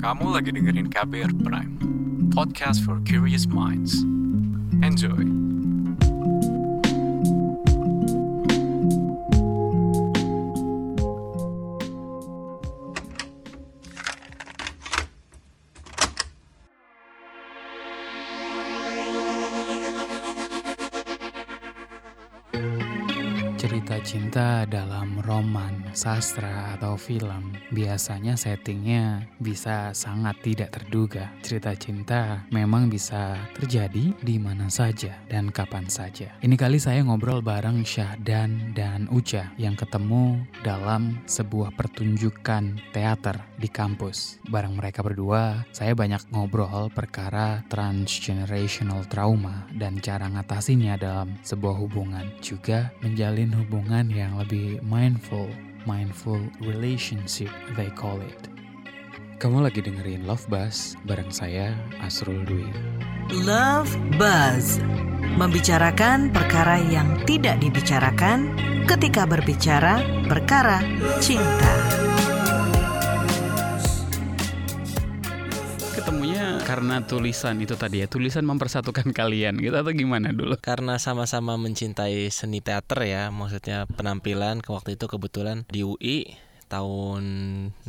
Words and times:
Kamu 0.00 0.32
lagi 0.32 0.48
dengerin 0.48 0.88
KBR 0.88 1.44
Prime, 1.44 1.76
podcast 2.32 2.80
for 2.88 3.04
curious 3.04 3.44
minds. 3.44 4.00
Enjoy! 4.80 5.49
Sastra, 26.00 26.72
atau 26.80 26.96
film 26.96 27.52
biasanya 27.68 28.40
settingnya 28.40 29.28
bisa 29.36 29.92
sangat 29.92 30.40
tidak 30.40 30.72
terduga. 30.72 31.28
Cerita 31.44 31.76
cinta 31.76 32.48
memang 32.48 32.88
bisa 32.88 33.36
terjadi 33.52 34.16
di 34.24 34.40
mana 34.40 34.72
saja 34.72 35.20
dan 35.28 35.52
kapan 35.52 35.84
saja. 35.92 36.32
Ini 36.40 36.56
kali 36.56 36.80
saya 36.80 37.04
ngobrol 37.04 37.44
bareng 37.44 37.84
Syahdan 37.84 38.72
dan 38.72 39.04
Uca 39.12 39.52
yang 39.60 39.76
ketemu 39.76 40.40
dalam 40.64 41.20
sebuah 41.28 41.76
pertunjukan 41.76 42.80
teater 42.96 43.36
di 43.60 43.68
kampus. 43.68 44.40
Bareng 44.48 44.80
mereka 44.80 45.04
berdua, 45.04 45.68
saya 45.76 45.92
banyak 45.92 46.32
ngobrol 46.32 46.88
perkara 46.88 47.60
transgenerational 47.68 49.04
trauma 49.12 49.68
dan 49.76 50.00
cara 50.00 50.32
ngatasinnya 50.32 50.96
dalam 50.96 51.36
sebuah 51.44 51.76
hubungan. 51.76 52.24
Juga 52.40 52.88
menjalin 53.04 53.52
hubungan 53.52 54.08
yang 54.08 54.38
lebih 54.40 54.80
mindful, 54.86 55.50
mindful 55.84 56.40
relationship 56.64 57.52
they 57.76 57.92
call 57.94 58.18
it. 58.20 58.50
Kamu 59.40 59.64
lagi 59.64 59.80
dengerin 59.80 60.28
Love 60.28 60.44
Buzz 60.52 61.00
bareng 61.08 61.32
saya 61.32 61.72
Asrul 62.04 62.44
Dwi. 62.44 62.68
Love 63.46 63.88
Buzz 64.20 64.82
Membicarakan 65.40 66.28
perkara 66.34 66.82
yang 66.90 67.22
tidak 67.24 67.56
dibicarakan 67.62 68.52
ketika 68.84 69.24
berbicara 69.24 70.02
perkara 70.28 70.82
cinta 71.22 72.09
karena 76.70 77.02
tulisan 77.02 77.58
itu 77.58 77.74
tadi 77.74 77.98
ya, 77.98 78.06
tulisan 78.06 78.46
mempersatukan 78.46 79.10
kalian 79.18 79.58
gitu 79.58 79.74
atau 79.74 79.90
gimana 79.90 80.30
dulu? 80.30 80.54
karena 80.62 81.02
sama-sama 81.02 81.58
mencintai 81.58 82.30
seni 82.30 82.62
teater 82.62 83.02
ya 83.02 83.34
maksudnya 83.34 83.90
penampilan 83.90 84.62
ke 84.62 84.70
waktu 84.70 84.94
itu 84.94 85.10
kebetulan 85.10 85.66
di 85.66 85.82
UI 85.82 86.38
tahun 86.70 87.22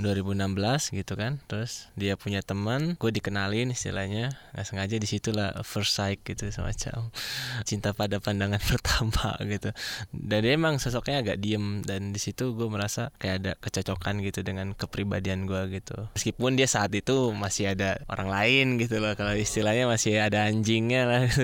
2016 0.01 0.97
gitu 0.97 1.13
kan. 1.13 1.37
Terus 1.45 1.93
dia 1.93 2.17
punya 2.17 2.41
teman 2.41 2.97
gue 2.97 3.11
dikenalin 3.13 3.69
istilahnya. 3.69 4.33
Nggak 4.57 4.65
sengaja 4.65 4.95
di 4.97 5.07
situlah 5.07 5.53
first 5.61 5.93
sight 5.93 6.25
gitu 6.25 6.49
semacam 6.49 7.13
cinta 7.69 7.93
pada 7.93 8.17
pandangan 8.17 8.57
pertama 8.73 9.37
gitu. 9.45 9.69
Dan 10.09 10.41
dia 10.41 10.57
emang 10.57 10.81
sosoknya 10.81 11.21
agak 11.21 11.37
diem 11.37 11.85
dan 11.85 12.09
di 12.09 12.17
situ 12.17 12.57
gue 12.57 12.65
merasa 12.65 13.13
kayak 13.21 13.35
ada 13.45 13.51
kecocokan 13.61 14.25
gitu 14.25 14.41
dengan 14.41 14.73
kepribadian 14.73 15.45
gue 15.45 15.77
gitu. 15.77 16.09
Meskipun 16.17 16.57
dia 16.57 16.65
saat 16.65 16.89
itu 16.97 17.29
masih 17.37 17.77
ada 17.77 18.01
orang 18.09 18.33
lain 18.33 18.65
gitu 18.81 18.97
loh 18.97 19.13
kalau 19.13 19.37
istilahnya 19.37 19.85
masih 19.85 20.17
ada 20.17 20.49
anjingnya 20.49 21.05
lah. 21.05 21.23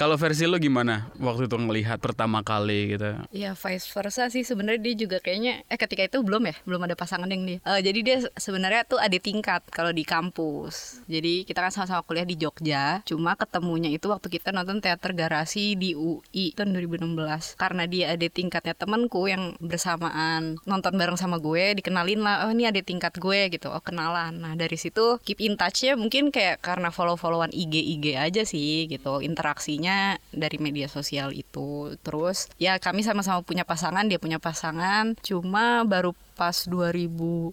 Kalau 0.00 0.16
versi 0.16 0.48
lo 0.48 0.56
gimana 0.56 1.12
waktu 1.20 1.46
itu 1.46 1.56
ngelihat 1.60 2.00
pertama 2.00 2.40
kali 2.40 2.96
gitu? 2.96 3.20
Ya 3.30 3.52
vice 3.52 3.86
versa 3.92 4.32
sih. 4.32 4.42
Sebenarnya 4.42 4.80
dia 4.80 4.94
juga 4.96 5.19
kayaknya 5.20 5.62
eh 5.68 5.78
ketika 5.78 6.02
itu 6.04 6.18
belum 6.24 6.48
ya 6.50 6.54
belum 6.64 6.82
ada 6.88 6.96
pasangan 6.98 7.28
yang 7.30 7.44
dia. 7.46 7.58
Eh, 7.62 7.80
jadi 7.84 8.00
dia 8.00 8.16
sebenarnya 8.34 8.82
tuh 8.88 8.98
adik 8.98 9.22
tingkat 9.24 9.62
kalau 9.70 9.92
di 9.94 10.02
kampus. 10.02 11.04
Jadi 11.06 11.44
kita 11.44 11.62
kan 11.64 11.72
sama-sama 11.72 12.02
kuliah 12.04 12.26
di 12.26 12.36
Jogja. 12.36 13.04
Cuma 13.06 13.36
ketemunya 13.36 13.92
itu 13.92 14.08
waktu 14.08 14.28
kita 14.32 14.50
nonton 14.50 14.80
teater 14.80 15.12
garasi 15.12 15.76
di 15.76 15.92
UI 15.94 16.56
tahun 16.56 16.74
2016. 16.74 17.60
Karena 17.60 17.84
dia 17.86 18.16
adik 18.16 18.34
tingkatnya 18.34 18.74
temanku 18.74 19.28
yang 19.28 19.54
bersamaan 19.60 20.58
nonton 20.64 20.96
bareng 20.96 21.18
sama 21.20 21.36
gue 21.38 21.76
dikenalin 21.76 22.20
lah 22.20 22.48
oh 22.48 22.50
ini 22.52 22.66
adik 22.68 22.88
tingkat 22.88 23.16
gue 23.20 23.52
gitu. 23.52 23.68
Oh 23.70 23.82
kenalan. 23.82 24.40
Nah 24.40 24.52
dari 24.56 24.76
situ 24.76 25.20
keep 25.22 25.38
in 25.42 25.54
touch-nya 25.60 25.94
mungkin 25.94 26.32
kayak 26.32 26.62
karena 26.64 26.88
follow-followan 26.88 27.52
IG 27.52 27.74
IG 27.98 28.06
aja 28.16 28.42
sih 28.46 28.86
gitu. 28.88 29.20
Interaksinya 29.20 30.16
dari 30.32 30.56
media 30.56 30.86
sosial 30.86 31.34
itu. 31.34 31.94
Terus 32.00 32.48
ya 32.56 32.78
kami 32.78 33.02
sama-sama 33.02 33.42
punya 33.42 33.66
pasangan, 33.66 34.06
dia 34.06 34.18
punya 34.22 34.38
pasangan. 34.38 35.09
Cuma 35.22 35.84
baru 35.84 36.14
pas 36.40 36.56
2021 36.64 37.52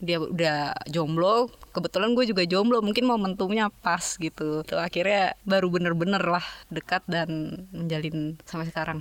dia 0.00 0.16
udah 0.16 0.72
jomblo. 0.88 1.52
Kebetulan 1.70 2.16
gue 2.16 2.24
juga 2.24 2.42
jomblo, 2.48 2.80
mungkin 2.80 3.04
momentumnya 3.04 3.68
pas 3.68 4.16
gitu. 4.16 4.64
Tuh 4.64 4.80
akhirnya 4.80 5.36
baru 5.44 5.68
bener-bener 5.68 6.24
lah 6.24 6.42
dekat 6.72 7.04
dan 7.04 7.62
menjalin 7.70 8.40
sampai 8.48 8.72
sekarang. 8.72 8.98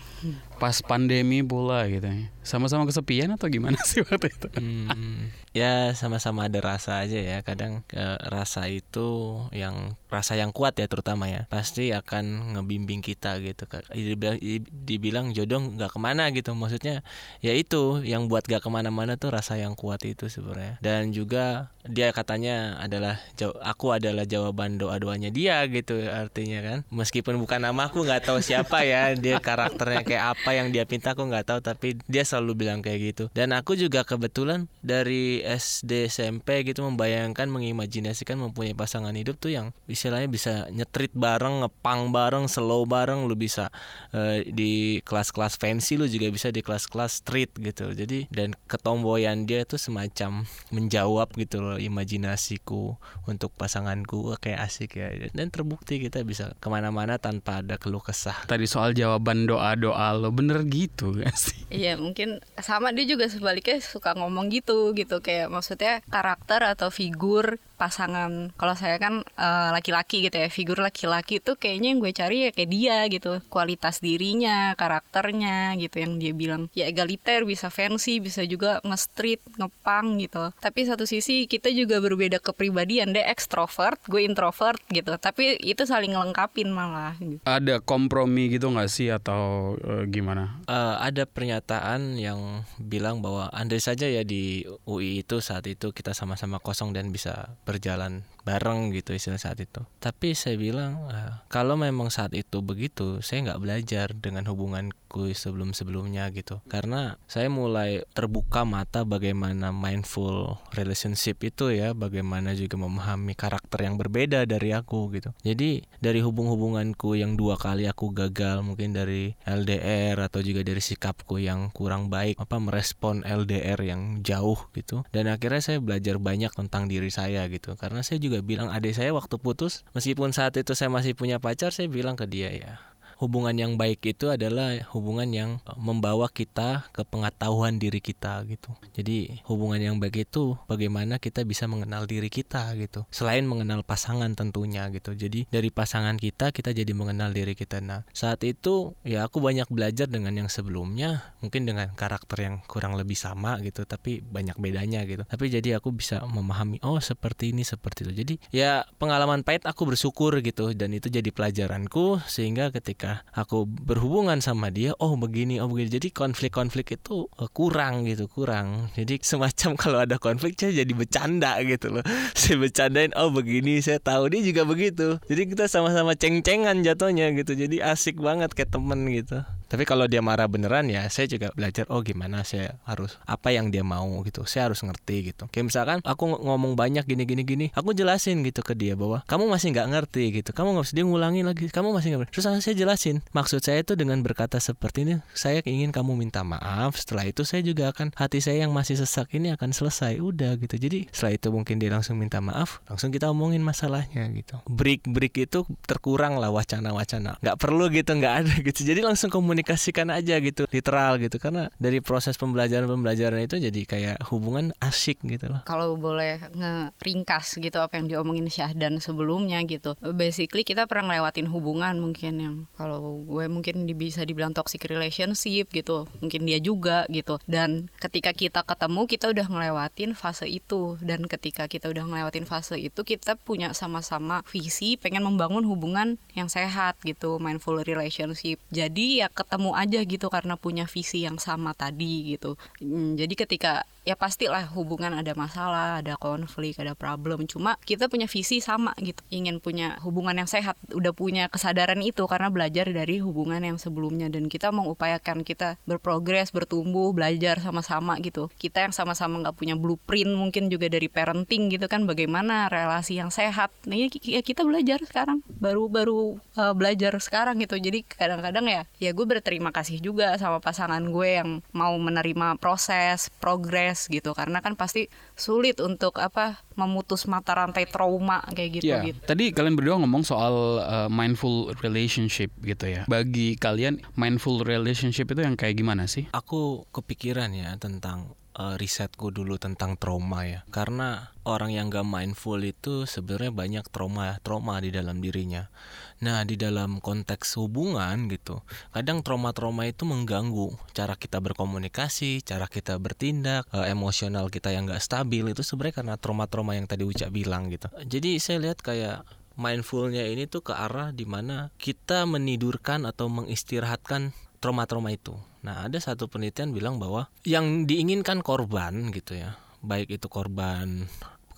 Pas 0.60 0.76
pandemi 0.84 1.40
pula 1.40 1.88
gitu 1.88 2.04
ya. 2.04 2.28
Sama-sama 2.44 2.84
kesepian 2.84 3.32
atau 3.34 3.48
gimana 3.48 3.80
sih 3.90 4.04
waktu 4.04 4.28
itu? 4.28 4.48
Hmm, 4.60 5.32
ya 5.56 5.96
sama-sama 5.96 6.52
ada 6.52 6.60
rasa 6.60 7.00
aja 7.02 7.18
ya 7.18 7.40
kadang 7.42 7.88
eh, 7.96 8.20
rasa 8.28 8.68
itu 8.68 9.40
yang 9.56 9.96
rasa 10.12 10.36
yang 10.36 10.52
kuat 10.52 10.76
ya 10.78 10.86
terutama 10.86 11.32
ya 11.32 11.48
pasti 11.48 11.96
akan 11.96 12.58
ngebimbing 12.58 13.00
kita 13.00 13.40
gitu 13.40 13.70
Kak. 13.70 13.94
dibilang, 13.94 14.38
dibilang 14.70 15.26
jodoh 15.32 15.62
nggak 15.62 15.94
ke 15.94 16.00
mana 16.02 16.34
gitu 16.34 16.52
maksudnya 16.58 17.06
ya 17.40 17.54
itu 17.54 18.02
yang 18.04 18.26
buat 18.26 18.49
gak 18.50 18.66
ke 18.66 18.70
mana-mana 18.74 19.14
tuh 19.22 19.30
rasa 19.30 19.62
yang 19.62 19.78
kuat 19.78 20.02
itu 20.10 20.26
sebenarnya. 20.26 20.82
Dan 20.82 21.14
juga 21.14 21.70
dia 21.86 22.10
katanya 22.10 22.82
adalah 22.82 23.22
aku 23.62 23.94
adalah 23.94 24.26
jawaban 24.26 24.82
doa 24.82 24.98
doanya 24.98 25.30
dia 25.30 25.62
gitu 25.70 26.02
artinya 26.10 26.60
kan. 26.66 26.78
Meskipun 26.90 27.38
bukan 27.38 27.62
nama 27.62 27.88
aku 27.88 28.02
nggak 28.02 28.26
tahu 28.26 28.42
siapa 28.42 28.82
ya 28.84 29.14
dia 29.14 29.38
karakternya 29.38 30.02
kayak 30.02 30.24
apa 30.38 30.50
yang 30.58 30.74
dia 30.74 30.84
pinta 30.90 31.14
aku 31.14 31.30
nggak 31.30 31.46
tahu 31.46 31.60
tapi 31.62 32.02
dia 32.10 32.26
selalu 32.26 32.66
bilang 32.66 32.80
kayak 32.82 33.00
gitu. 33.14 33.24
Dan 33.38 33.54
aku 33.54 33.78
juga 33.78 34.02
kebetulan 34.02 34.66
dari 34.82 35.46
SD 35.46 36.10
SMP 36.10 36.66
gitu 36.66 36.82
membayangkan 36.86 37.46
mengimajinasikan 37.50 38.40
mempunyai 38.40 38.74
pasangan 38.74 39.14
hidup 39.14 39.38
tuh 39.38 39.54
yang 39.54 39.76
istilahnya 39.86 40.30
bisa 40.32 40.54
nyetrit 40.74 41.12
bareng 41.14 41.66
ngepang 41.66 42.10
bareng 42.10 42.46
slow 42.48 42.86
bareng 42.86 43.28
lu 43.28 43.36
bisa 43.36 43.74
eh, 44.16 44.46
di 44.50 45.04
kelas-kelas 45.04 45.60
fancy 45.60 46.00
lu 46.00 46.06
juga 46.08 46.32
bisa 46.32 46.54
di 46.54 46.62
kelas-kelas 46.64 47.26
street 47.26 47.58
gitu. 47.60 47.92
Jadi 47.92 48.30
dan 48.40 48.56
ketomboyan 48.72 49.44
dia 49.44 49.68
tuh 49.68 49.76
semacam 49.76 50.48
menjawab 50.72 51.36
gitu 51.36 51.60
loh 51.60 51.76
imajinasiku 51.76 52.96
untuk 53.28 53.52
pasanganku. 53.60 54.32
Kayak 54.40 54.72
asik 54.72 54.96
ya. 54.96 55.12
Dan 55.36 55.52
terbukti 55.52 56.00
kita 56.00 56.24
bisa 56.24 56.56
ke 56.64 56.68
mana-mana 56.72 57.20
tanpa 57.20 57.60
ada 57.60 57.76
keluh 57.76 58.00
kesah. 58.00 58.48
Tadi 58.48 58.64
soal 58.64 58.96
jawaban 58.96 59.44
doa-doa 59.44 60.16
lo 60.16 60.32
bener 60.32 60.64
gitu 60.72 61.20
gak 61.20 61.36
sih? 61.36 61.60
Iya 61.80 61.96
mungkin 61.96 62.44
sama 62.60 62.92
dia 62.92 63.06
juga 63.08 63.30
sebaliknya 63.30 63.80
suka 63.84 64.16
ngomong 64.16 64.48
gitu 64.50 64.96
gitu. 64.96 65.20
Kayak 65.20 65.52
maksudnya 65.52 66.00
karakter 66.08 66.64
atau 66.64 66.88
figur 66.90 67.60
pasangan 67.80 68.52
kalau 68.60 68.76
saya 68.76 69.00
kan 69.00 69.24
eh, 69.24 69.70
laki-laki 69.72 70.28
gitu 70.28 70.36
ya 70.36 70.52
figur 70.52 70.84
laki-laki 70.84 71.40
tuh 71.40 71.56
kayaknya 71.56 71.96
yang 71.96 72.00
gue 72.04 72.12
cari 72.12 72.38
ya 72.44 72.50
kayak 72.52 72.70
dia 72.70 72.98
gitu 73.08 73.32
kualitas 73.48 74.04
dirinya 74.04 74.76
karakternya 74.76 75.80
gitu 75.80 76.04
yang 76.04 76.20
dia 76.20 76.36
bilang 76.36 76.68
ya 76.76 76.92
egaliter 76.92 77.48
bisa 77.48 77.72
fancy 77.72 78.20
bisa 78.20 78.44
juga 78.44 78.84
nge-street 78.84 79.40
ngepang 79.56 80.20
gitu 80.20 80.52
tapi 80.60 80.84
satu 80.84 81.08
sisi 81.08 81.48
kita 81.48 81.72
juga 81.72 82.04
berbeda 82.04 82.44
kepribadian 82.44 83.16
dia 83.16 83.24
ekstrovert 83.32 84.04
gue 84.12 84.28
introvert 84.28 84.84
gitu 84.92 85.16
tapi 85.16 85.56
itu 85.64 85.86
saling 85.88 86.12
ngelengkapin 86.12 86.74
malah 86.74 87.16
gitu. 87.22 87.40
Ada 87.46 87.80
kompromi 87.80 88.50
gitu 88.50 88.74
gak 88.74 88.90
sih 88.90 89.14
atau 89.14 89.76
eh, 89.80 90.04
gimana? 90.10 90.60
Eh, 90.66 90.96
ada 91.00 91.24
pernyataan 91.30 92.18
yang 92.18 92.66
bilang 92.82 93.22
bahwa 93.22 93.48
andai 93.54 93.80
saja 93.80 94.10
ya 94.10 94.26
di 94.26 94.66
UI 94.90 95.24
itu 95.24 95.40
saat 95.40 95.70
itu 95.70 95.94
kita 95.94 96.18
sama-sama 96.18 96.58
kosong 96.58 96.92
dan 96.92 97.14
bisa 97.14 97.54
berjalan 97.70 98.26
bareng 98.44 98.94
gitu 98.96 99.16
istilah 99.16 99.42
saat 99.42 99.60
itu. 99.60 99.84
Tapi 100.00 100.36
saya 100.36 100.56
bilang 100.56 101.10
eh, 101.12 101.34
kalau 101.52 101.76
memang 101.76 102.14
saat 102.14 102.36
itu 102.36 102.62
begitu, 102.64 103.20
saya 103.24 103.52
nggak 103.52 103.62
belajar 103.62 104.08
dengan 104.16 104.46
hubunganku 104.48 105.32
sebelum-sebelumnya 105.34 106.30
gitu. 106.36 106.62
Karena 106.70 107.18
saya 107.26 107.50
mulai 107.50 108.06
terbuka 108.14 108.64
mata 108.64 109.04
bagaimana 109.04 109.74
mindful 109.74 110.60
relationship 110.76 111.42
itu 111.42 111.74
ya, 111.74 111.98
bagaimana 111.98 112.54
juga 112.54 112.78
memahami 112.78 113.34
karakter 113.34 113.86
yang 113.86 113.96
berbeda 113.98 114.46
dari 114.46 114.72
aku 114.72 115.10
gitu. 115.16 115.34
Jadi 115.42 115.84
dari 115.98 116.22
hubung-hubunganku 116.22 117.18
yang 117.18 117.34
dua 117.34 117.58
kali 117.58 117.90
aku 117.90 118.14
gagal 118.14 118.62
mungkin 118.62 118.94
dari 118.94 119.34
LDR 119.48 120.20
atau 120.22 120.46
juga 120.46 120.62
dari 120.62 120.82
sikapku 120.84 121.42
yang 121.42 121.74
kurang 121.74 122.14
baik 122.14 122.38
apa 122.38 122.62
merespon 122.62 123.26
LDR 123.26 123.82
yang 123.82 124.22
jauh 124.22 124.70
gitu 124.78 125.02
dan 125.10 125.26
akhirnya 125.26 125.62
saya 125.64 125.80
belajar 125.82 126.22
banyak 126.22 126.54
tentang 126.54 126.86
diri 126.86 127.10
saya 127.10 127.50
gitu 127.50 127.74
karena 127.74 128.06
saya 128.06 128.22
juga 128.22 128.29
bilang 128.46 128.70
adik 128.70 128.94
saya 128.94 129.10
waktu 129.10 129.42
putus 129.42 129.82
meskipun 129.98 130.30
saat 130.30 130.54
itu 130.62 130.78
saya 130.78 130.94
masih 130.94 131.18
punya 131.18 131.42
pacar 131.42 131.74
saya 131.74 131.90
bilang 131.90 132.14
ke 132.14 132.30
dia 132.30 132.54
ya 132.54 132.78
hubungan 133.20 133.54
yang 133.54 133.76
baik 133.76 134.00
itu 134.16 134.32
adalah 134.32 134.80
hubungan 134.96 135.30
yang 135.30 135.52
eh, 135.68 135.78
membawa 135.78 136.32
kita 136.32 136.88
ke 136.96 137.04
pengetahuan 137.04 137.78
diri 137.78 138.00
kita 138.00 138.48
gitu. 138.48 138.72
Jadi 138.96 139.44
hubungan 139.46 139.80
yang 139.80 139.96
baik 140.00 140.32
itu 140.32 140.56
bagaimana 140.66 141.20
kita 141.20 141.44
bisa 141.44 141.68
mengenal 141.68 142.08
diri 142.08 142.32
kita 142.32 142.72
gitu. 142.80 143.04
Selain 143.12 143.44
mengenal 143.44 143.84
pasangan 143.84 144.32
tentunya 144.34 144.88
gitu. 144.90 145.14
Jadi 145.14 145.46
dari 145.52 145.70
pasangan 145.70 146.16
kita 146.16 146.56
kita 146.56 146.72
jadi 146.72 146.92
mengenal 146.96 147.36
diri 147.36 147.54
kita. 147.54 147.84
Nah, 147.84 148.08
saat 148.16 148.42
itu 148.48 148.96
ya 149.04 149.28
aku 149.28 149.44
banyak 149.44 149.68
belajar 149.68 150.08
dengan 150.08 150.32
yang 150.34 150.48
sebelumnya, 150.48 151.36
mungkin 151.44 151.68
dengan 151.68 151.92
karakter 151.94 152.40
yang 152.40 152.56
kurang 152.66 152.96
lebih 152.96 153.20
sama 153.20 153.60
gitu, 153.60 153.84
tapi 153.84 154.24
banyak 154.24 154.56
bedanya 154.56 155.04
gitu. 155.04 155.28
Tapi 155.28 155.46
jadi 155.52 155.78
aku 155.84 155.92
bisa 155.92 156.24
memahami 156.24 156.80
oh 156.88 157.04
seperti 157.04 157.52
ini 157.52 157.68
seperti 157.68 158.08
itu. 158.08 158.14
Jadi 158.16 158.36
ya 158.56 158.88
pengalaman 158.98 159.44
pahit 159.44 159.68
aku 159.68 159.84
bersyukur 159.90 160.40
gitu 160.40 160.72
dan 160.72 160.96
itu 160.96 161.12
jadi 161.12 161.28
pelajaranku 161.34 162.24
sehingga 162.30 162.72
ketika 162.72 163.09
aku 163.34 163.66
berhubungan 163.66 164.42
sama 164.44 164.70
dia 164.74 164.94
oh 165.00 165.16
begini 165.16 165.58
oh 165.62 165.68
begini. 165.70 165.90
Jadi 165.90 166.10
konflik-konflik 166.12 167.00
itu 167.00 167.30
eh, 167.40 167.50
kurang 167.52 168.06
gitu 168.06 168.28
kurang. 168.28 168.92
Jadi 168.94 169.22
semacam 169.22 169.70
kalau 169.82 170.00
ada 170.04 170.18
konflik 170.22 170.56
saya 170.60 170.84
jadi 170.84 170.94
bercanda 170.94 171.60
gitu 171.64 172.00
loh. 172.00 172.04
Saya 172.40 172.56
bercandain 172.60 173.12
oh 173.20 173.30
begini 173.30 173.84
saya 173.84 174.00
tahu 174.00 174.32
dia 174.32 174.42
juga 174.42 174.64
begitu. 174.64 175.20
Jadi 175.28 175.42
kita 175.54 175.66
sama-sama 175.68 176.16
ceng-cengan 176.16 176.82
jatuhnya 176.82 177.32
gitu. 177.36 177.54
Jadi 177.54 177.84
asik 177.84 178.18
banget 178.20 178.56
kayak 178.56 178.74
temen 178.74 179.06
gitu. 179.12 179.44
Tapi 179.70 179.86
kalau 179.86 180.10
dia 180.10 180.18
marah 180.26 180.50
beneran 180.50 180.90
ya 180.90 181.06
saya 181.14 181.30
juga 181.30 181.54
belajar 181.54 181.86
oh 181.94 182.02
gimana 182.02 182.42
saya 182.42 182.82
harus 182.90 183.22
apa 183.30 183.54
yang 183.54 183.70
dia 183.70 183.86
mau 183.86 184.10
gitu. 184.26 184.42
Saya 184.50 184.72
harus 184.72 184.82
ngerti 184.82 185.30
gitu. 185.30 185.46
Kayak 185.54 185.66
misalkan 185.70 185.98
aku 186.02 186.26
ngomong 186.26 186.74
banyak 186.74 187.06
gini 187.06 187.24
gini 187.30 187.46
gini 187.46 187.66
aku 187.78 187.94
jelasin 187.94 188.42
gitu 188.42 188.66
ke 188.66 188.74
dia 188.74 188.98
bahwa 188.98 189.22
kamu 189.30 189.46
masih 189.46 189.70
nggak 189.78 189.88
ngerti 189.94 190.24
gitu. 190.42 190.50
Kamu 190.58 190.74
nggak 190.74 190.86
usah 190.90 190.96
dia 190.98 191.06
ngulangin 191.06 191.46
lagi. 191.46 191.70
Kamu 191.70 191.94
masih 191.94 192.18
nggak 192.18 192.34
terus 192.34 192.50
saya 192.50 192.76
jelasin. 193.00 193.24
Maksud 193.32 193.64
saya 193.64 193.80
itu 193.80 193.96
dengan 193.96 194.20
berkata 194.20 194.60
seperti 194.60 195.08
ini 195.08 195.14
saya 195.32 195.64
ingin 195.64 195.96
kamu 195.96 196.20
minta 196.20 196.44
maaf 196.44 197.00
setelah 197.00 197.24
itu 197.24 197.48
saya 197.48 197.64
juga 197.64 197.96
akan 197.96 198.12
hati 198.20 198.44
saya 198.44 198.68
yang 198.68 198.76
masih 198.76 199.00
sesak 199.00 199.32
ini 199.32 199.56
akan 199.56 199.72
selesai 199.72 200.20
udah 200.20 200.60
gitu. 200.60 200.76
Jadi 200.76 201.08
setelah 201.16 201.40
itu 201.40 201.48
mungkin 201.56 201.80
dia 201.80 201.90
langsung 201.96 202.20
minta 202.20 202.44
maaf 202.44 202.84
langsung 202.92 203.16
kita 203.16 203.32
omongin 203.32 203.64
masalahnya 203.64 204.28
gitu. 204.36 204.60
Break 204.68 205.08
break 205.08 205.48
itu 205.48 205.64
terkurang 205.88 206.36
lah 206.36 206.52
wacana 206.52 206.92
wacana 206.92 207.40
nggak 207.40 207.58
perlu 207.58 207.88
gitu 207.88 208.12
nggak 208.20 208.36
ada 208.44 208.54
gitu. 208.68 208.84
Jadi 208.84 209.00
langsung 209.00 209.32
komunikasi 209.32 209.70
komunikasikan 209.70 210.12
aja 210.12 210.36
gitu. 210.44 210.68
Literal 210.68 211.22
gitu. 211.24 211.38
Karena 211.40 211.72
dari 211.80 212.04
proses 212.04 212.36
pembelajaran 212.36 212.90
pembelajaran 212.90 213.40
itu 213.40 213.56
jadi 213.62 213.82
kayak 213.88 214.18
hubungan 214.28 214.76
asik 214.84 215.24
gitu 215.24 215.48
loh. 215.48 215.64
Kalau 215.64 215.96
boleh 215.96 216.42
ngeringkas 216.52 217.58
gitu 217.62 217.80
apa 217.80 217.96
yang 218.02 218.12
diomongin 218.12 218.52
Syahdan 218.52 219.00
sebelumnya 219.00 219.62
gitu. 219.64 219.96
Basically 220.02 220.68
kita 220.68 220.90
pernah 220.90 221.16
ngelewatin 221.16 221.48
hubungan 221.48 221.96
mungkin 222.02 222.34
yang 222.42 222.56
gue 222.98 223.46
mungkin 223.46 223.86
bisa 223.94 224.26
dibilang 224.26 224.56
toxic 224.56 224.82
relationship 224.90 225.70
gitu 225.70 226.10
mungkin 226.24 226.50
dia 226.50 226.58
juga 226.58 227.06
gitu. 227.14 227.38
Dan 227.46 227.94
ketika 228.02 228.34
kita 228.34 228.66
ketemu 228.66 229.06
kita 229.06 229.26
udah 229.30 229.46
ngelewatin 229.46 230.18
fase 230.18 230.50
itu. 230.50 230.98
Dan 231.04 231.30
ketika 231.30 231.70
kita 231.70 231.92
udah 231.92 232.06
ngelewatin 232.08 232.50
fase 232.50 232.80
itu 232.80 233.02
kita 233.06 233.36
punya 233.38 233.76
sama-sama 233.76 234.42
visi 234.48 234.96
pengen 234.96 235.26
membangun 235.26 235.66
hubungan 235.68 236.18
yang 236.34 236.48
sehat 236.48 236.98
gitu 237.04 237.38
mindful 237.38 237.82
relationship. 237.82 238.62
Jadi 238.72 239.22
ya 239.22 239.28
ketemu 239.28 239.76
aja 239.76 240.00
gitu 240.06 240.28
karena 240.32 240.56
punya 240.56 240.86
visi 240.88 241.26
yang 241.26 241.42
sama 241.42 241.76
tadi 241.76 242.38
gitu. 242.38 242.56
Hmm, 242.80 243.20
jadi 243.20 243.34
ketika 243.34 243.84
ya 244.08 244.16
pastilah 244.16 244.72
hubungan 244.74 245.12
ada 245.12 245.36
masalah, 245.36 246.00
ada 246.00 246.16
konflik, 246.16 246.80
ada 246.80 246.96
problem. 246.96 247.46
Cuma 247.46 247.76
kita 247.84 248.08
punya 248.08 248.26
visi 248.26 248.64
sama 248.64 248.96
gitu, 249.02 249.20
ingin 249.30 249.60
punya 249.60 250.00
hubungan 250.02 250.34
yang 250.40 250.50
sehat, 250.50 250.80
udah 250.96 251.12
punya 251.12 251.52
kesadaran 251.52 252.00
itu 252.00 252.24
karena 252.26 252.48
belajar 252.48 252.79
dari 252.88 253.20
hubungan 253.20 253.60
yang 253.60 253.76
sebelumnya 253.76 254.32
dan 254.32 254.48
kita 254.48 254.72
mengupayakan 254.72 255.44
kita 255.44 255.76
berprogres, 255.84 256.56
bertumbuh, 256.56 257.12
belajar 257.12 257.60
sama-sama 257.60 258.16
gitu. 258.24 258.48
Kita 258.56 258.88
yang 258.88 258.96
sama-sama 258.96 259.44
nggak 259.44 259.58
punya 259.60 259.76
blueprint 259.76 260.32
mungkin 260.32 260.72
juga 260.72 260.88
dari 260.88 261.12
parenting 261.12 261.74
gitu 261.74 261.92
kan, 261.92 262.08
bagaimana 262.08 262.72
relasi 262.72 263.20
yang 263.20 263.34
sehat. 263.34 263.74
Nah 263.90 263.98
ya 264.00 264.40
kita 264.40 264.64
belajar 264.64 265.04
sekarang, 265.04 265.44
baru-baru 265.60 266.40
uh, 266.56 266.74
belajar 266.78 267.18
sekarang 267.20 267.60
gitu. 267.60 267.76
Jadi 267.76 268.08
kadang-kadang 268.08 268.66
ya, 268.70 268.82
ya 269.02 269.12
gue 269.12 269.26
berterima 269.26 269.74
kasih 269.76 270.00
juga 270.00 270.38
sama 270.40 270.62
pasangan 270.64 271.02
gue 271.10 271.30
yang 271.42 271.50
mau 271.76 271.98
menerima 271.98 272.62
proses, 272.62 273.34
progres 273.42 274.06
gitu 274.08 274.32
karena 274.38 274.62
kan 274.62 274.78
pasti 274.78 275.10
sulit 275.34 275.82
untuk 275.82 276.22
apa 276.22 276.62
memutus 276.80 277.28
mata 277.28 277.52
rantai 277.52 277.84
trauma 277.84 278.40
kayak 278.56 278.80
gitu 278.80 278.88
yeah. 278.96 279.04
gitu. 279.04 279.20
Tadi 279.28 279.52
kalian 279.52 279.76
berdua 279.76 280.00
ngomong 280.00 280.24
soal 280.24 280.80
uh, 280.80 281.10
mindful 281.12 281.76
relationship 281.84 282.56
gitu 282.64 282.88
ya. 282.88 283.04
Bagi 283.12 283.60
kalian 283.60 284.00
mindful 284.16 284.64
relationship 284.64 285.28
itu 285.36 285.44
yang 285.44 285.60
kayak 285.60 285.76
gimana 285.76 286.08
sih? 286.08 286.32
Aku 286.32 286.88
kepikiran 286.96 287.52
ya 287.52 287.76
tentang 287.76 288.40
uh, 288.60 288.76
risetku 288.76 289.32
dulu 289.32 289.56
tentang 289.56 289.96
trauma 289.96 290.44
ya. 290.44 290.62
Karena 290.68 291.32
orang 291.48 291.72
yang 291.72 291.88
gak 291.88 292.04
mindful 292.04 292.60
itu 292.60 293.08
sebenarnya 293.08 293.56
banyak 293.56 293.86
trauma 293.90 294.38
trauma 294.44 294.84
di 294.84 294.92
dalam 294.92 295.24
dirinya. 295.24 295.72
Nah 296.20 296.44
di 296.44 296.60
dalam 296.60 297.00
konteks 297.00 297.56
hubungan 297.56 298.28
gitu 298.28 298.60
kadang 298.92 299.24
trauma-trauma 299.24 299.88
itu 299.88 300.04
mengganggu 300.04 300.76
cara 300.92 301.16
kita 301.16 301.40
berkomunikasi 301.40 302.44
cara 302.44 302.68
kita 302.68 303.00
bertindak 303.00 303.64
uh, 303.72 303.88
emosional 303.88 304.52
kita 304.52 304.76
yang 304.76 304.84
gak 304.84 305.00
stabil 305.00 305.48
itu 305.48 305.64
sebenarnya 305.64 306.04
karena 306.04 306.16
trauma-trauma 306.20 306.76
yang 306.76 306.86
tadi 306.92 307.08
Ucap 307.08 307.32
bilang 307.32 307.72
gitu. 307.72 307.88
Jadi 308.04 308.38
saya 308.44 308.60
lihat 308.60 308.84
kayak 308.84 309.24
mindfulnya 309.60 310.24
ini 310.24 310.48
tuh 310.48 310.64
ke 310.64 310.76
arah 310.76 311.12
di 311.16 311.24
mana 311.28 311.72
kita 311.80 312.24
menidurkan 312.28 313.04
atau 313.04 313.28
mengistirahatkan 313.28 314.32
trauma-trauma 314.60 315.12
itu. 315.12 315.36
Nah, 315.64 315.88
ada 315.88 315.98
satu 316.00 316.28
penelitian 316.32 316.72
bilang 316.72 317.00
bahwa 317.00 317.28
yang 317.44 317.84
diinginkan 317.90 318.40
korban 318.44 319.12
gitu 319.12 319.36
ya, 319.36 319.60
baik 319.84 320.12
itu 320.12 320.28
korban 320.32 321.08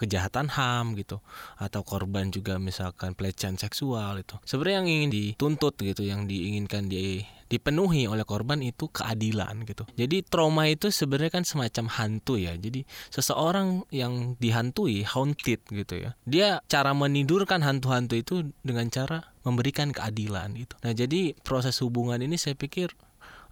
kejahatan 0.01 0.50
HAM 0.50 0.98
gitu 0.98 1.21
atau 1.62 1.86
korban 1.86 2.33
juga 2.33 2.57
misalkan 2.57 3.13
pelecehan 3.13 3.62
seksual 3.62 4.25
itu. 4.25 4.33
Sebenarnya 4.42 4.81
yang 4.81 4.89
ingin 4.89 5.12
dituntut 5.13 5.77
gitu, 5.77 6.01
yang 6.01 6.25
diinginkan 6.25 6.89
di 6.89 7.21
dipenuhi 7.51 8.07
oleh 8.07 8.24
korban 8.24 8.63
itu 8.63 8.88
keadilan 8.88 9.68
gitu. 9.68 9.83
Jadi 10.00 10.24
trauma 10.24 10.71
itu 10.71 10.88
sebenarnya 10.88 11.36
kan 11.36 11.44
semacam 11.44 11.92
hantu 11.92 12.39
ya. 12.39 12.56
Jadi 12.56 12.88
seseorang 13.12 13.83
yang 13.92 14.39
dihantui 14.39 15.03
haunted 15.03 15.59
gitu 15.68 15.95
ya. 16.00 16.15
Dia 16.24 16.63
cara 16.71 16.95
menidurkan 16.95 17.59
hantu-hantu 17.59 18.15
itu 18.15 18.36
dengan 18.63 18.88
cara 18.88 19.30
memberikan 19.41 19.89
keadilan 19.89 20.53
gitu. 20.57 20.75
Nah, 20.85 20.93
jadi 20.93 21.33
proses 21.41 21.79
hubungan 21.81 22.21
ini 22.21 22.38
saya 22.38 22.53
pikir 22.53 22.93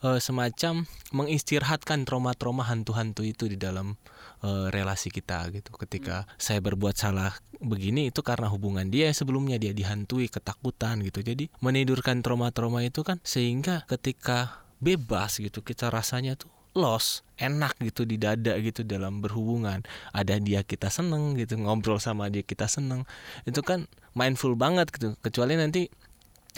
uh, 0.04 0.20
semacam 0.22 0.86
mengistirahatkan 1.12 2.06
trauma-trauma 2.06 2.68
hantu-hantu 2.68 3.26
itu 3.26 3.50
di 3.50 3.58
dalam 3.58 3.98
uh, 4.44 4.68
relasi 4.72 5.10
kita 5.12 5.50
gitu. 5.52 5.72
Ketika 5.76 6.26
hmm. 6.26 6.30
saya 6.40 6.60
berbuat 6.64 6.96
salah 6.96 7.34
begini 7.60 8.10
itu 8.14 8.24
karena 8.24 8.48
hubungan 8.48 8.88
dia 8.88 9.12
sebelumnya 9.12 9.60
dia 9.60 9.76
dihantui 9.76 10.32
ketakutan 10.32 11.04
gitu. 11.04 11.24
Jadi 11.26 11.52
menidurkan 11.60 12.24
trauma-trauma 12.24 12.86
itu 12.86 13.04
kan 13.04 13.20
sehingga 13.26 13.84
ketika 13.90 14.64
bebas 14.80 15.44
gitu 15.44 15.60
kita 15.60 15.92
rasanya 15.92 16.40
tuh 16.40 16.48
los 16.78 17.26
enak 17.42 17.76
gitu 17.82 18.06
di 18.06 18.22
dada 18.22 18.54
gitu 18.62 18.86
dalam 18.86 19.20
berhubungan 19.26 19.82
ada 20.14 20.36
dia 20.38 20.62
kita 20.62 20.88
seneng 20.94 21.34
gitu 21.36 21.58
ngobrol 21.58 21.98
sama 21.98 22.30
dia 22.30 22.46
kita 22.46 22.70
seneng 22.70 23.10
itu 23.50 23.60
kan 23.66 23.90
mindful 24.20 24.60
banget 24.60 24.92
gitu. 24.92 25.16
Kecuali 25.24 25.56
nanti 25.56 25.88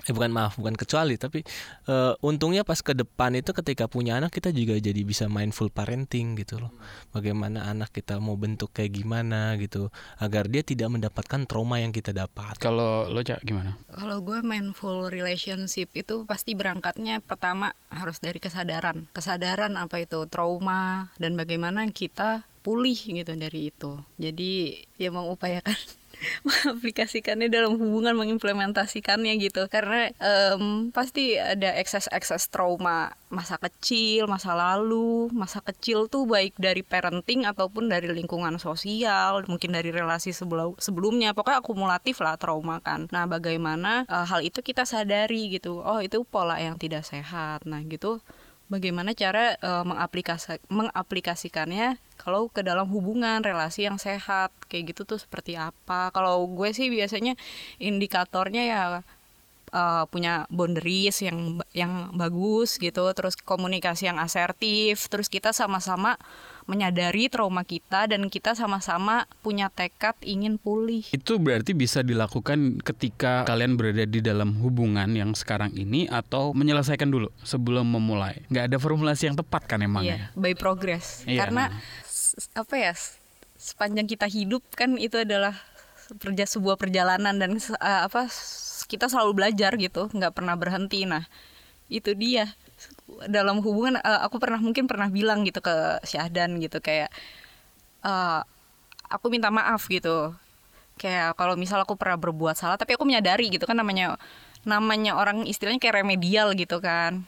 eh 0.02 0.14
bukan 0.18 0.34
maaf 0.34 0.58
bukan 0.58 0.74
kecuali 0.74 1.14
tapi 1.14 1.46
uh, 1.86 2.18
untungnya 2.26 2.66
pas 2.66 2.80
ke 2.82 2.98
depan 2.98 3.38
itu 3.38 3.54
ketika 3.54 3.86
punya 3.86 4.18
anak 4.18 4.34
kita 4.34 4.50
juga 4.50 4.74
jadi 4.82 4.98
bisa 5.06 5.30
mindful 5.30 5.70
parenting 5.70 6.34
gitu 6.42 6.58
loh. 6.58 6.74
Bagaimana 7.14 7.70
anak 7.70 7.94
kita 7.94 8.18
mau 8.18 8.34
bentuk 8.34 8.74
kayak 8.74 8.98
gimana 8.98 9.54
gitu 9.62 9.94
agar 10.18 10.50
dia 10.50 10.66
tidak 10.66 10.90
mendapatkan 10.90 11.46
trauma 11.46 11.78
yang 11.78 11.94
kita 11.94 12.18
dapat. 12.18 12.58
Kalau 12.58 13.14
lo 13.14 13.22
cak 13.22 13.46
gimana? 13.46 13.78
Kalau 13.94 14.26
gue 14.26 14.42
mindful 14.42 15.14
relationship 15.14 15.94
itu 15.94 16.26
pasti 16.26 16.58
berangkatnya 16.58 17.22
pertama 17.22 17.78
harus 17.94 18.18
dari 18.18 18.42
kesadaran. 18.42 19.06
Kesadaran 19.14 19.78
apa 19.78 20.02
itu? 20.02 20.26
Trauma 20.26 21.14
dan 21.22 21.38
bagaimana 21.38 21.86
kita 21.94 22.42
pulih 22.66 22.98
gitu 22.98 23.38
dari 23.38 23.70
itu. 23.70 24.02
Jadi 24.18 24.82
ya 24.98 25.14
mengupayakan 25.14 25.78
mengaplikasikannya 26.48 27.48
dalam 27.48 27.78
hubungan 27.78 28.16
mengimplementasikannya 28.18 29.38
gitu. 29.42 29.66
Karena 29.68 30.10
um, 30.18 30.90
pasti 30.94 31.38
ada 31.38 31.76
ekses-ekses 31.78 32.50
trauma 32.50 33.14
masa 33.32 33.56
kecil 33.58 34.28
masa 34.28 34.54
lalu. 34.54 35.32
Masa 35.32 35.64
kecil 35.64 36.12
tuh 36.12 36.28
baik 36.28 36.58
dari 36.58 36.84
parenting 36.84 37.48
ataupun 37.48 37.88
dari 37.88 38.12
lingkungan 38.12 38.60
sosial 38.62 39.44
mungkin 39.48 39.74
dari 39.74 39.90
relasi 39.90 40.36
sebelum 40.36 40.78
sebelumnya. 40.78 41.32
Pokoknya 41.32 41.64
akumulatif 41.64 42.20
lah 42.22 42.36
trauma 42.36 42.84
kan. 42.84 43.08
Nah 43.10 43.26
bagaimana 43.26 44.04
uh, 44.08 44.28
hal 44.28 44.42
itu 44.46 44.60
kita 44.62 44.84
sadari 44.84 45.52
gitu. 45.54 45.82
Oh 45.82 46.00
itu 46.04 46.24
pola 46.28 46.60
yang 46.60 46.76
tidak 46.76 47.08
sehat. 47.08 47.64
Nah 47.66 47.82
gitu 47.88 48.24
bagaimana 48.72 49.12
cara 49.12 49.60
uh, 49.60 49.84
mengaplikasi 49.84 50.64
mengaplikasikannya 50.72 52.00
kalau 52.16 52.48
ke 52.48 52.64
dalam 52.64 52.88
hubungan 52.88 53.44
relasi 53.44 53.84
yang 53.84 54.00
sehat 54.00 54.56
kayak 54.72 54.96
gitu 54.96 55.04
tuh 55.04 55.20
seperti 55.20 55.60
apa? 55.60 56.16
Kalau 56.16 56.48
gue 56.48 56.72
sih 56.72 56.88
biasanya 56.88 57.36
indikatornya 57.84 58.64
ya 58.64 58.82
uh, 59.76 60.04
punya 60.08 60.46
boundaries 60.48 61.20
yang 61.26 61.60
yang 61.76 62.14
bagus 62.16 62.78
gitu 62.78 63.04
terus 63.12 63.36
komunikasi 63.40 64.08
yang 64.12 64.20
asertif 64.22 65.08
terus 65.12 65.28
kita 65.28 65.52
sama-sama 65.52 66.16
menyadari 66.64 67.26
trauma 67.26 67.62
kita 67.62 68.06
dan 68.06 68.28
kita 68.28 68.54
sama-sama 68.54 69.26
punya 69.40 69.68
tekad 69.68 70.14
ingin 70.22 70.56
pulih 70.56 71.02
Itu 71.10 71.38
berarti 71.38 71.72
bisa 71.72 72.02
dilakukan 72.02 72.80
ketika 72.80 73.44
kalian 73.44 73.76
berada 73.76 74.04
di 74.04 74.20
dalam 74.20 74.58
hubungan 74.58 75.10
yang 75.12 75.34
sekarang 75.34 75.74
ini 75.74 76.06
atau 76.06 76.54
menyelesaikan 76.54 77.08
dulu 77.08 77.34
sebelum 77.42 77.88
memulai. 77.88 78.46
Nggak 78.48 78.66
ada 78.68 78.78
formulasi 78.78 79.28
yang 79.28 79.38
tepat 79.38 79.66
kan 79.66 79.80
emang 79.80 80.04
Iya, 80.04 80.30
ya? 80.30 80.38
by 80.38 80.54
progress. 80.54 81.26
Iya. 81.26 81.40
Karena 81.42 81.64
s- 82.04 82.50
apa 82.54 82.76
ya? 82.76 82.94
Sepanjang 83.56 84.06
kita 84.06 84.26
hidup 84.26 84.66
kan 84.72 84.98
itu 84.98 85.18
adalah 85.18 85.54
perja 86.18 86.44
sebuah 86.44 86.76
perjalanan 86.76 87.38
dan 87.38 87.56
eh, 87.56 88.02
apa 88.04 88.26
kita 88.86 89.08
selalu 89.08 89.32
belajar 89.38 89.78
gitu, 89.78 90.10
nggak 90.10 90.34
pernah 90.34 90.54
berhenti. 90.54 91.06
Nah, 91.06 91.24
itu 91.88 92.12
dia. 92.12 92.52
Dalam 93.28 93.60
hubungan 93.64 94.00
eh, 94.00 94.22
aku 94.26 94.38
pernah 94.42 94.60
mungkin 94.62 94.86
pernah 94.86 95.08
bilang 95.12 95.44
gitu 95.48 95.60
ke 95.64 96.02
Syahdan 96.08 96.58
gitu 96.64 96.80
kayak 96.80 97.10
eh, 98.06 98.42
aku 99.12 99.26
minta 99.34 99.50
maaf 99.54 99.88
gitu. 99.92 100.34
Kayak 101.00 101.34
kalau 101.40 101.58
misal 101.58 101.82
aku 101.82 101.98
pernah 101.98 102.18
berbuat 102.20 102.56
salah 102.56 102.78
tapi 102.78 102.94
aku 102.96 103.08
menyadari 103.08 103.50
gitu 103.50 103.66
kan 103.66 103.78
namanya 103.80 104.20
namanya 104.62 105.18
orang 105.18 105.50
istilahnya 105.50 105.82
kayak 105.82 106.06
remedial 106.06 106.54
gitu 106.54 106.78
kan 106.78 107.26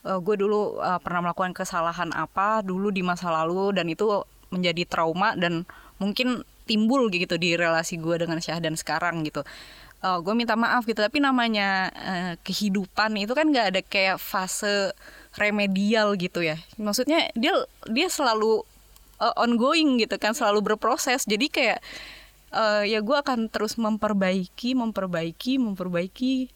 gue 0.00 0.36
dulu 0.40 0.80
uh, 0.80 0.96
pernah 0.96 1.28
melakukan 1.28 1.52
kesalahan 1.52 2.08
apa 2.16 2.64
dulu 2.64 2.88
di 2.88 3.04
masa 3.04 3.28
lalu 3.28 3.76
dan 3.76 3.84
itu 3.84 4.24
menjadi 4.48 4.88
trauma 4.88 5.36
dan 5.36 5.68
mungkin 6.00 6.42
timbul 6.64 7.10
gitu 7.10 7.34
di 7.34 7.58
relasi 7.58 7.98
gue 7.98 8.16
dengan 8.16 8.38
Syahdan 8.38 8.78
sekarang 8.78 9.26
gitu. 9.26 9.42
Gue 10.00 10.32
minta 10.32 10.56
maaf 10.56 10.88
gitu 10.88 10.96
tapi 11.04 11.20
namanya 11.20 11.92
uh, 11.92 12.32
kehidupan 12.40 13.20
itu 13.20 13.36
kan 13.36 13.52
nggak 13.52 13.66
ada 13.76 13.80
kayak 13.84 14.16
fase 14.16 14.96
remedial 15.36 16.16
gitu 16.16 16.40
ya. 16.40 16.56
Maksudnya 16.80 17.28
dia 17.36 17.52
dia 17.86 18.08
selalu 18.08 18.64
uh, 19.20 19.34
ongoing 19.36 20.00
gitu 20.00 20.16
kan 20.16 20.32
selalu 20.32 20.72
berproses 20.72 21.28
jadi 21.28 21.46
kayak 21.52 21.78
uh, 22.56 22.82
ya 22.82 23.04
gue 23.04 23.16
akan 23.16 23.52
terus 23.52 23.76
memperbaiki 23.76 24.74
memperbaiki 24.74 25.60
memperbaiki 25.60 26.48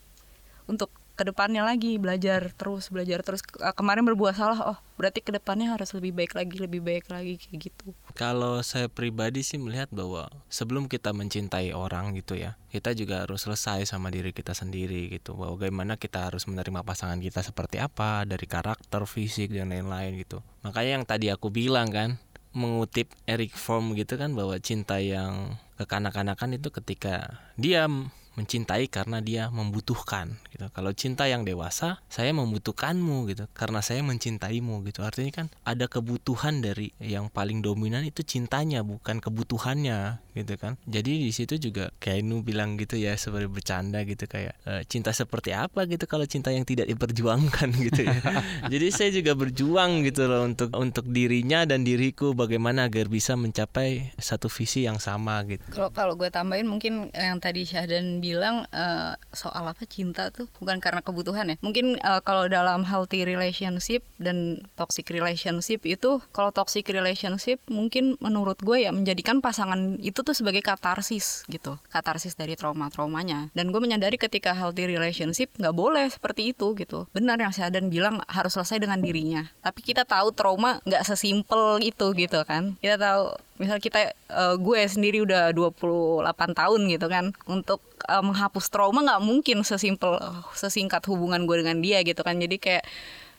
untuk 0.66 0.88
ke 1.14 1.22
depannya 1.22 1.62
lagi 1.62 1.94
belajar 1.96 2.50
terus 2.58 2.90
belajar 2.90 3.22
terus 3.22 3.42
Ke- 3.42 3.70
kemarin 3.78 4.02
berbuat 4.02 4.34
salah 4.34 4.60
oh 4.74 4.78
berarti 4.98 5.22
ke 5.22 5.30
depannya 5.30 5.70
harus 5.74 5.94
lebih 5.94 6.10
baik 6.14 6.34
lagi 6.34 6.54
lebih 6.58 6.82
baik 6.82 7.06
lagi 7.10 7.38
kayak 7.38 7.70
gitu 7.70 7.94
Kalau 8.14 8.62
saya 8.62 8.86
pribadi 8.86 9.42
sih 9.42 9.58
melihat 9.58 9.90
bahwa 9.90 10.30
sebelum 10.46 10.86
kita 10.86 11.10
mencintai 11.10 11.74
orang 11.74 12.14
gitu 12.14 12.38
ya, 12.38 12.54
kita 12.70 12.94
juga 12.94 13.26
harus 13.26 13.42
selesai 13.42 13.90
sama 13.90 14.06
diri 14.14 14.30
kita 14.30 14.54
sendiri 14.54 15.10
gitu. 15.10 15.34
Bahwa 15.34 15.58
bagaimana 15.58 15.98
kita 15.98 16.30
harus 16.30 16.46
menerima 16.46 16.86
pasangan 16.86 17.18
kita 17.18 17.42
seperti 17.42 17.82
apa 17.82 18.22
dari 18.22 18.46
karakter, 18.46 19.02
fisik 19.10 19.50
dan 19.50 19.74
lain-lain 19.74 20.14
gitu. 20.22 20.46
Makanya 20.62 21.02
yang 21.02 21.06
tadi 21.10 21.26
aku 21.26 21.50
bilang 21.50 21.90
kan, 21.90 22.22
mengutip 22.54 23.10
Eric 23.26 23.58
Fromm 23.58 23.98
gitu 23.98 24.14
kan 24.14 24.30
bahwa 24.38 24.54
cinta 24.62 25.02
yang 25.02 25.58
kekanak-kanakan 25.74 26.54
itu 26.54 26.70
ketika 26.70 27.42
dia 27.58 27.90
mencintai 28.34 28.90
karena 28.90 29.22
dia 29.22 29.50
membutuhkan 29.50 30.38
gitu. 30.50 30.66
Kalau 30.74 30.90
cinta 30.94 31.30
yang 31.30 31.46
dewasa, 31.46 32.02
saya 32.10 32.34
membutuhkanmu 32.34 33.30
gitu 33.30 33.44
karena 33.54 33.80
saya 33.80 34.02
mencintaimu 34.02 34.82
gitu. 34.88 35.06
Artinya 35.06 35.44
kan 35.44 35.46
ada 35.62 35.86
kebutuhan 35.86 36.64
dari 36.64 36.90
yang 36.98 37.30
paling 37.30 37.62
dominan 37.62 38.02
itu 38.02 38.26
cintanya 38.26 38.82
bukan 38.82 39.22
kebutuhannya 39.22 40.23
gitu 40.34 40.58
kan. 40.58 40.76
Jadi 40.84 41.24
di 41.26 41.32
situ 41.32 41.56
juga 41.56 41.94
kayak 42.02 42.22
Nu 42.24 42.42
bilang 42.42 42.74
gitu 42.80 42.98
ya 42.98 43.14
seperti 43.14 43.46
bercanda 43.46 44.02
gitu 44.02 44.24
kayak 44.26 44.58
"E, 44.64 44.82
cinta 44.88 45.14
seperti 45.14 45.54
apa 45.54 45.86
gitu 45.86 46.04
kalau 46.10 46.26
cinta 46.26 46.50
yang 46.50 46.66
tidak 46.66 46.90
diperjuangkan 46.90 47.68
gitu 47.90 48.02
ya. 48.06 48.18
Jadi 48.66 48.86
saya 48.90 49.10
juga 49.14 49.38
berjuang 49.38 50.02
gitu 50.02 50.26
loh 50.26 50.42
untuk 50.44 50.74
untuk 50.74 51.06
dirinya 51.06 51.62
dan 51.68 51.86
diriku 51.86 52.34
bagaimana 52.34 52.90
agar 52.90 53.06
bisa 53.06 53.38
mencapai 53.38 54.14
satu 54.18 54.50
visi 54.50 54.84
yang 54.88 54.98
sama 54.98 55.44
gitu. 55.46 55.62
kalau 55.70 55.90
kalau 55.94 56.14
gue 56.18 56.30
tambahin 56.32 56.66
mungkin 56.66 57.12
yang 57.14 57.38
tadi 57.38 57.68
Syahdan 57.68 58.18
bilang 58.24 58.66
eh, 58.72 59.12
soal 59.36 59.68
apa 59.68 59.84
cinta 59.86 60.32
tuh 60.32 60.48
bukan 60.58 60.80
karena 60.80 61.04
kebutuhan 61.04 61.54
ya 61.54 61.56
mungkin 61.60 62.00
eh, 62.00 62.20
kalau 62.24 62.48
dalam 62.48 62.82
healthy 62.82 63.22
relationship 63.28 64.00
dan 64.16 64.64
toxic 64.74 65.06
relationship 65.12 65.84
itu 65.84 66.18
kalau 66.32 66.50
toxic 66.50 66.88
relationship 66.90 67.60
mungkin 67.68 68.16
menurut 68.18 68.58
gue 68.64 68.82
ya 68.82 68.90
menjadikan 68.90 69.44
pasangan 69.44 70.00
itu 70.00 70.23
tuh 70.24 70.34
sebagai 70.34 70.64
katarsis 70.64 71.44
gitu. 71.46 71.76
Katarsis 71.92 72.34
dari 72.34 72.56
trauma-traumanya. 72.56 73.52
Dan 73.52 73.70
gue 73.70 73.78
menyadari 73.78 74.16
ketika 74.16 74.56
healthy 74.56 74.88
relationship 74.88 75.52
nggak 75.60 75.76
boleh 75.76 76.08
seperti 76.08 76.56
itu 76.56 76.72
gitu. 76.74 77.06
Benar 77.12 77.38
yang 77.38 77.52
Syahdan 77.52 77.92
bilang 77.92 78.24
harus 78.26 78.56
selesai 78.56 78.80
dengan 78.80 78.98
dirinya. 79.04 79.46
Tapi 79.60 79.84
kita 79.84 80.08
tahu 80.08 80.32
trauma 80.32 80.80
nggak 80.88 81.04
sesimpel 81.04 81.84
itu 81.84 82.16
gitu 82.16 82.40
kan. 82.48 82.74
Kita 82.80 82.96
tahu 82.96 83.36
misal 83.60 83.78
kita 83.78 84.10
eh, 84.10 84.56
gue 84.58 84.80
sendiri 84.88 85.22
udah 85.22 85.52
28 85.52 86.26
tahun 86.56 86.80
gitu 86.88 87.06
kan. 87.06 87.36
Untuk 87.44 87.84
eh, 88.08 88.24
menghapus 88.24 88.72
trauma 88.72 89.04
nggak 89.04 89.22
mungkin 89.22 89.62
sesimpel 89.62 90.18
sesingkat 90.56 91.04
hubungan 91.06 91.44
gue 91.44 91.60
dengan 91.60 91.78
dia 91.84 92.00
gitu 92.02 92.24
kan. 92.24 92.40
Jadi 92.40 92.56
kayak 92.56 92.84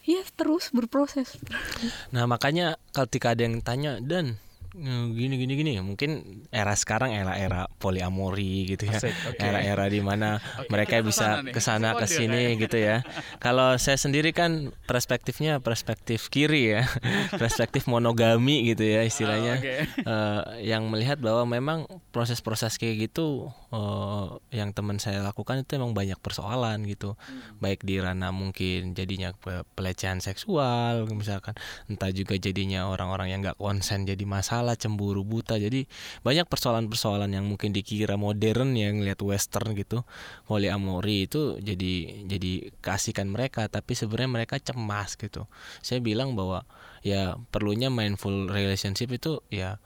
ya 0.05 0.21
terus 0.37 0.69
berproses. 0.69 1.35
Nah 2.13 2.29
makanya 2.29 2.77
ketika 2.93 3.33
ada 3.33 3.41
yang 3.41 3.59
tanya 3.65 3.97
dan 3.99 4.37
gini 5.09 5.35
gini 5.35 5.53
gini 5.53 5.71
mungkin 5.79 6.11
era 6.49 6.73
sekarang 6.73 7.09
era 7.09 7.33
era 7.33 7.61
poliamori 7.77 8.67
gitu 8.67 8.85
ya 8.85 8.97
Asik, 8.97 9.15
oke. 9.25 9.39
era 9.39 9.59
era 9.59 9.85
di 9.85 9.99
mana 9.99 10.41
mereka 10.67 10.99
kita 10.99 11.05
bisa 11.05 11.27
ke 11.29 11.31
sana 11.31 11.41
nih. 11.41 11.53
ke 11.53 11.61
sana 11.61 11.87
ke 11.91 11.95
Kode 12.01 12.07
sini 12.09 12.27
kayaknya. 12.43 12.59
gitu 12.59 12.77
ya 12.77 12.97
kalau 13.45 13.69
saya 13.75 13.95
sendiri 13.95 14.31
kan 14.31 14.51
perspektifnya 14.83 15.59
perspektif 15.59 16.27
kiri 16.27 16.73
ya 16.73 16.83
perspektif 17.41 17.85
monogami 17.85 18.65
gitu 18.65 18.83
ya 18.83 19.01
istilahnya 19.01 19.53
Ah, 19.55 19.61
oke. 19.61 19.75
Eh, 20.01 20.41
yang 20.65 20.89
melihat 20.89 21.15
bahwa 21.17 21.45
memang 21.45 21.79
proses-proses 22.09 22.75
kayak 22.75 23.05
gitu 23.05 23.47
eh, 23.69 24.25
yang 24.51 24.71
teman 24.71 24.97
saya 24.97 25.21
lakukan 25.21 25.61
itu 25.61 25.75
emang 25.75 25.93
banyak 25.93 26.17
persoalan 26.17 26.81
gitu 26.83 27.13
baik 27.57 27.81
di 27.81 27.97
ranah 27.97 28.31
mungkin 28.31 28.91
jadinya 28.91 29.31
pe- 29.31 29.61
pelecehan 29.71 30.17
seksual 30.17 31.05
misalkan 31.09 31.53
entah 31.85 32.09
juga 32.09 32.33
jadinya 32.35 32.87
orang-orang 32.87 33.29
yang 33.29 33.39
nggak 33.39 33.55
konsen 33.55 34.03
jadi 34.03 34.25
masalah 34.25 34.64
cemburu 34.73 35.21
buta. 35.21 35.61
Jadi 35.61 35.85
banyak 36.25 36.49
persoalan-persoalan 36.49 37.29
yang 37.29 37.45
mungkin 37.45 37.69
dikira 37.69 38.17
modern 38.17 38.73
yang 38.73 39.05
lihat 39.05 39.21
western 39.21 39.77
gitu 39.77 40.01
poliamori 40.49 41.29
itu 41.29 41.61
jadi 41.61 42.25
jadi 42.25 42.73
kasihkan 42.81 43.29
mereka 43.29 43.69
tapi 43.69 43.93
sebenarnya 43.93 44.41
mereka 44.41 44.57
cemas 44.57 45.13
gitu. 45.13 45.45
Saya 45.85 46.01
bilang 46.01 46.33
bahwa 46.33 46.65
ya 47.05 47.37
perlunya 47.53 47.93
mindful 47.93 48.49
relationship 48.49 49.13
itu 49.13 49.45
ya 49.53 49.77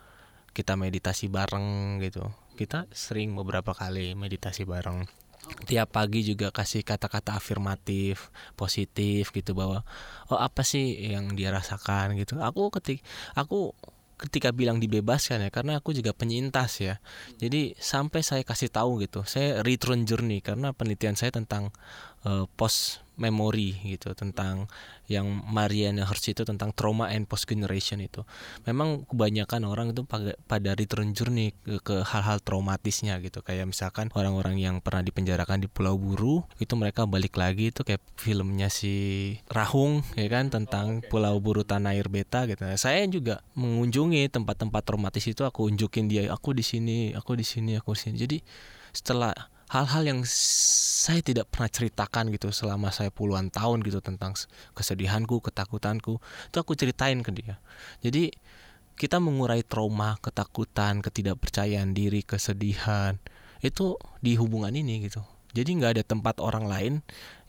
kita 0.55 0.79
meditasi 0.79 1.27
bareng 1.27 1.99
gitu. 2.03 2.31
Kita 2.55 2.87
sering 2.91 3.35
beberapa 3.35 3.71
kali 3.71 4.15
meditasi 4.15 4.67
bareng. 4.67 5.07
Tiap 5.65 5.95
pagi 5.95 6.21
juga 6.21 6.51
kasih 6.51 6.83
kata-kata 6.83 7.39
afirmatif 7.39 8.29
positif 8.59 9.31
gitu 9.31 9.55
bahwa 9.55 9.87
oh 10.29 10.37
apa 10.37 10.61
sih 10.67 11.15
yang 11.15 11.33
dia 11.33 11.49
rasakan? 11.49 12.19
gitu. 12.19 12.37
Aku 12.43 12.69
ketik 12.75 12.99
aku 13.33 13.71
ketika 14.19 14.51
bilang 14.51 14.83
dibebaskan 14.83 15.47
ya 15.47 15.49
karena 15.49 15.79
aku 15.79 15.95
juga 15.95 16.11
penyintas 16.11 16.83
ya. 16.83 16.99
Jadi 17.39 17.79
sampai 17.79 18.21
saya 18.21 18.43
kasih 18.43 18.67
tahu 18.67 18.99
gitu 18.99 19.23
saya 19.23 19.63
return 19.63 20.03
journey 20.03 20.43
karena 20.43 20.75
penelitian 20.75 21.15
saya 21.15 21.31
tentang 21.31 21.71
eh, 22.27 22.43
post 22.59 23.01
memory 23.19 23.75
gitu 23.83 24.15
tentang 24.15 24.65
yang 25.11 25.27
Mariana 25.27 26.07
Hirsch 26.07 26.31
itu 26.31 26.47
tentang 26.47 26.71
trauma 26.71 27.11
and 27.11 27.27
post 27.27 27.45
generation 27.49 27.99
itu. 27.99 28.23
Memang 28.63 29.03
kebanyakan 29.09 29.67
orang 29.67 29.87
itu 29.91 30.05
pada, 30.07 30.37
pada 30.47 30.73
return 30.77 31.11
journey 31.11 31.51
ke, 31.65 31.81
ke 31.83 31.95
hal-hal 32.07 32.39
traumatisnya 32.39 33.19
gitu. 33.19 33.43
Kayak 33.43 33.69
misalkan 33.69 34.07
orang-orang 34.13 34.61
yang 34.61 34.79
pernah 34.79 35.03
dipenjarakan 35.03 35.65
di 35.65 35.67
Pulau 35.67 35.99
Buru 35.99 36.45
itu 36.61 36.73
mereka 36.79 37.03
balik 37.09 37.35
lagi 37.35 37.75
itu 37.75 37.83
kayak 37.83 38.01
filmnya 38.15 38.71
si 38.71 39.35
Rahung 39.49 40.05
ya 40.15 40.29
kan 40.31 40.47
tentang 40.47 41.01
Pulau 41.05 41.41
Buru 41.43 41.67
Tanah 41.67 41.97
Air 41.97 42.07
Beta 42.07 42.47
gitu. 42.47 42.63
Nah, 42.63 42.77
saya 42.79 43.03
juga 43.09 43.41
mengunjungi 43.57 44.31
tempat-tempat 44.31 44.81
traumatis 44.85 45.25
itu 45.25 45.43
aku 45.43 45.67
unjukin 45.67 46.07
dia 46.07 46.29
aku 46.31 46.53
di 46.53 46.63
sini 46.63 47.11
aku 47.17 47.35
di 47.35 47.43
sini 47.43 47.75
aku 47.75 47.97
di 47.97 47.99
sini. 47.99 48.15
Jadi 48.15 48.37
setelah 48.93 49.33
hal-hal 49.69 50.03
yang 50.05 50.19
saya 50.25 51.21
tidak 51.21 51.49
pernah 51.53 51.69
ceritakan 51.69 52.33
gitu 52.33 52.49
selama 52.49 52.89
saya 52.89 53.13
puluhan 53.13 53.53
tahun 53.53 53.85
gitu 53.85 54.01
tentang 54.01 54.33
kesedihanku, 54.73 55.39
ketakutanku, 55.45 56.17
itu 56.21 56.57
aku 56.57 56.73
ceritain 56.73 57.21
ke 57.21 57.29
dia. 57.29 57.61
Jadi 58.01 58.33
kita 58.99 59.21
mengurai 59.21 59.63
trauma, 59.63 60.19
ketakutan, 60.19 60.99
ketidakpercayaan 60.99 61.95
diri, 61.95 62.25
kesedihan 62.25 63.15
itu 63.63 63.95
di 64.19 64.35
hubungan 64.35 64.73
ini 64.73 65.07
gitu. 65.07 65.23
Jadi 65.53 65.81
nggak 65.81 65.91
ada 65.97 66.03
tempat 66.05 66.35
orang 66.43 66.69
lain 66.69 66.93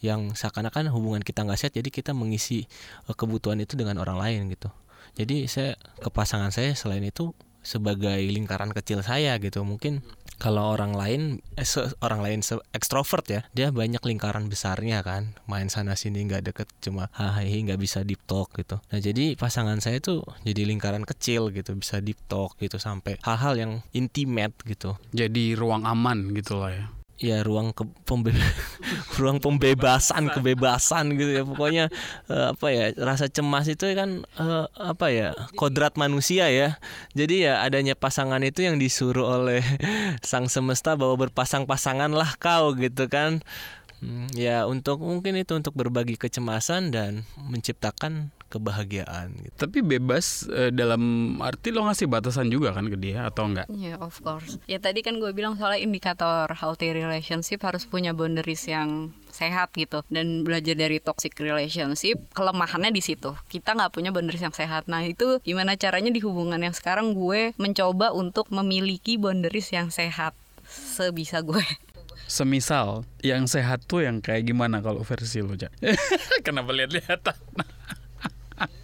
yang 0.01 0.33
seakan-akan 0.33 0.89
hubungan 0.95 1.21
kita 1.21 1.45
nggak 1.45 1.59
sehat, 1.61 1.75
jadi 1.77 1.89
kita 1.91 2.17
mengisi 2.17 2.65
eh, 3.09 3.17
kebutuhan 3.17 3.61
itu 3.61 3.77
dengan 3.77 4.01
orang 4.01 4.17
lain 4.17 4.41
gitu. 4.53 4.73
Jadi 5.17 5.51
saya 5.51 5.75
ke 5.99 6.09
pasangan 6.09 6.55
saya 6.55 6.73
selain 6.79 7.03
itu 7.03 7.35
sebagai 7.61 8.17
lingkaran 8.25 8.73
kecil 8.73 9.05
saya 9.05 9.37
gitu 9.37 9.61
mungkin 9.69 10.01
kalau 10.41 10.73
orang 10.73 10.97
lain 10.97 11.21
eh, 11.61 11.69
orang 12.01 12.25
lain 12.25 12.41
se- 12.41 12.65
ekstrovert 12.73 13.29
ya 13.29 13.41
dia 13.53 13.69
banyak 13.71 14.01
lingkaran 14.01 14.49
besarnya 14.49 15.05
kan. 15.05 15.37
Main 15.45 15.69
sana 15.69 15.95
sini 15.95 16.25
nggak 16.25 16.51
deket 16.51 16.69
cuma 16.81 17.13
hahaha 17.13 17.45
nggak 17.45 17.79
bisa 17.79 18.01
deep 18.03 18.25
talk 18.25 18.51
gitu. 18.57 18.81
Nah 18.91 18.99
jadi 18.99 19.37
pasangan 19.37 19.79
saya 19.85 20.01
tuh 20.01 20.25
jadi 20.43 20.65
lingkaran 20.65 21.05
kecil 21.05 21.53
gitu 21.53 21.77
bisa 21.77 22.01
deep 22.01 22.19
talk 22.27 22.57
gitu 22.57 22.81
sampai 22.81 23.21
hal-hal 23.21 23.55
yang 23.61 23.73
intimate 23.93 24.57
gitu. 24.65 24.97
Jadi 25.13 25.53
ruang 25.53 25.85
aman 25.85 26.33
gitu 26.33 26.57
lah 26.57 26.73
ya. 26.73 26.87
Ya 27.21 27.45
ruang 27.45 27.77
ke 27.77 27.85
pembe 28.09 28.33
ruang 29.21 29.39
pembebasan 29.39 30.33
kebebasan 30.33 31.15
gitu 31.21 31.31
ya. 31.37 31.43
Pokoknya 31.45 31.85
eh, 32.33 32.47
apa 32.57 32.67
ya 32.73 32.97
rasa 32.97 33.29
cemas 33.29 33.69
itu 33.69 33.85
kan 33.93 34.25
eh, 34.25 34.67
apa 34.75 35.07
ya 35.13 35.37
kodrat 35.55 36.01
manusia 36.01 36.49
ya. 36.49 36.81
Jadi 37.13 37.45
ya 37.47 37.61
adanya 37.61 37.93
pasangan 37.93 38.41
itu 38.41 38.65
yang 38.65 38.81
disuruh 38.81 39.39
oleh 39.39 39.61
sang 40.27 40.49
semesta 40.49 40.97
bahwa 40.97 41.29
berpasang-pasangan 41.29 42.11
lah 42.11 42.35
kau 42.41 42.73
gitu 42.75 43.07
kan. 43.07 43.45
Hmm, 44.01 44.33
ya 44.33 44.65
untuk 44.65 45.05
mungkin 45.05 45.37
itu 45.37 45.53
untuk 45.53 45.77
berbagi 45.77 46.17
kecemasan 46.17 46.89
dan 46.89 47.29
menciptakan 47.37 48.33
kebahagiaan 48.51 49.31
gitu. 49.39 49.55
Tapi 49.55 49.79
bebas 49.87 50.51
eh, 50.51 50.75
dalam 50.75 51.37
arti 51.39 51.71
lo 51.71 51.87
ngasih 51.87 52.11
batasan 52.11 52.51
juga 52.51 52.75
kan 52.75 52.91
ke 52.91 52.99
dia 52.99 53.31
atau 53.31 53.47
enggak? 53.47 53.71
Ya 53.71 53.97
of 54.03 54.19
course. 54.21 54.59
Ya 54.67 54.83
tadi 54.83 55.07
kan 55.07 55.23
gue 55.23 55.31
bilang 55.31 55.55
soalnya 55.55 55.81
indikator 55.81 56.51
healthy 56.51 56.91
relationship 56.91 57.63
harus 57.63 57.87
punya 57.87 58.11
boundaries 58.11 58.67
yang 58.67 59.15
sehat 59.31 59.71
gitu 59.79 60.03
dan 60.11 60.43
belajar 60.43 60.75
dari 60.75 60.99
toxic 60.99 61.39
relationship 61.39 62.19
kelemahannya 62.35 62.91
di 62.91 62.99
situ 62.99 63.33
kita 63.47 63.79
nggak 63.79 63.95
punya 63.95 64.11
boundaries 64.11 64.43
yang 64.43 64.53
sehat 64.53 64.91
nah 64.91 65.01
itu 65.07 65.39
gimana 65.47 65.79
caranya 65.79 66.11
di 66.11 66.19
hubungan 66.21 66.61
yang 66.61 66.75
sekarang 66.75 67.15
gue 67.15 67.55
mencoba 67.57 68.11
untuk 68.11 68.51
memiliki 68.51 69.17
boundaries 69.17 69.71
yang 69.71 69.89
sehat 69.89 70.35
sebisa 70.67 71.41
gue 71.41 71.63
Semisal 72.31 73.03
yang 73.27 73.51
sehat 73.51 73.91
tuh 73.91 74.07
yang 74.07 74.23
kayak 74.23 74.47
gimana 74.47 74.79
kalau 74.79 75.03
versi 75.03 75.43
lo, 75.43 75.59
Jak? 75.59 75.75
Kenapa 76.47 76.71
lihat-lihatan? 76.71 77.35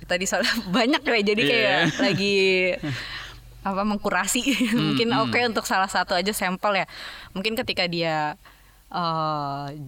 Tadi 0.05 0.25
soalnya 0.25 0.53
banyak 0.77 1.03
ya 1.03 1.19
jadi 1.25 1.43
kayak 1.43 1.63
Iya. 1.87 2.01
lagi 2.01 2.37
apa 3.63 3.83
mengkurasi. 3.83 4.43
Mungkin 4.79 5.11
oke 5.13 5.39
untuk 5.45 5.65
salah 5.65 5.87
satu 5.87 6.15
aja 6.15 6.31
sampel 6.31 6.79
ya. 6.79 6.87
Mungkin 7.33 7.55
ketika 7.55 7.85
dia 7.85 8.39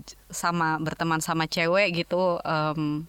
j- 0.03 0.19
sama 0.29 0.77
berteman 0.77 1.21
sama 1.21 1.47
cewek 1.47 1.95
gitu 1.97 2.43
em, 2.43 3.07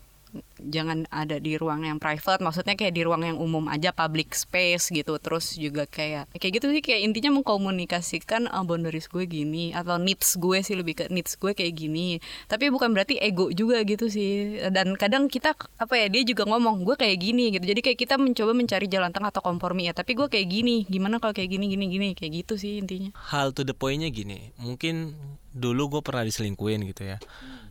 jangan 0.60 1.08
ada 1.10 1.40
di 1.42 1.56
ruang 1.58 1.88
yang 1.88 1.98
private 1.98 2.44
maksudnya 2.44 2.76
kayak 2.76 2.94
di 2.94 3.02
ruang 3.02 3.26
yang 3.26 3.38
umum 3.40 3.66
aja 3.72 3.90
public 3.96 4.36
space 4.36 4.94
gitu. 4.94 5.18
Terus 5.18 5.58
juga 5.58 5.90
kayak 5.90 6.30
kayak 6.38 6.62
gitu 6.62 6.68
sih 6.70 6.84
kayak 6.84 7.02
intinya 7.10 7.40
mengkomunikasikan 7.40 8.52
uh, 8.52 8.62
boundaries 8.62 9.10
gue 9.10 9.26
gini 9.26 9.72
atau 9.74 9.98
needs 9.98 10.38
gue 10.38 10.62
sih 10.62 10.76
lebih 10.78 10.94
ke 11.00 11.06
needs 11.10 11.40
gue 11.40 11.52
kayak 11.56 11.74
gini. 11.74 12.22
Tapi 12.46 12.70
bukan 12.70 12.94
berarti 12.94 13.18
ego 13.18 13.50
juga 13.50 13.82
gitu 13.88 14.12
sih. 14.12 14.62
Dan 14.70 14.94
kadang 15.00 15.32
kita 15.32 15.56
apa 15.56 15.94
ya 15.98 16.08
dia 16.12 16.22
juga 16.28 16.46
ngomong 16.46 16.86
gue 16.86 16.96
kayak 17.00 17.18
gini 17.18 17.56
gitu. 17.56 17.66
Jadi 17.66 17.82
kayak 17.82 17.98
kita 17.98 18.16
mencoba 18.22 18.52
mencari 18.54 18.86
jalan 18.92 19.10
tengah 19.10 19.34
atau 19.34 19.42
kompromi 19.42 19.90
ya. 19.90 19.94
Tapi 19.98 20.14
gue 20.14 20.28
kayak 20.30 20.48
gini 20.48 20.86
gimana 20.86 21.18
kalau 21.18 21.34
kayak 21.34 21.50
gini 21.50 21.66
gini 21.72 21.86
gini? 21.90 22.10
Kayak 22.14 22.46
gitu 22.46 22.54
sih 22.60 22.78
intinya. 22.78 23.10
Hal 23.34 23.56
to 23.56 23.66
the 23.66 23.74
pointnya 23.74 24.12
gini 24.12 24.52
mungkin 24.60 25.16
dulu 25.56 25.98
gue 25.98 26.02
pernah 26.06 26.22
diselingkuhin 26.28 26.86
gitu 26.94 27.10
ya 27.10 27.18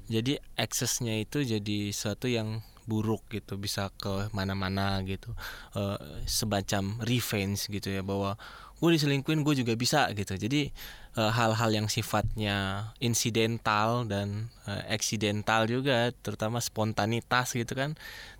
jadi 0.09 0.41
aksesnya 0.57 1.21
itu 1.21 1.45
jadi 1.45 1.93
sesuatu 1.93 2.27
yang 2.27 2.65
buruk 2.89 3.21
gitu 3.29 3.61
bisa 3.61 3.93
ke 4.01 4.33
mana-mana 4.33 4.97
gitu. 5.05 5.37
Eh, 5.77 6.25
semacam 6.25 6.97
revenge 7.05 7.69
gitu 7.69 7.93
ya 7.93 8.01
bahwa 8.01 8.41
gue 8.81 8.91
diselingkuhin 8.97 9.45
gue 9.45 9.55
juga 9.61 9.77
bisa 9.77 10.09
gitu. 10.17 10.33
Jadi 10.41 10.73
eh, 11.21 11.33
hal-hal 11.37 11.71
yang 11.77 11.87
sifatnya 11.93 12.89
insidental 13.05 14.09
dan 14.09 14.49
eh, 14.65 14.97
eksidental 14.97 15.69
juga 15.69 16.17
terutama 16.25 16.65
spontanitas 16.65 17.53
gitu 17.53 17.77
kan 17.77 17.93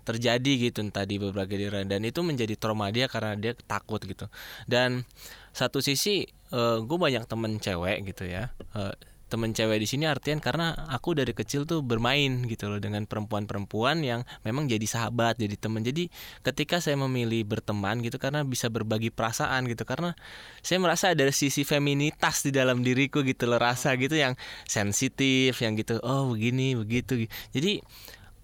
terjadi 0.09 0.73
gitu 0.73 0.81
entah 0.81 1.05
di 1.05 1.21
beberapa 1.21 1.45
daerah. 1.45 1.85
Dan 1.85 2.01
itu 2.09 2.25
menjadi 2.25 2.57
trauma 2.57 2.89
dia 2.89 3.05
karena 3.05 3.37
dia 3.37 3.53
takut 3.69 4.01
gitu. 4.01 4.25
Dan 4.65 5.05
satu 5.53 5.85
sisi 5.85 6.25
gue 6.49 6.97
banyak 6.97 7.29
temen 7.29 7.61
cewek 7.61 8.09
gitu 8.09 8.25
ya 8.25 8.49
Eh, 8.73 8.93
temen 9.29 9.53
cewek 9.53 9.77
di 9.77 9.87
sini 9.87 10.09
artian 10.09 10.41
karena 10.41 10.73
aku 10.89 11.13
dari 11.13 11.31
kecil 11.37 11.69
tuh 11.69 11.85
bermain 11.85 12.43
gitu 12.49 12.67
loh 12.67 12.81
dengan 12.81 13.05
perempuan-perempuan 13.05 14.01
yang 14.01 14.25
memang 14.41 14.65
jadi 14.65 14.83
sahabat 14.83 15.37
jadi 15.37 15.53
temen. 15.55 15.85
Jadi 15.85 16.09
ketika 16.41 16.81
saya 16.81 16.97
memilih 16.97 17.45
berteman 17.45 18.01
gitu 18.01 18.17
karena 18.17 18.41
bisa 18.41 18.67
berbagi 18.73 19.13
perasaan 19.13 19.69
gitu 19.69 19.85
karena 19.85 20.17
saya 20.65 20.81
merasa 20.81 21.13
ada 21.13 21.29
sisi 21.29 21.61
feminitas 21.61 22.41
di 22.41 22.51
dalam 22.51 22.81
diriku 22.81 23.21
gitu 23.21 23.45
loh 23.45 23.61
rasa 23.61 23.93
gitu 23.95 24.17
yang 24.17 24.33
sensitif 24.65 25.61
yang 25.61 25.77
gitu 25.77 26.01
oh 26.01 26.33
begini 26.33 26.73
begitu. 26.73 27.29
Jadi 27.53 27.85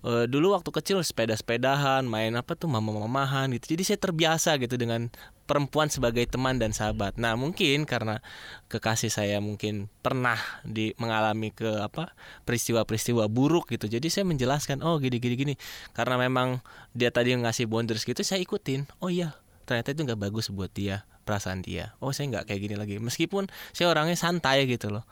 eh, 0.05 0.25
dulu 0.29 0.53
waktu 0.53 0.69
kecil 0.69 1.01
sepeda-sepedahan 1.01 2.05
main 2.05 2.37
apa 2.37 2.53
tuh 2.53 2.69
mama-mamahan 2.69 3.49
gitu. 3.57 3.73
Jadi 3.73 3.83
saya 3.83 3.99
terbiasa 3.99 4.55
gitu 4.61 4.77
dengan 4.77 5.09
perempuan 5.49 5.89
sebagai 5.89 6.25
teman 6.29 6.57
dan 6.61 6.73
sahabat. 6.73 7.17
Nah 7.17 7.33
mungkin 7.37 7.89
karena 7.89 8.21
kekasih 8.69 9.09
saya 9.09 9.37
mungkin 9.41 9.89
pernah 10.05 10.37
di 10.65 10.93
mengalami 11.01 11.49
ke 11.53 11.81
apa 11.81 12.13
peristiwa-peristiwa 12.45 13.25
buruk 13.29 13.69
gitu. 13.73 13.89
Jadi 13.89 14.07
saya 14.13 14.25
menjelaskan 14.29 14.85
oh 14.85 15.01
gini 15.01 15.17
gini 15.17 15.35
gini. 15.37 15.53
Karena 15.97 16.21
memang 16.21 16.61
dia 16.93 17.09
tadi 17.09 17.33
ngasih 17.33 17.65
boundaries 17.65 18.05
gitu 18.05 18.21
saya 18.21 18.41
ikutin. 18.41 18.85
Oh 19.01 19.09
iya 19.09 19.33
ternyata 19.65 19.97
itu 19.97 20.05
nggak 20.05 20.21
bagus 20.29 20.53
buat 20.53 20.69
dia 20.69 21.05
perasaan 21.25 21.65
dia. 21.65 21.97
Oh 22.01 22.13
saya 22.13 22.29
nggak 22.29 22.53
kayak 22.53 22.61
gini 22.61 22.75
lagi. 22.77 22.95
Meskipun 23.01 23.49
saya 23.73 23.89
orangnya 23.89 24.17
santai 24.17 24.69
gitu 24.69 24.93
loh. 24.93 25.05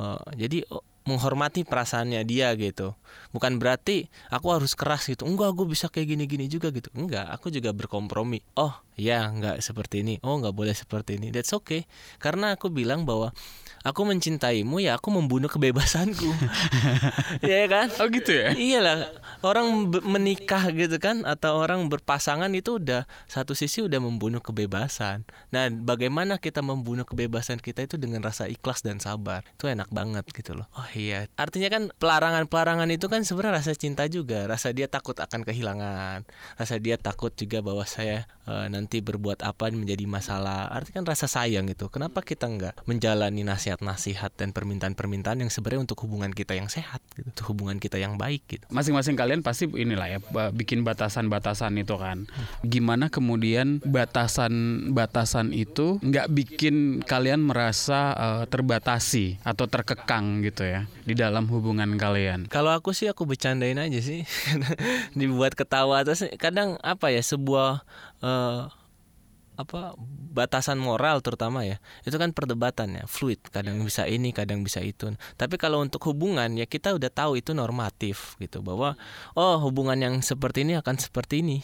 Oh, 0.00 0.16
jadi 0.32 0.64
oh, 0.72 0.80
menghormati 1.10 1.66
perasaannya 1.66 2.22
dia 2.22 2.54
gitu. 2.54 2.94
Bukan 3.34 3.58
berarti 3.58 4.06
aku 4.30 4.54
harus 4.54 4.78
keras 4.78 5.10
gitu 5.10 5.26
enggak 5.26 5.50
gue 5.58 5.66
bisa 5.66 5.90
kayak 5.90 6.14
gini-gini 6.14 6.46
juga 6.46 6.70
gitu. 6.70 6.86
Enggak 6.94 7.26
aku 7.34 7.50
juga 7.50 7.74
berkompromi. 7.74 8.38
Oh 8.54 8.70
ya 9.00 9.32
nggak 9.32 9.64
seperti 9.64 10.04
ini 10.04 10.14
oh 10.20 10.36
nggak 10.36 10.52
boleh 10.52 10.76
seperti 10.76 11.16
ini 11.16 11.32
that's 11.32 11.56
okay 11.56 11.88
karena 12.20 12.52
aku 12.52 12.68
bilang 12.68 13.08
bahwa 13.08 13.32
aku 13.80 14.04
mencintaimu 14.04 14.84
ya 14.84 15.00
aku 15.00 15.08
membunuh 15.08 15.48
kebebasanku 15.48 16.28
ya 17.48 17.64
kan 17.64 17.88
Oh 18.00 18.08
gitu 18.08 18.32
ya? 18.32 18.56
Iyalah, 18.56 19.12
orang 19.44 19.92
menikah 20.08 20.72
gitu 20.72 20.96
kan 20.96 21.28
atau 21.28 21.60
orang 21.60 21.84
berpasangan 21.92 22.48
itu 22.56 22.80
udah 22.80 23.04
satu 23.28 23.52
sisi 23.52 23.84
udah 23.84 24.00
membunuh 24.00 24.40
kebebasan. 24.40 25.28
Nah, 25.52 25.68
bagaimana 25.68 26.40
kita 26.40 26.64
membunuh 26.64 27.04
kebebasan 27.04 27.60
kita 27.60 27.84
itu 27.84 28.00
dengan 28.00 28.24
rasa 28.24 28.48
ikhlas 28.48 28.80
dan 28.80 29.04
sabar. 29.04 29.44
Itu 29.52 29.68
enak 29.68 29.92
banget 29.92 30.24
gitu 30.32 30.56
loh. 30.56 30.64
Oh 30.72 30.88
iya, 30.96 31.28
artinya 31.36 31.68
kan 31.68 31.92
pelarangan-pelarangan 32.00 32.88
itu 32.88 33.06
kan 33.12 33.20
sebenarnya 33.20 33.60
rasa 33.60 33.72
cinta 33.76 34.08
juga, 34.08 34.48
rasa 34.48 34.72
dia 34.72 34.88
takut 34.88 35.20
akan 35.20 35.44
kehilangan, 35.44 36.24
rasa 36.56 36.74
dia 36.80 36.96
takut 36.96 37.36
juga 37.36 37.60
bahwa 37.60 37.84
saya 37.84 38.24
eh, 38.48 38.66
nanti 38.72 38.89
berbuat 38.98 39.46
apa 39.46 39.70
menjadi 39.70 40.10
masalah. 40.10 40.66
Artinya 40.74 41.06
kan 41.06 41.14
rasa 41.14 41.30
sayang 41.30 41.70
itu. 41.70 41.86
Kenapa 41.86 42.26
kita 42.26 42.50
nggak 42.50 42.82
menjalani 42.90 43.46
nasihat-nasihat 43.46 44.34
dan 44.34 44.50
permintaan-permintaan 44.50 45.46
yang 45.46 45.50
sebenarnya 45.54 45.86
untuk 45.86 46.02
hubungan 46.02 46.34
kita 46.34 46.58
yang 46.58 46.66
sehat 46.66 46.98
gitu, 47.14 47.30
untuk 47.30 47.46
hubungan 47.54 47.78
kita 47.78 48.02
yang 48.02 48.18
baik 48.18 48.42
gitu. 48.50 48.66
Masing-masing 48.74 49.14
kalian 49.14 49.46
pasti 49.46 49.70
inilah 49.70 50.10
ya 50.10 50.18
bikin 50.50 50.82
batasan-batasan 50.82 51.78
itu 51.78 51.94
kan. 51.94 52.26
Gimana 52.66 53.06
kemudian 53.12 53.78
batasan-batasan 53.86 55.54
itu 55.54 56.02
nggak 56.02 56.26
bikin 56.32 57.06
kalian 57.06 57.44
merasa 57.44 58.16
eh, 58.16 58.44
terbatasi 58.48 59.44
atau 59.44 59.68
terkekang 59.68 60.40
gitu 60.40 60.64
ya 60.64 60.88
di 61.04 61.12
dalam 61.12 61.46
hubungan 61.52 62.00
kalian. 62.00 62.48
Kalau 62.48 62.72
aku 62.72 62.96
sih 62.96 63.06
aku 63.12 63.28
bercandain 63.28 63.76
aja 63.76 64.00
sih, 64.00 64.24
dibuat 65.18 65.52
ketawa 65.52 66.00
terus 66.02 66.24
kadang 66.40 66.80
apa 66.80 67.12
ya 67.12 67.20
sebuah 67.20 67.84
eh, 68.24 68.79
apa 69.60 69.92
batasan 70.30 70.80
moral 70.80 71.20
terutama 71.20 71.66
ya 71.66 71.82
itu 72.06 72.16
kan 72.16 72.30
perdebatan 72.32 73.02
ya 73.02 73.04
fluid 73.04 73.42
kadang 73.50 73.82
bisa 73.84 74.08
ini 74.08 74.32
kadang 74.32 74.64
bisa 74.64 74.80
itu. 74.80 75.12
Tapi 75.36 75.60
kalau 75.60 75.84
untuk 75.84 76.00
hubungan 76.08 76.56
ya 76.56 76.64
kita 76.64 76.96
udah 76.96 77.10
tahu 77.12 77.36
itu 77.36 77.52
normatif 77.52 78.40
gitu 78.40 78.64
bahwa 78.64 78.96
oh 79.36 79.60
hubungan 79.60 79.98
yang 80.00 80.14
seperti 80.24 80.64
ini 80.64 80.80
akan 80.80 80.96
seperti 80.96 81.44
ini 81.44 81.60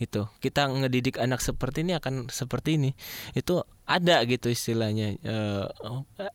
gitu. 0.00 0.30
Kita 0.40 0.70
ngedidik 0.70 1.20
anak 1.20 1.44
seperti 1.44 1.84
ini 1.84 1.92
akan 1.98 2.32
seperti 2.32 2.80
ini 2.80 2.90
itu 3.36 3.60
ada 3.84 4.24
gitu 4.24 4.48
istilahnya 4.48 5.20
eh, 5.20 5.66
eh, 6.24 6.32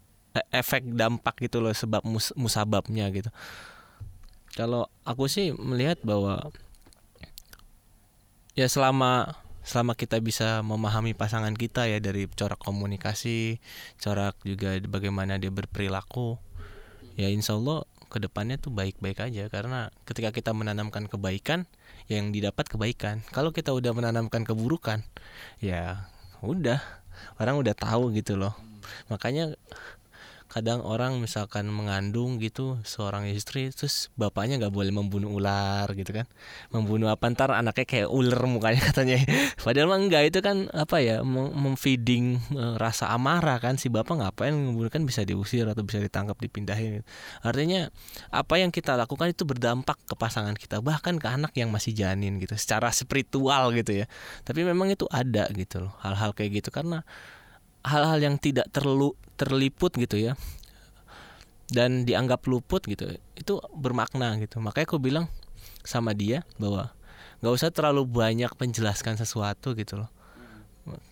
efek 0.54 0.94
dampak 0.94 1.42
gitu 1.42 1.58
loh 1.64 1.74
sebab 1.74 2.06
mus- 2.06 2.36
musababnya 2.38 3.10
gitu. 3.10 3.34
Kalau 4.54 4.92
aku 5.08 5.26
sih 5.32 5.56
melihat 5.56 6.02
bahwa 6.04 6.52
ya 8.60 8.68
selama 8.68 9.40
selama 9.64 9.94
kita 9.94 10.18
bisa 10.24 10.64
memahami 10.66 11.14
pasangan 11.14 11.54
kita 11.54 11.86
ya 11.86 12.00
dari 12.00 12.26
corak 12.32 12.60
komunikasi, 12.62 13.60
corak 14.00 14.36
juga 14.44 14.76
bagaimana 14.88 15.38
dia 15.38 15.52
berperilaku, 15.52 16.40
ya 17.20 17.30
insya 17.30 17.56
Allah 17.60 17.84
ke 18.10 18.18
depannya 18.18 18.58
tuh 18.58 18.74
baik-baik 18.74 19.22
aja 19.22 19.46
karena 19.54 19.94
ketika 20.10 20.34
kita 20.34 20.52
menanamkan 20.56 21.06
kebaikan, 21.06 21.70
ya 22.10 22.18
yang 22.18 22.34
didapat 22.34 22.66
kebaikan. 22.66 23.22
Kalau 23.30 23.54
kita 23.54 23.70
udah 23.70 23.94
menanamkan 23.94 24.42
keburukan, 24.48 25.06
ya 25.62 26.10
udah 26.42 26.80
orang 27.40 27.60
udah 27.60 27.76
tahu 27.76 28.16
gitu 28.16 28.40
loh 28.40 28.56
makanya 29.12 29.54
kadang 30.50 30.82
orang 30.82 31.22
misalkan 31.22 31.70
mengandung 31.70 32.42
gitu 32.42 32.82
seorang 32.82 33.30
istri 33.30 33.70
terus 33.70 34.10
bapaknya 34.18 34.58
nggak 34.58 34.74
boleh 34.74 34.90
membunuh 34.90 35.38
ular 35.38 35.86
gitu 35.94 36.10
kan. 36.10 36.26
Membunuh 36.74 37.14
apa 37.14 37.30
ntar 37.30 37.54
anaknya 37.54 37.86
kayak 37.86 38.10
ular 38.10 38.42
mukanya 38.50 38.82
katanya. 38.90 39.22
Padahal 39.62 39.88
mah 39.94 40.00
enggak 40.02 40.24
itu 40.34 40.40
kan 40.42 40.66
apa 40.74 40.98
ya 41.06 41.22
mem- 41.22 41.54
memfeeding 41.54 42.42
eh, 42.58 42.76
rasa 42.82 43.14
amarah 43.14 43.62
kan. 43.62 43.78
Si 43.78 43.94
bapak 43.94 44.18
ngapain 44.26 44.52
membunuh 44.52 44.90
kan 44.90 45.06
bisa 45.06 45.22
diusir 45.22 45.70
atau 45.70 45.86
bisa 45.86 46.02
ditangkap 46.02 46.36
dipindahin 46.42 47.06
artinya 47.46 47.94
apa 48.34 48.58
yang 48.58 48.74
kita 48.74 48.98
lakukan 48.98 49.32
itu 49.32 49.46
berdampak 49.46 50.02
ke 50.10 50.18
pasangan 50.18 50.58
kita 50.58 50.82
bahkan 50.82 51.22
ke 51.22 51.28
anak 51.30 51.54
yang 51.54 51.70
masih 51.70 51.94
janin 51.94 52.42
gitu 52.42 52.58
secara 52.58 52.90
spiritual 52.90 53.70
gitu 53.78 54.04
ya. 54.04 54.06
Tapi 54.42 54.66
memang 54.66 54.90
itu 54.90 55.06
ada 55.14 55.46
gitu 55.54 55.86
loh 55.86 55.94
hal-hal 56.02 56.34
kayak 56.34 56.64
gitu. 56.64 56.70
Karena 56.74 57.06
hal-hal 57.86 58.20
yang 58.20 58.36
tidak 58.42 58.68
terlu 58.74 59.14
terliput 59.40 59.96
gitu 59.96 60.20
ya. 60.20 60.36
Dan 61.72 62.04
dianggap 62.04 62.44
luput 62.50 62.84
gitu 62.84 63.16
itu 63.38 63.54
bermakna 63.72 64.36
gitu. 64.44 64.60
Makanya 64.60 64.86
aku 64.90 65.00
bilang 65.00 65.32
sama 65.88 66.12
dia 66.12 66.44
bahwa 66.60 66.92
nggak 67.40 67.54
usah 67.56 67.72
terlalu 67.72 68.04
banyak 68.04 68.52
menjelaskan 68.60 69.16
sesuatu 69.16 69.72
gitu 69.80 70.04
loh 70.04 70.12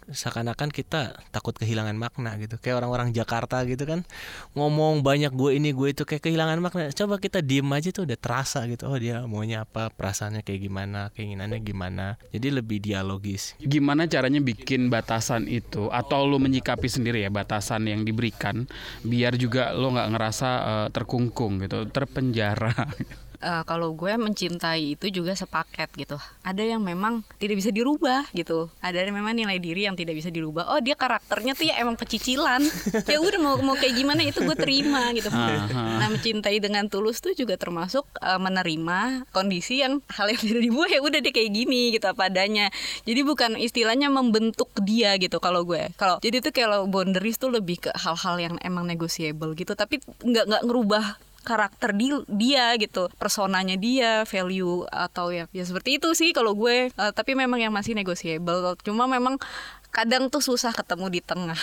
seakan-akan 0.08 0.72
kita 0.72 1.20
takut 1.36 1.52
kehilangan 1.56 1.96
makna 2.00 2.40
gitu. 2.40 2.56
Kayak 2.58 2.84
orang-orang 2.84 3.12
Jakarta 3.12 3.62
gitu 3.68 3.84
kan 3.84 4.08
ngomong 4.56 5.04
banyak 5.04 5.32
gue 5.36 5.60
ini 5.60 5.76
gue 5.76 5.92
itu 5.92 6.08
kayak 6.08 6.24
kehilangan 6.24 6.60
makna. 6.64 6.90
Coba 6.96 7.20
kita 7.20 7.44
diem 7.44 7.68
aja 7.70 7.92
tuh 7.92 8.08
udah 8.08 8.18
terasa 8.18 8.64
gitu. 8.72 8.88
Oh 8.88 8.96
dia 8.96 9.24
maunya 9.28 9.68
apa 9.68 9.92
perasaannya 9.92 10.42
kayak 10.42 10.62
gimana 10.64 11.12
keinginannya 11.14 11.60
gimana. 11.60 12.16
Jadi 12.32 12.48
lebih 12.56 12.80
dialogis. 12.80 13.54
Gimana 13.60 14.08
caranya 14.08 14.40
bikin 14.40 14.88
batasan 14.88 15.46
itu? 15.52 15.92
Atau 15.92 16.24
lo 16.26 16.40
menyikapi 16.40 16.88
sendiri 16.88 17.28
ya 17.28 17.30
batasan 17.30 17.86
yang 17.86 18.08
diberikan 18.08 18.66
biar 19.04 19.36
juga 19.36 19.76
lo 19.76 19.92
nggak 19.92 20.10
ngerasa 20.16 20.50
eh, 20.64 20.88
terkungkung 20.96 21.60
gitu, 21.62 21.86
terpenjara. 21.92 22.74
Eh, 23.38 23.64
kalau 23.70 23.94
gue 23.94 24.10
mencintai 24.18 24.98
itu 24.98 25.14
juga 25.14 25.38
sepaket 25.38 25.94
gitu. 25.94 26.18
Ada 26.42 26.74
yang 26.74 26.82
memang 26.82 27.22
tidak 27.38 27.62
bisa 27.62 27.70
dirubah 27.70 28.26
gitu. 28.34 28.74
Ada 28.82 29.06
yang 29.06 29.14
memang 29.14 29.38
nilai 29.38 29.62
diri 29.62 29.86
yang 29.86 29.94
tidak 29.94 30.18
bisa 30.18 30.34
dirubah. 30.34 30.74
Oh 30.74 30.82
dia 30.82 30.98
karakternya 30.98 31.54
tuh 31.54 31.70
ya 31.70 31.78
emang 31.78 31.94
pecicilan. 32.02 32.66
ya 33.14 33.18
udah 33.22 33.38
mau 33.38 33.56
mau 33.62 33.78
kayak 33.78 33.94
gimana 33.94 34.26
itu 34.26 34.42
gue 34.42 34.58
terima 34.58 35.14
gitu. 35.14 35.30
Nah 35.30 36.10
mencintai 36.10 36.58
dengan 36.58 36.90
tulus 36.90 37.22
tuh 37.22 37.38
juga 37.38 37.62
termasuk 37.62 38.10
eh, 38.18 38.42
menerima 38.42 39.30
kondisi 39.30 39.86
yang 39.86 40.02
hal 40.10 40.34
yang 40.34 40.42
tidak 40.42 40.62
dibuat 40.66 40.90
ya 40.90 41.00
udah 41.06 41.20
dia 41.22 41.34
kayak 41.34 41.52
gini 41.54 41.94
gitu 41.94 42.10
apa 42.10 42.34
adanya. 42.34 42.74
Jadi 43.06 43.22
bukan 43.22 43.54
istilahnya 43.62 44.10
membentuk 44.10 44.74
dia 44.82 45.14
gitu 45.22 45.38
kalau 45.38 45.62
gue. 45.62 45.94
Kalau 45.94 46.18
jadi 46.26 46.42
tuh 46.42 46.54
kalau 46.58 46.90
boundaries 46.90 47.38
tuh 47.38 47.54
lebih 47.54 47.86
ke 47.86 47.94
hal-hal 47.94 48.42
yang 48.42 48.56
emang 48.66 48.90
negotiable 48.90 49.54
gitu. 49.54 49.78
Tapi 49.78 50.02
nggak 50.26 50.46
nggak 50.50 50.64
ngerubah 50.66 51.27
karakter 51.48 51.96
di, 51.96 52.12
dia 52.28 52.76
gitu 52.76 53.08
personanya 53.16 53.80
dia 53.80 54.28
value 54.28 54.84
atau 54.92 55.32
ya 55.32 55.48
ya 55.56 55.64
seperti 55.64 55.96
itu 55.96 56.12
sih 56.12 56.36
kalau 56.36 56.52
gue. 56.52 56.92
Eh, 56.92 57.12
tapi 57.16 57.40
memang 57.40 57.64
yang 57.64 57.72
masih 57.72 57.96
negotiable. 57.96 58.76
Cuma 58.84 59.08
memang 59.08 59.40
kadang 59.88 60.28
tuh 60.28 60.44
susah 60.44 60.76
ketemu 60.76 61.08
di 61.10 61.22
tengah. 61.24 61.58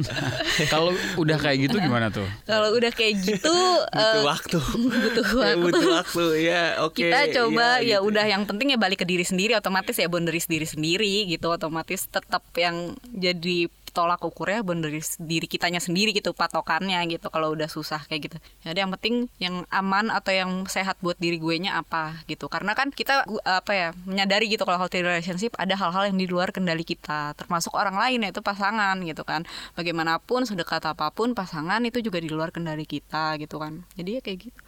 Kalau 0.72 0.90
udah 1.20 1.36
kayak 1.38 1.68
gitu 1.68 1.76
gimana 1.78 2.08
tuh? 2.08 2.24
kalau 2.48 2.74
udah 2.74 2.90
kayak 2.90 3.22
gitu 3.22 3.52
butuh 3.92 4.18
eh, 4.18 4.24
waktu. 4.24 4.58
butuh 5.04 5.26
Ya, 5.28 5.36
waktu. 5.38 5.60
butuh 5.60 5.82
waktu. 5.94 6.24
Ya 6.42 6.62
oke. 6.82 6.96
Kita 6.98 7.20
coba 7.38 7.78
ya, 7.84 8.00
gitu. 8.00 8.08
udah 8.08 8.24
yang 8.26 8.42
penting 8.48 8.74
ya 8.74 8.78
balik 8.80 9.04
ke 9.04 9.06
diri 9.06 9.22
sendiri. 9.22 9.54
Otomatis 9.54 9.94
ya 9.94 10.08
boundaries 10.08 10.48
diri 10.48 10.66
sendiri 10.66 11.28
gitu. 11.28 11.52
Otomatis 11.52 12.08
tetap 12.08 12.42
yang 12.56 12.96
jadi 13.14 13.68
tolak 13.92 14.24
ukurnya 14.24 14.64
boundaries 14.64 15.20
diri 15.20 15.44
kitanya 15.44 15.78
sendiri 15.78 16.16
gitu 16.16 16.32
patokannya 16.32 16.98
gitu 17.12 17.28
kalau 17.28 17.52
udah 17.52 17.68
susah 17.68 18.00
kayak 18.08 18.32
gitu. 18.32 18.36
Jadi 18.64 18.78
yang 18.80 18.92
penting 18.96 19.14
yang 19.36 19.54
aman 19.68 20.08
atau 20.08 20.32
yang 20.32 20.64
sehat 20.64 20.96
buat 21.04 21.20
diri 21.20 21.36
gue 21.36 21.60
nya 21.60 21.78
apa 21.78 22.24
gitu. 22.24 22.48
Karena 22.48 22.72
kan 22.72 22.88
kita 22.88 23.28
apa 23.44 23.72
ya 23.76 23.88
menyadari 24.08 24.48
gitu 24.48 24.64
kalau 24.64 24.80
healthy 24.80 25.04
relationship 25.04 25.52
ada 25.60 25.76
hal-hal 25.76 26.08
yang 26.08 26.18
di 26.18 26.26
luar 26.26 26.50
kendali 26.50 26.82
kita 26.82 27.36
termasuk 27.36 27.76
orang 27.76 27.94
lain 28.00 28.24
yaitu 28.24 28.40
pasangan 28.40 28.96
gitu 29.04 29.22
kan. 29.28 29.44
Bagaimanapun 29.76 30.48
sedekat 30.48 30.82
apa 30.88 31.12
pun 31.12 31.36
pasangan 31.36 31.84
itu 31.84 32.00
juga 32.00 32.18
di 32.18 32.32
luar 32.32 32.50
kendali 32.50 32.88
kita 32.88 33.36
gitu 33.36 33.60
kan. 33.60 33.84
Jadi 33.94 34.18
ya 34.18 34.20
kayak 34.24 34.38
gitu. 34.48 34.60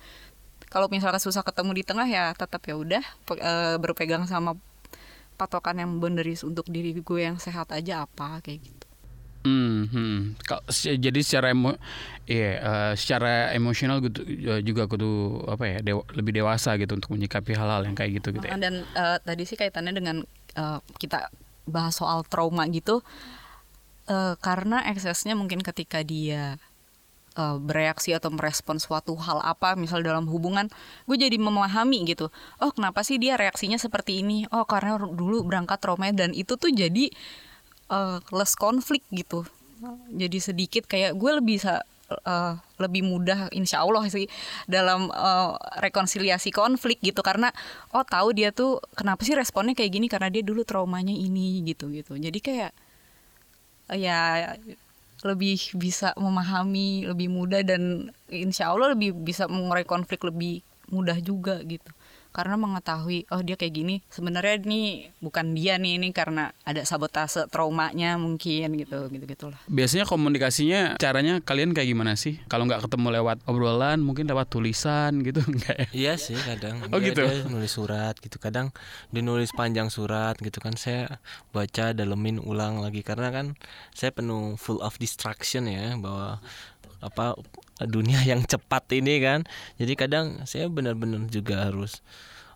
Kalau 0.68 0.90
misalkan 0.92 1.22
susah 1.22 1.40
ketemu 1.46 1.70
di 1.80 1.82
tengah 1.86 2.06
ya 2.06 2.36
tetap 2.36 2.60
ya 2.68 2.76
udah 2.76 3.04
eh, 3.40 3.76
berpegang 3.80 4.28
sama 4.28 4.58
patokan 5.34 5.82
yang 5.82 5.90
boundaries 5.98 6.46
untuk 6.46 6.66
diri 6.70 6.94
gue 6.94 7.20
yang 7.20 7.42
sehat 7.42 7.70
aja 7.74 8.06
apa 8.06 8.38
kayak 8.44 8.60
gitu. 8.62 8.83
Hmm, 9.44 9.84
hmm. 9.92 10.40
Jadi 10.72 11.20
secara 11.20 11.52
emo, 11.52 11.76
iya, 12.24 12.50
eh, 12.64 12.92
secara 12.96 13.52
emosional 13.52 14.00
gitu 14.00 14.24
eh, 14.24 14.64
juga 14.64 14.88
kudu 14.88 15.44
apa 15.44 15.64
ya 15.68 15.78
dewa- 15.84 16.08
lebih 16.16 16.32
dewasa 16.32 16.80
gitu 16.80 16.96
untuk 16.96 17.12
menyikapi 17.12 17.52
hal-hal 17.52 17.84
yang 17.84 17.92
kayak 17.92 18.24
gitu 18.24 18.32
gitu 18.32 18.44
ya. 18.48 18.56
Dan 18.56 18.88
eh, 18.88 19.18
tadi 19.20 19.44
sih 19.44 19.60
kaitannya 19.60 19.92
dengan 19.92 20.24
eh, 20.56 20.78
kita 20.96 21.28
bahas 21.68 21.92
soal 21.96 22.24
trauma 22.24 22.64
gitu 22.72 23.04
eh, 24.08 24.34
karena 24.40 24.84
eksesnya 24.88 25.36
mungkin 25.36 25.60
ketika 25.60 26.00
dia 26.00 26.56
eh, 27.36 27.56
bereaksi 27.60 28.16
atau 28.16 28.32
merespon 28.32 28.80
suatu 28.80 29.12
hal 29.20 29.44
apa 29.44 29.76
misal 29.76 30.00
dalam 30.00 30.24
hubungan 30.28 30.72
gue 31.04 31.16
jadi 31.20 31.36
memahami 31.36 32.04
gitu 32.08 32.32
oh 32.64 32.70
kenapa 32.72 33.04
sih 33.04 33.20
dia 33.20 33.36
reaksinya 33.36 33.76
seperti 33.76 34.24
ini 34.24 34.48
oh 34.52 34.64
karena 34.64 34.96
dulu 35.00 35.44
berangkat 35.44 35.84
trauma 35.84 36.08
dan 36.16 36.32
itu 36.32 36.56
tuh 36.56 36.72
jadi 36.72 37.12
eh, 37.90 38.18
less 38.32 38.54
konflik 38.56 39.02
gitu. 39.12 39.44
Jadi 40.14 40.38
sedikit 40.40 40.88
kayak 40.88 41.12
gue 41.18 41.30
lebih 41.40 41.60
bisa 41.60 41.84
eh, 42.08 42.54
lebih 42.80 43.02
mudah 43.04 43.52
insya 43.52 43.84
Allah 43.84 44.06
sih 44.08 44.30
dalam 44.64 45.12
eh, 45.12 45.50
rekonsiliasi 45.84 46.54
konflik 46.54 47.00
gitu. 47.04 47.20
Karena 47.20 47.52
oh 47.92 48.04
tahu 48.04 48.32
dia 48.32 48.54
tuh 48.54 48.80
kenapa 48.96 49.24
sih 49.26 49.36
responnya 49.36 49.76
kayak 49.76 49.92
gini? 49.92 50.06
Karena 50.08 50.28
dia 50.32 50.40
dulu 50.44 50.64
traumanya 50.64 51.12
ini 51.12 51.60
gitu 51.66 51.90
gitu. 51.92 52.16
Jadi 52.16 52.38
kayak 52.40 52.72
eh, 53.92 53.98
ya 54.00 54.52
lebih 55.24 55.56
bisa 55.80 56.12
memahami 56.20 57.08
lebih 57.08 57.32
mudah 57.32 57.64
dan 57.64 58.12
insya 58.28 58.68
Allah 58.68 58.92
lebih 58.92 59.16
bisa 59.24 59.48
mengurai 59.48 59.88
konflik 59.88 60.20
lebih 60.20 60.60
mudah 60.92 61.16
juga 61.24 61.64
gitu 61.64 61.88
karena 62.34 62.58
mengetahui 62.58 63.30
oh 63.30 63.40
dia 63.40 63.54
kayak 63.54 63.70
gini 63.72 63.94
sebenarnya 64.10 64.58
ini 64.60 65.06
bukan 65.22 65.54
dia 65.54 65.78
nih 65.78 66.02
ini 66.02 66.10
karena 66.10 66.50
ada 66.66 66.82
sabotase 66.82 67.46
traumanya 67.46 68.18
mungkin 68.18 68.74
gitu 68.74 69.06
gitu 69.08 69.24
gitulah 69.24 69.60
Biasanya 69.70 70.02
komunikasinya 70.04 70.98
caranya 70.98 71.38
kalian 71.40 71.70
kayak 71.70 71.94
gimana 71.94 72.18
sih? 72.18 72.42
Kalau 72.50 72.66
nggak 72.66 72.82
ketemu 72.84 73.22
lewat 73.22 73.38
obrolan, 73.46 74.02
mungkin 74.02 74.26
lewat 74.26 74.50
tulisan 74.50 75.22
gitu 75.22 75.38
enggak 75.50 75.76
ya? 75.78 75.86
Iya 75.94 76.12
sih 76.18 76.34
kadang 76.34 76.82
Oh, 76.90 76.98
dia, 76.98 77.14
gitu? 77.14 77.22
dia 77.22 77.46
nulis 77.46 77.70
surat 77.70 78.18
gitu 78.18 78.42
kadang 78.42 78.74
dia 79.14 79.22
nulis 79.22 79.54
panjang 79.54 79.86
surat 79.86 80.34
gitu 80.42 80.58
kan 80.58 80.74
saya 80.74 81.22
baca 81.54 81.94
dalemin 81.94 82.42
ulang 82.42 82.82
lagi 82.82 83.06
karena 83.06 83.30
kan 83.30 83.46
saya 83.94 84.10
penuh 84.10 84.58
full 84.58 84.82
of 84.82 84.98
distraction 84.98 85.70
ya 85.70 85.94
bahwa 85.94 86.42
apa 87.04 87.36
dunia 87.82 88.22
yang 88.24 88.42
cepat 88.46 88.88
ini 88.96 89.20
kan. 89.20 89.42
Jadi 89.76 89.92
kadang 89.98 90.46
saya 90.48 90.70
benar-benar 90.70 91.26
juga 91.28 91.68
harus 91.68 92.00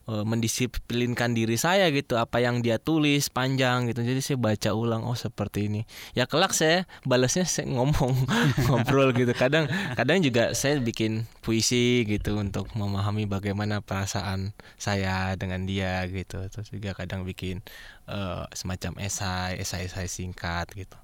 eh, 0.08 0.24
mendisiplinkan 0.24 1.34
diri 1.34 1.58
saya 1.58 1.90
gitu 1.90 2.16
apa 2.16 2.38
yang 2.38 2.62
dia 2.62 2.78
tulis 2.78 3.28
panjang 3.28 3.90
gitu. 3.90 4.00
Jadi 4.06 4.20
saya 4.22 4.38
baca 4.40 4.70
ulang 4.72 5.02
oh 5.04 5.18
seperti 5.18 5.68
ini. 5.68 5.82
Ya 6.14 6.30
kelak 6.30 6.54
saya 6.54 6.86
balasnya 7.02 7.44
saya 7.44 7.68
ngomong 7.68 8.14
ngobrol 8.70 9.10
gitu. 9.12 9.34
Kadang 9.34 9.66
kadang 9.98 10.22
juga 10.22 10.54
saya 10.54 10.78
bikin 10.78 11.26
puisi 11.42 12.06
gitu 12.06 12.38
untuk 12.38 12.70
memahami 12.78 13.26
bagaimana 13.26 13.82
perasaan 13.82 14.54
saya 14.78 15.34
dengan 15.34 15.66
dia 15.66 16.06
gitu. 16.08 16.40
Terus 16.46 16.70
juga 16.70 16.94
kadang 16.94 17.26
bikin 17.26 17.60
eh, 18.06 18.44
semacam 18.54 19.02
esai 19.02 19.58
esai-esai 19.60 20.06
singkat 20.06 20.70
gitu. 20.78 20.96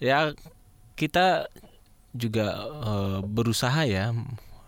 Ya 0.00 0.32
kita 0.96 1.48
juga 2.16 2.46
eh, 2.82 3.18
berusaha 3.22 3.84
ya 3.84 4.10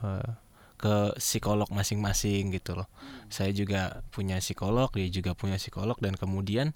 eh, 0.04 0.30
ke 0.78 1.18
psikolog 1.18 1.66
masing-masing 1.74 2.54
gitu 2.54 2.78
loh. 2.78 2.86
Saya 3.26 3.50
juga 3.50 4.06
punya 4.14 4.38
psikolog, 4.38 4.86
dia 4.94 5.10
juga 5.10 5.34
punya 5.34 5.58
psikolog 5.58 5.98
dan 5.98 6.14
kemudian 6.14 6.70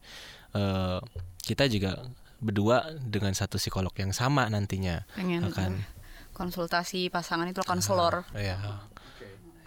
eh, 0.57 0.99
kita 1.47 1.71
juga 1.71 2.03
berdua 2.43 2.91
dengan 2.99 3.31
satu 3.31 3.55
psikolog 3.63 3.95
yang 3.95 4.11
sama 4.11 4.51
nantinya 4.51 5.07
pengen 5.15 5.47
akan 5.47 5.87
konsultasi 6.35 7.07
pasangan 7.07 7.47
itu 7.47 7.63
konselor 7.63 8.27
ya, 8.35 8.59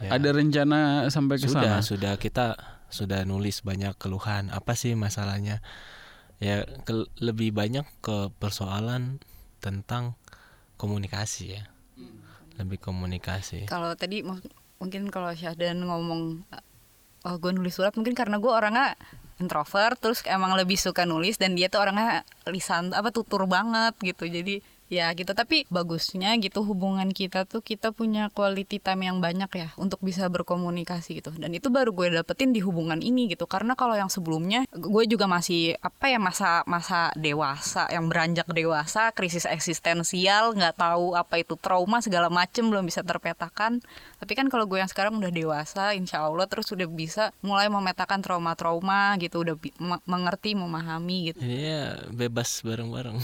ya. 0.04 0.10
Ada 0.12 0.36
rencana 0.36 1.08
sampai 1.08 1.40
ke 1.40 1.48
sudah 1.48 1.80
sana? 1.80 1.86
sudah 1.86 2.14
kita 2.20 2.60
sudah 2.92 3.24
nulis 3.24 3.64
banyak 3.64 3.96
keluhan 3.96 4.52
apa 4.52 4.76
sih 4.76 4.92
masalahnya 4.92 5.64
ya 6.44 6.68
ke- 6.84 7.08
lebih 7.24 7.56
banyak 7.56 7.88
ke 8.04 8.28
persoalan 8.44 9.24
tentang 9.64 10.20
komunikasi 10.76 11.60
ya. 11.60 11.64
Lebih 12.56 12.80
komunikasi. 12.80 13.68
Kalau 13.68 13.96
tadi 14.00 14.24
mu- 14.24 14.40
mungkin 14.80 15.12
kalau 15.12 15.32
Syahdan 15.36 15.84
ngomong 15.84 16.44
oh 17.26 17.36
gue 17.42 17.52
nulis 17.52 17.74
surat 17.76 17.96
mungkin 17.98 18.14
karena 18.14 18.38
gue 18.38 18.52
orangnya 18.52 18.96
introvert 19.42 20.00
terus 20.00 20.24
emang 20.30 20.56
lebih 20.56 20.80
suka 20.80 21.04
nulis 21.04 21.36
dan 21.36 21.60
dia 21.60 21.68
tuh 21.68 21.84
orangnya 21.84 22.24
lisan 22.48 22.96
apa 22.96 23.12
tutur 23.12 23.44
banget 23.50 23.96
gitu. 24.00 24.28
Jadi 24.30 24.64
ya 24.92 25.10
gitu. 25.18 25.34
Tapi 25.34 25.66
bagusnya 25.68 26.36
gitu 26.38 26.62
hubungan 26.62 27.10
kita 27.12 27.46
tuh 27.50 27.62
kita 27.62 27.92
punya 27.92 28.30
quality 28.34 28.78
time 28.78 29.08
yang 29.10 29.18
banyak 29.20 29.50
ya 29.56 29.68
untuk 29.80 30.02
bisa 30.02 30.30
berkomunikasi 30.30 31.22
gitu. 31.22 31.34
Dan 31.36 31.54
itu 31.58 31.74
baru 31.74 31.92
gue 31.92 32.14
dapetin 32.14 32.54
di 32.54 32.62
hubungan 32.62 33.02
ini 33.02 33.30
gitu. 33.32 33.50
Karena 33.50 33.74
kalau 33.74 33.98
yang 33.98 34.10
sebelumnya 34.10 34.66
gue 34.72 35.04
juga 35.10 35.26
masih 35.26 35.78
apa 35.82 36.10
ya 36.10 36.20
masa 36.22 36.62
masa 36.70 37.10
dewasa 37.18 37.90
yang 37.90 38.08
beranjak 38.10 38.48
dewasa 38.52 39.10
krisis 39.12 39.46
eksistensial 39.50 40.54
nggak 40.54 40.78
tahu 40.78 41.18
apa 41.18 41.42
itu 41.42 41.58
trauma 41.58 42.00
segala 42.00 42.30
macem 42.30 42.68
belum 42.70 42.86
bisa 42.86 43.02
terpetakan 43.02 43.82
tapi 44.26 44.34
kan 44.34 44.50
kalau 44.50 44.66
gue 44.66 44.82
yang 44.82 44.90
sekarang 44.90 45.22
udah 45.22 45.30
dewasa 45.30 45.94
insya 45.94 46.26
Allah 46.26 46.50
terus 46.50 46.66
udah 46.74 46.90
bisa 46.90 47.30
mulai 47.46 47.70
memetakan 47.70 48.26
trauma-trauma 48.26 49.14
gitu 49.22 49.46
udah 49.46 49.54
mengerti 50.10 50.58
memahami 50.58 51.30
gitu 51.30 51.46
iya 51.46 52.02
bebas 52.10 52.66
bareng-bareng 52.66 53.22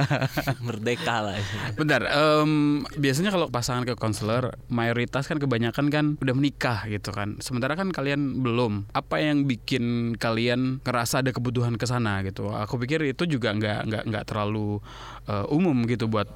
merdeka 0.66 1.20
lah 1.20 1.36
Bentar, 1.76 2.08
um, 2.08 2.82
biasanya 2.96 3.28
kalau 3.28 3.52
pasangan 3.52 3.84
ke 3.84 3.94
konselor 4.00 4.56
mayoritas 4.72 5.28
kan 5.28 5.36
kebanyakan 5.36 5.92
kan 5.92 6.04
udah 6.22 6.34
menikah 6.34 6.86
gitu 6.88 7.10
kan. 7.10 7.36
Sementara 7.42 7.74
kan 7.76 7.90
kalian 7.90 8.40
belum. 8.40 8.90
Apa 8.94 9.20
yang 9.20 9.44
bikin 9.44 10.16
kalian 10.16 10.80
ngerasa 10.84 11.20
ada 11.20 11.30
kebutuhan 11.34 11.76
ke 11.76 11.84
sana 11.84 12.22
gitu? 12.24 12.48
Aku 12.52 12.78
pikir 12.80 13.02
itu 13.04 13.26
juga 13.26 13.52
nggak 13.54 13.80
nggak 13.86 14.02
nggak 14.08 14.24
terlalu 14.24 14.78
uh, 15.26 15.46
umum 15.50 15.84
gitu 15.86 16.06
buat 16.06 16.32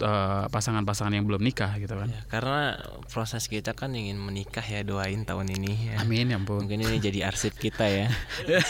pasangan 0.51 0.75
pasangan-pasangan 0.75 1.15
yang 1.15 1.25
belum 1.25 1.43
nikah 1.43 1.79
gitu 1.79 1.95
kan. 1.95 2.09
Ya, 2.11 2.23
karena 2.27 2.61
proses 3.09 3.47
kita 3.47 3.73
kan 3.79 3.94
ingin 3.95 4.19
menikah 4.19 4.63
ya 4.63 4.83
doain 4.83 5.23
tahun 5.23 5.55
ini. 5.55 5.95
Ya. 5.95 6.03
Amin 6.03 6.31
ya 6.31 6.37
ampun. 6.37 6.67
Mungkin 6.67 6.83
ini 6.83 6.99
jadi 6.99 7.31
arsip 7.31 7.55
kita 7.57 7.87
ya. 7.87 8.07
ya. 8.51 8.61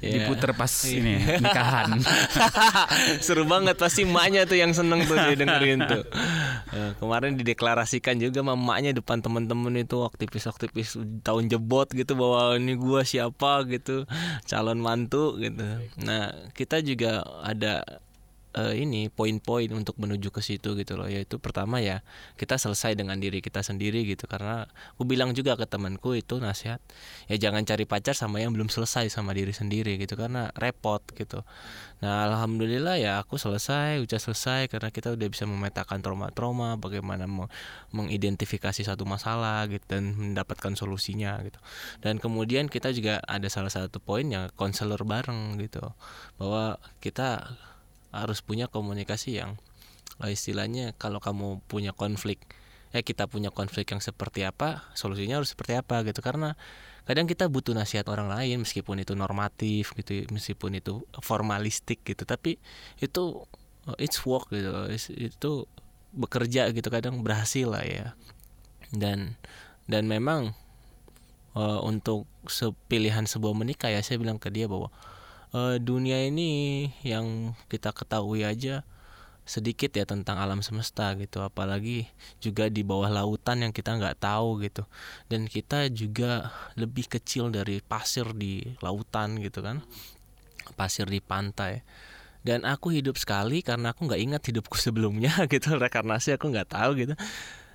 Diputer 0.00 0.54
pas 0.54 0.70
ini 0.86 1.18
nikahan. 1.42 1.98
Seru 3.24 3.44
banget 3.44 3.76
pasti 3.76 4.06
emaknya 4.06 4.46
tuh 4.46 4.58
yang 4.58 4.72
seneng 4.72 5.04
tuh 5.04 5.18
dia 5.18 5.36
dengerin 5.36 5.84
tuh. 5.84 6.02
Uh, 6.72 6.92
kemarin 7.02 7.34
dideklarasikan 7.34 8.18
juga 8.22 8.40
mamanya 8.40 8.94
depan 8.94 9.20
temen-temen 9.20 9.82
itu 9.82 10.02
aktivis-aktivis 10.02 10.98
tahun 11.26 11.50
jebot 11.50 11.90
gitu 11.90 12.14
bahwa 12.14 12.56
ini 12.56 12.78
gua 12.78 13.02
siapa 13.02 13.66
gitu 13.66 14.06
calon 14.46 14.78
mantu 14.78 15.36
gitu. 15.42 15.64
Nah 16.00 16.50
kita 16.54 16.80
juga 16.80 17.26
ada 17.42 18.03
uh, 18.54 18.74
ini 18.74 19.10
poin-poin 19.10 19.68
untuk 19.74 19.98
menuju 19.98 20.30
ke 20.30 20.40
situ 20.40 20.78
gitu 20.78 20.94
loh. 20.94 21.10
Yaitu 21.10 21.42
pertama 21.42 21.82
ya 21.82 22.00
kita 22.38 22.56
selesai 22.56 22.94
dengan 22.94 23.18
diri 23.18 23.42
kita 23.42 23.60
sendiri 23.60 24.06
gitu. 24.06 24.24
Karena 24.30 24.64
aku 24.94 25.02
bilang 25.04 25.34
juga 25.34 25.58
ke 25.58 25.66
temanku 25.66 26.14
itu 26.16 26.38
nasihat 26.38 26.80
ya 27.26 27.36
jangan 27.36 27.66
cari 27.66 27.84
pacar 27.84 28.14
sama 28.14 28.40
yang 28.40 28.54
belum 28.54 28.70
selesai 28.70 29.10
sama 29.10 29.34
diri 29.34 29.52
sendiri 29.52 29.98
gitu. 29.98 30.14
Karena 30.14 30.48
repot 30.54 31.02
gitu. 31.12 31.42
Nah 32.00 32.30
alhamdulillah 32.30 32.96
ya 33.00 33.20
aku 33.20 33.36
selesai 33.36 34.00
udah 34.00 34.20
selesai 34.20 34.70
karena 34.70 34.88
kita 34.94 35.12
udah 35.12 35.28
bisa 35.28 35.44
memetakan 35.44 36.00
trauma-trauma 36.00 36.78
bagaimana 36.78 37.26
mengidentifikasi 37.90 38.86
satu 38.86 39.02
masalah 39.04 39.66
gitu 39.68 39.84
dan 39.88 40.14
mendapatkan 40.14 40.72
solusinya 40.78 41.40
gitu. 41.42 41.58
Dan 42.00 42.22
kemudian 42.22 42.70
kita 42.70 42.94
juga 42.94 43.20
ada 43.26 43.46
salah 43.50 43.72
satu 43.72 43.98
poin 43.98 44.26
yang 44.28 44.48
konselor 44.54 45.02
bareng 45.02 45.58
gitu. 45.60 45.82
Bahwa 46.38 46.78
kita 47.02 47.56
harus 48.14 48.40
punya 48.40 48.70
komunikasi 48.70 49.42
yang 49.42 49.58
uh, 50.22 50.30
istilahnya 50.30 50.94
kalau 50.94 51.18
kamu 51.18 51.58
punya 51.66 51.90
konflik 51.90 52.38
ya 52.94 53.02
kita 53.02 53.26
punya 53.26 53.50
konflik 53.50 53.90
yang 53.90 53.98
seperti 53.98 54.46
apa 54.46 54.86
solusinya 54.94 55.42
harus 55.42 55.50
seperti 55.50 55.74
apa 55.74 56.06
gitu. 56.06 56.22
Karena 56.22 56.54
kadang 57.10 57.26
kita 57.26 57.50
butuh 57.50 57.74
nasihat 57.74 58.06
orang 58.06 58.30
lain 58.30 58.62
meskipun 58.62 59.02
itu 59.02 59.18
normatif 59.18 59.90
gitu 59.98 60.22
meskipun 60.30 60.78
itu 60.78 61.02
formalistik 61.18 62.06
gitu. 62.06 62.22
Tapi 62.22 62.62
itu 63.02 63.42
uh, 63.90 63.98
it's 63.98 64.22
work 64.22 64.46
gitu 64.54 64.70
itu 65.18 65.66
bekerja 66.14 66.70
gitu 66.70 66.86
kadang 66.86 67.26
berhasil 67.26 67.66
lah 67.66 67.82
ya. 67.82 68.14
Dan 68.94 69.34
dan 69.90 70.06
memang 70.06 70.54
uh, 71.58 71.82
untuk 71.82 72.30
sepilihan 72.46 73.26
sebuah 73.26 73.58
menikah 73.58 73.90
ya 73.90 74.06
saya 74.06 74.22
bilang 74.22 74.38
ke 74.38 74.54
dia 74.54 74.70
bahwa 74.70 74.94
uh, 75.54 75.78
dunia 75.78 76.26
ini 76.26 76.90
yang 77.06 77.54
kita 77.70 77.94
ketahui 77.94 78.42
aja 78.42 78.82
sedikit 79.44 79.92
ya 79.92 80.08
tentang 80.08 80.40
alam 80.40 80.64
semesta 80.64 81.14
gitu. 81.14 81.44
Apalagi 81.44 82.10
juga 82.42 82.66
di 82.72 82.82
bawah 82.82 83.08
lautan 83.12 83.62
yang 83.62 83.72
kita 83.72 83.94
nggak 83.94 84.18
tahu 84.18 84.64
gitu. 84.66 84.82
Dan 85.30 85.46
kita 85.46 85.88
juga 85.94 86.50
lebih 86.74 87.06
kecil 87.06 87.54
dari 87.54 87.78
pasir 87.84 88.34
di 88.34 88.64
lautan 88.82 89.38
gitu 89.38 89.62
kan. 89.62 89.84
Pasir 90.74 91.06
di 91.06 91.22
pantai. 91.22 91.84
Dan 92.44 92.68
aku 92.68 92.92
hidup 92.92 93.16
sekali 93.16 93.64
karena 93.64 93.96
aku 93.96 94.04
nggak 94.04 94.20
ingat 94.20 94.42
hidupku 94.44 94.76
sebelumnya 94.84 95.32
gitu. 95.52 95.76
Rekarnasi 95.76 96.34
aku 96.36 96.50
nggak 96.50 96.74
tahu 96.74 96.90
gitu. 97.04 97.14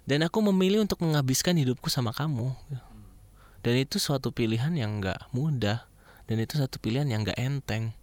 Dan 0.09 0.25
aku 0.25 0.41
memilih 0.41 0.81
untuk 0.81 1.05
menghabiskan 1.05 1.53
hidupku 1.53 1.85
sama 1.93 2.09
kamu. 2.09 2.49
Dan 3.61 3.75
itu 3.77 4.01
suatu 4.01 4.33
pilihan 4.33 4.73
yang 4.73 4.97
nggak 5.03 5.29
mudah 5.35 5.88
dan 6.29 6.37
itu 6.37 6.61
satu 6.61 6.77
pilihan 6.77 7.09
yang 7.09 7.25
gak 7.25 7.41
enteng. 7.41 7.97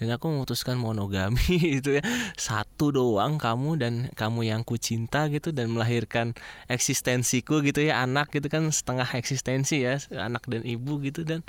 Dan 0.00 0.16
aku 0.16 0.32
memutuskan 0.32 0.80
monogami 0.80 1.60
itu 1.78 2.00
ya. 2.00 2.02
Satu 2.32 2.88
doang 2.88 3.36
kamu 3.36 3.76
dan 3.76 3.92
kamu 4.16 4.48
yang 4.48 4.64
ku 4.64 4.80
cinta 4.80 5.28
gitu 5.28 5.52
dan 5.52 5.68
melahirkan 5.68 6.32
eksistensiku 6.72 7.60
gitu 7.60 7.84
ya. 7.84 8.00
Anak 8.00 8.32
gitu 8.32 8.48
kan 8.48 8.64
setengah 8.72 9.04
eksistensi 9.12 9.84
ya. 9.84 10.00
Anak 10.16 10.48
dan 10.48 10.64
ibu 10.64 11.04
gitu 11.04 11.20
dan 11.20 11.44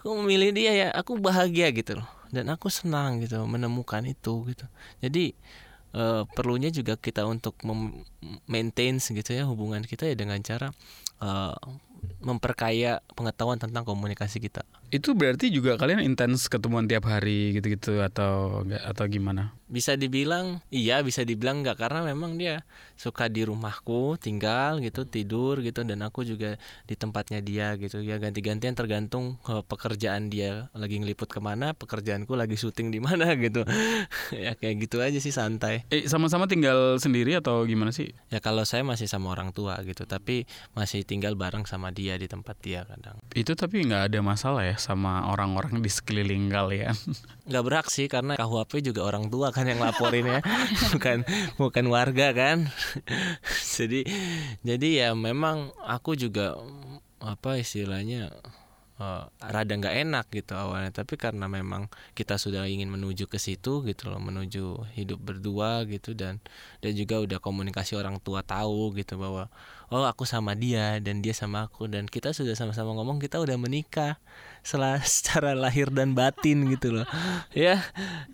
aku 0.00 0.16
memilih 0.24 0.56
dia 0.56 0.72
ya. 0.72 0.88
Aku 0.96 1.20
bahagia 1.20 1.68
gitu 1.76 2.00
loh. 2.00 2.08
Dan 2.32 2.48
aku 2.48 2.72
senang 2.72 3.20
gitu 3.20 3.44
menemukan 3.44 4.00
itu 4.08 4.48
gitu. 4.48 4.64
Jadi 5.04 5.36
uh, 5.92 6.24
perlunya 6.32 6.72
juga 6.72 6.96
kita 6.96 7.28
untuk 7.28 7.60
maintain 8.48 8.96
gitu 8.96 9.30
ya 9.36 9.44
hubungan 9.44 9.84
kita 9.84 10.08
ya 10.08 10.16
dengan 10.16 10.40
cara 10.40 10.72
uh, 11.20 11.52
memperkaya 12.20 13.00
pengetahuan 13.12 13.60
tentang 13.60 13.84
komunikasi 13.84 14.40
kita. 14.40 14.64
Itu 14.94 15.18
berarti 15.18 15.50
juga 15.50 15.74
kalian 15.74 16.06
intens 16.06 16.46
ketemuan 16.46 16.86
tiap 16.86 17.10
hari 17.10 17.58
gitu-gitu 17.58 17.98
atau 17.98 18.62
enggak 18.62 18.82
atau 18.94 19.04
gimana? 19.10 19.50
Bisa 19.66 19.98
dibilang 19.98 20.62
iya, 20.70 21.02
bisa 21.02 21.26
dibilang 21.26 21.66
enggak 21.66 21.82
karena 21.82 22.06
memang 22.06 22.38
dia 22.38 22.62
suka 22.94 23.26
di 23.26 23.42
rumahku 23.42 24.14
tinggal 24.22 24.78
gitu, 24.78 25.02
tidur 25.02 25.58
gitu 25.66 25.82
dan 25.82 25.98
aku 26.06 26.22
juga 26.22 26.62
di 26.86 26.94
tempatnya 26.94 27.42
dia 27.42 27.74
gitu. 27.74 28.06
Ya 28.06 28.22
ganti-gantian 28.22 28.78
tergantung 28.78 29.34
uh, 29.50 29.66
pekerjaan 29.66 30.30
dia 30.30 30.70
lagi 30.78 31.02
ngeliput 31.02 31.26
ke 31.26 31.42
mana, 31.42 31.74
pekerjaanku 31.74 32.38
lagi 32.38 32.54
syuting 32.54 32.94
di 32.94 33.02
mana 33.02 33.34
gitu. 33.42 33.66
ya 34.30 34.54
kayak 34.54 34.78
gitu 34.78 35.02
aja 35.02 35.18
sih 35.18 35.34
santai. 35.34 35.90
Eh 35.90 36.06
sama-sama 36.06 36.46
tinggal 36.46 37.02
sendiri 37.02 37.34
atau 37.34 37.66
gimana 37.66 37.90
sih? 37.90 38.14
Ya 38.30 38.38
kalau 38.38 38.62
saya 38.62 38.86
masih 38.86 39.10
sama 39.10 39.34
orang 39.34 39.50
tua 39.50 39.74
gitu, 39.82 40.06
tapi 40.06 40.46
masih 40.78 41.02
tinggal 41.02 41.34
bareng 41.34 41.66
sama 41.66 41.90
dia 41.90 42.14
di 42.14 42.30
tempat 42.30 42.54
dia 42.62 42.86
kadang. 42.86 43.18
Itu 43.34 43.58
tapi 43.58 43.82
nggak 43.90 44.14
ada 44.14 44.22
masalah 44.22 44.62
ya 44.62 44.83
sama 44.84 45.32
orang-orang 45.32 45.80
di 45.80 45.88
sekeliling 45.88 46.52
kalian? 46.52 46.92
Nggak 47.48 47.64
berak 47.64 47.86
sih 47.88 48.04
karena 48.12 48.36
KUHP 48.36 48.84
juga 48.84 49.08
orang 49.08 49.32
tua 49.32 49.48
kan 49.48 49.64
yang 49.64 49.80
laporin 49.80 50.28
ya, 50.28 50.40
bukan 50.92 51.24
bukan 51.56 51.84
warga 51.88 52.36
kan. 52.36 52.68
jadi 53.80 54.04
jadi 54.60 54.88
ya 54.92 55.08
memang 55.16 55.72
aku 55.80 56.12
juga 56.20 56.60
apa 57.24 57.56
istilahnya 57.56 58.28
uh, 59.00 59.24
rada 59.40 59.74
nggak 59.74 59.96
enak 60.06 60.26
gitu 60.30 60.54
awalnya 60.54 60.90
tapi 60.94 61.16
karena 61.18 61.46
memang 61.50 61.90
kita 62.14 62.38
sudah 62.38 62.66
ingin 62.68 62.90
menuju 62.90 63.26
ke 63.26 63.40
situ 63.40 63.82
gitu 63.86 64.10
loh 64.10 64.20
menuju 64.22 64.94
hidup 64.94 65.18
berdua 65.18 65.86
gitu 65.88 66.14
dan 66.14 66.38
dan 66.84 66.92
juga 66.94 67.22
udah 67.22 67.38
komunikasi 67.42 67.98
orang 67.98 68.20
tua 68.22 68.44
tahu 68.44 68.94
gitu 68.98 69.18
bahwa 69.18 69.50
oh 69.92 70.04
aku 70.08 70.24
sama 70.24 70.56
dia 70.56 71.00
dan 71.00 71.20
dia 71.20 71.36
sama 71.36 71.68
aku. 71.68 71.90
Dan 71.90 72.08
kita 72.08 72.32
sudah 72.32 72.56
sama-sama 72.56 72.92
ngomong 72.96 73.20
kita 73.20 73.40
udah 73.40 73.56
menikah 73.60 74.20
setelah 74.64 74.98
secara 75.06 75.52
lahir 75.52 75.92
dan 75.92 76.16
batin 76.16 76.68
gitu 76.72 77.00
loh. 77.00 77.06
Ya, 77.54 77.86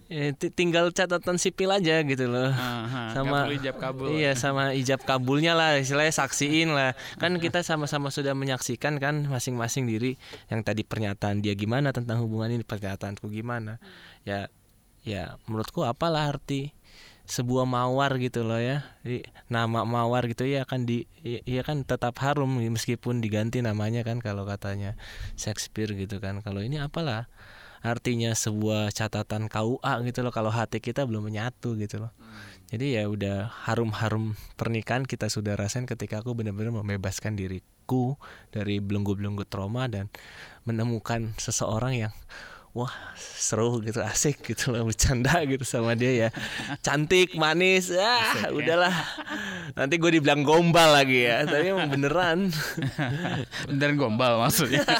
ya 0.08 0.32
tinggal 0.32 0.88
catatan 0.96 1.36
sipil 1.36 1.68
aja 1.68 2.00
gitu 2.00 2.24
loh. 2.24 2.48
Aha, 2.48 3.12
sama 3.12 3.52
ijab 3.52 3.76
kabul. 3.76 4.16
iya 4.16 4.32
sama 4.32 4.72
ijab 4.72 5.04
kabulnya 5.04 5.52
lah 5.52 5.76
istilahnya 5.76 6.14
saksiin 6.14 6.72
lah. 6.72 6.96
Kan 7.20 7.36
kita 7.36 7.60
sama-sama 7.60 8.08
sudah 8.08 8.32
menyaksikan 8.32 8.96
kan 8.96 9.28
masing-masing 9.28 9.84
diri 9.84 10.16
yang 10.48 10.64
tadi 10.64 10.88
pernyataan 10.88 11.44
dia 11.44 11.52
gimana 11.52 11.92
tentang 11.92 12.24
hubungan 12.24 12.48
ini 12.48 12.64
pernyataanku 12.64 13.28
gimana. 13.28 13.76
Ya 14.24 14.48
ya 15.04 15.36
menurutku 15.48 15.84
apalah 15.84 16.28
arti 16.28 16.72
sebuah 17.30 17.62
mawar 17.62 18.18
gitu 18.18 18.42
loh 18.42 18.58
ya. 18.58 18.82
Jadi, 19.06 19.22
nama 19.46 19.86
mawar 19.86 20.26
gitu 20.26 20.42
ya 20.42 20.66
kan 20.66 20.82
di 20.82 21.06
ya 21.22 21.62
kan 21.62 21.86
tetap 21.86 22.18
harum 22.18 22.58
meskipun 22.58 23.22
diganti 23.22 23.62
namanya 23.62 24.02
kan 24.02 24.18
kalau 24.18 24.42
katanya 24.42 24.98
Shakespeare 25.38 25.94
gitu 25.94 26.18
kan. 26.18 26.42
Kalau 26.42 26.58
ini 26.58 26.82
apalah 26.82 27.30
artinya 27.80 28.36
sebuah 28.36 28.92
catatan 28.92 29.48
KUA 29.48 30.04
gitu 30.04 30.20
loh 30.20 30.34
kalau 30.34 30.52
hati 30.52 30.82
kita 30.84 31.06
belum 31.06 31.30
menyatu 31.30 31.78
gitu 31.78 32.02
loh. 32.02 32.12
Jadi 32.70 32.98
ya 32.98 33.10
udah 33.10 33.50
harum-harum 33.66 34.38
pernikahan 34.54 35.02
kita 35.02 35.26
sudah 35.26 35.58
rasain 35.58 35.90
ketika 35.90 36.22
aku 36.22 36.38
benar-benar 36.38 36.70
membebaskan 36.70 37.34
diriku 37.34 38.14
dari 38.54 38.78
belenggu-belenggu 38.78 39.42
trauma 39.46 39.90
dan 39.90 40.06
menemukan 40.62 41.34
seseorang 41.34 41.98
yang 41.98 42.12
wah 42.70 42.94
seru 43.18 43.82
gitu 43.82 43.98
asik 43.98 44.46
gitu 44.46 44.70
loh 44.70 44.86
bercanda 44.86 45.42
gitu 45.42 45.66
sama 45.66 45.98
dia 45.98 46.26
ya. 46.26 46.28
Cantik 46.84 47.34
manis 47.34 47.90
ah 47.90 48.50
udahlah. 48.54 48.94
Nanti 49.74 49.98
gue 49.98 50.10
dibilang 50.18 50.46
gombal 50.46 50.94
lagi 50.94 51.26
ya 51.26 51.42
tapi 51.46 51.74
emang 51.74 51.90
beneran. 51.90 52.54
Dan 53.66 53.98
gombal 53.98 54.38
maksudnya. 54.38 54.86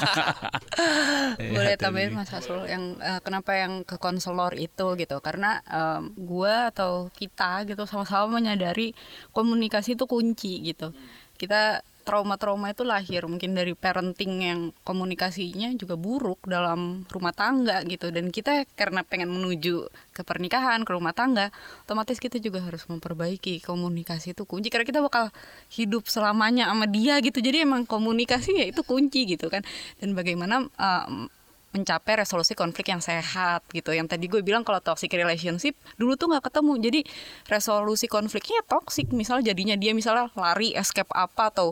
Iya, 1.39 1.53
boleh 1.53 1.75
tambahin 1.79 2.11
mas 2.11 2.27
Hasul 2.33 2.67
yang 2.67 2.99
eh, 2.99 3.19
kenapa 3.23 3.55
yang 3.55 3.87
ke 3.87 3.95
konselor 3.95 4.51
itu 4.57 4.99
gitu? 4.99 5.17
Karena 5.23 5.63
em, 5.63 6.11
gua 6.17 6.73
atau 6.73 7.07
kita 7.13 7.63
gitu 7.69 7.87
sama-sama 7.87 8.41
menyadari 8.41 8.91
komunikasi 9.31 9.95
itu 9.95 10.05
kunci 10.09 10.59
gitu. 10.65 10.91
Kita 11.39 11.81
trauma-trauma 12.01 12.73
itu 12.73 12.83
lahir. 12.83 13.23
Mungkin 13.25 13.53
dari 13.53 13.77
parenting 13.77 14.33
yang 14.41 14.59
komunikasinya 14.83 15.71
juga 15.77 15.95
buruk 15.95 16.43
dalam 16.49 17.05
rumah 17.07 17.31
tangga 17.31 17.81
gitu. 17.87 18.09
Dan 18.09 18.33
kita 18.33 18.65
karena 18.75 19.05
pengen 19.05 19.31
menuju 19.31 19.87
ke 20.11 20.21
pernikahan 20.25 20.83
ke 20.83 20.91
rumah 20.91 21.15
tangga 21.15 21.53
otomatis 21.87 22.19
kita 22.19 22.37
juga 22.41 22.61
harus 22.61 22.83
memperbaiki 22.89 23.61
komunikasi 23.63 24.35
itu 24.35 24.43
kunci. 24.43 24.67
Karena 24.67 24.85
kita 24.85 24.99
bakal 24.99 25.29
hidup 25.71 26.09
selamanya 26.09 26.67
sama 26.67 26.89
dia 26.89 27.21
gitu. 27.23 27.39
Jadi 27.39 27.63
emang 27.63 27.87
komunikasi 27.87 28.57
ya 28.57 28.65
itu 28.67 28.81
kunci 28.83 29.25
gitu 29.37 29.47
kan. 29.47 29.61
Dan 30.01 30.17
bagaimana 30.17 30.67
em, 30.75 31.31
mencapai 31.71 32.19
resolusi 32.19 32.51
konflik 32.53 32.91
yang 32.91 32.99
sehat 32.99 33.63
gitu. 33.71 33.95
Yang 33.95 34.15
tadi 34.15 34.25
gue 34.27 34.43
bilang 34.43 34.67
kalau 34.67 34.83
toxic 34.83 35.11
relationship 35.15 35.75
dulu 35.95 36.19
tuh 36.19 36.31
nggak 36.31 36.51
ketemu. 36.51 36.73
Jadi 36.83 36.99
resolusi 37.47 38.05
konfliknya 38.11 38.59
toxic. 38.67 39.09
Misal 39.15 39.43
jadinya 39.43 39.79
dia 39.79 39.95
misalnya 39.95 40.27
lari 40.35 40.75
escape 40.75 41.09
apa 41.15 41.51
atau 41.51 41.71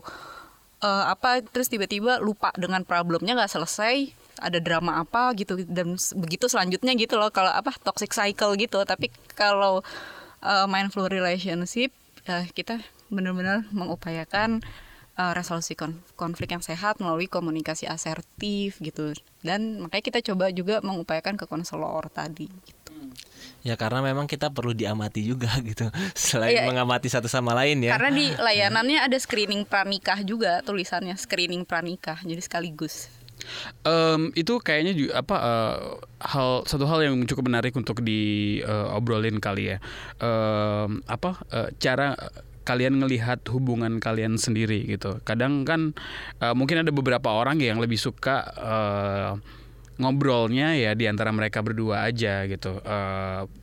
eh, 0.83 1.05
apa 1.11 1.43
terus 1.43 1.67
tiba-tiba 1.67 2.19
lupa 2.23 2.55
dengan 2.55 2.83
problemnya 2.87 3.35
nggak 3.35 3.51
selesai 3.51 4.15
ada 4.39 4.59
drama 4.63 5.03
apa 5.03 5.35
gitu 5.35 5.59
dan 5.67 5.99
begitu 6.15 6.47
selanjutnya 6.47 6.95
gitu 6.95 7.19
loh 7.19 7.27
kalau 7.27 7.51
apa 7.51 7.75
toxic 7.83 8.15
cycle 8.15 8.55
gitu 8.55 8.79
tapi 8.87 9.11
kalau 9.35 9.83
eh, 10.43 10.65
mindful 10.71 11.05
relationship 11.11 11.91
eh, 12.27 12.47
kita 12.55 12.79
benar-benar 13.11 13.67
mengupayakan 13.75 14.63
eh, 15.19 15.33
resolusi 15.35 15.75
kon- 15.75 15.99
konflik 16.15 16.49
yang 16.49 16.63
sehat 16.63 16.97
melalui 16.97 17.27
komunikasi 17.27 17.85
asertif 17.85 18.79
gitu 18.79 19.11
dan 19.43 19.77
makanya 19.77 20.03
kita 20.07 20.19
coba 20.23 20.47
juga 20.49 20.79
mengupayakan 20.79 21.35
ke 21.35 21.43
konselor 21.43 22.07
tadi 22.09 22.47
gitu. 22.47 22.95
ya 23.59 23.75
karena 23.75 23.99
memang 23.99 24.23
kita 24.23 24.47
perlu 24.47 24.71
diamati 24.71 25.21
juga 25.21 25.51
gitu 25.69 25.91
selain 26.15 26.55
Iya. 26.55 26.65
mengamati 26.65 27.07
satu 27.07 27.27
sama 27.27 27.51
lain 27.53 27.83
ya 27.83 27.91
karena 27.93 28.09
di 28.09 28.25
layanannya 28.47 29.03
ada 29.03 29.15
screening 29.15 29.63
pranikah 29.63 30.23
juga 30.23 30.63
tulisannya 30.63 31.13
screening 31.13 31.67
pranikah 31.67 32.23
jadi 32.23 32.39
sekaligus 32.39 33.11
Em, 33.81 34.35
itu 34.35 34.59
kayaknya 34.59 34.91
juga 34.91 35.23
apa 35.23 35.35
eh, 35.39 35.75
hal 36.27 36.67
satu 36.67 36.83
hal 36.83 37.07
yang 37.07 37.15
cukup 37.23 37.47
menarik 37.47 37.71
untuk 37.71 38.03
diobrolin 38.03 39.39
kali 39.39 39.73
ya. 39.73 39.77
Em, 40.19 40.99
apa 41.07 41.39
eh, 41.47 41.71
cara 41.79 42.19
kalian 42.63 43.01
ngelihat 43.01 43.43
hubungan 43.51 43.99
kalian 44.01 44.35
sendiri 44.39 44.85
gitu. 44.87 45.19
Kadang 45.23 45.63
kan 45.63 45.93
eh, 46.39 46.53
mungkin 46.55 46.83
ada 46.85 46.91
beberapa 46.93 47.31
orang 47.31 47.59
yang 47.59 47.77
lebih 47.77 47.97
suka 47.97 48.45
eh, 48.57 49.31
ngobrolnya 49.99 50.79
ya 50.79 50.95
di 50.95 51.11
antara 51.11 51.29
mereka 51.35 51.59
berdua 51.59 52.07
aja 52.07 52.47
gitu. 52.47 52.79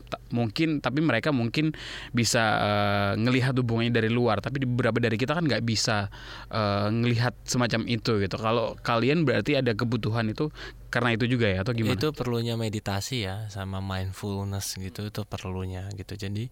Ta- 0.06 0.22
mungkin 0.30 0.78
tapi 0.78 1.02
mereka 1.02 1.34
mungkin 1.34 1.74
bisa 2.14 2.42
eh, 2.62 3.12
ngelihat 3.18 3.58
hubungannya 3.58 3.90
dari 3.90 4.10
luar 4.10 4.38
tapi 4.38 4.62
di 4.62 4.66
beberapa 4.68 5.02
dari 5.02 5.18
kita 5.18 5.34
kan 5.34 5.42
nggak 5.46 5.66
bisa 5.66 6.10
eh, 6.50 6.88
ngelihat 6.90 7.34
semacam 7.42 7.82
itu 7.90 8.22
gitu 8.22 8.36
kalau 8.38 8.78
kalian 8.86 9.26
berarti 9.26 9.58
ada 9.58 9.74
kebutuhan 9.74 10.30
itu 10.30 10.54
karena 10.94 11.18
itu 11.18 11.26
juga 11.26 11.50
ya 11.50 11.66
atau 11.66 11.74
gimana 11.74 11.98
itu 11.98 12.14
perlunya 12.14 12.54
meditasi 12.54 13.26
ya 13.26 13.50
sama 13.50 13.82
mindfulness 13.82 14.78
gitu 14.78 15.10
itu 15.10 15.20
perlunya 15.26 15.90
gitu 15.98 16.14
jadi 16.14 16.50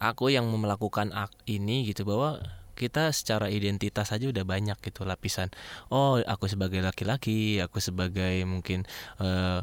aku 0.00 0.32
yang 0.32 0.48
melakukan 0.48 1.12
ak 1.12 1.30
ini 1.46 1.84
gitu 1.86 2.08
bahwa 2.08 2.40
kita 2.74 3.12
secara 3.12 3.52
identitas 3.52 4.08
aja 4.08 4.24
udah 4.24 4.40
banyak 4.48 4.80
gitu 4.80 5.04
lapisan. 5.04 5.52
Oh 5.92 6.16
aku 6.16 6.48
sebagai 6.48 6.80
laki-laki 6.80 7.60
aku 7.60 7.76
sebagai 7.76 8.40
mungkin 8.48 8.88
eh, 9.20 9.60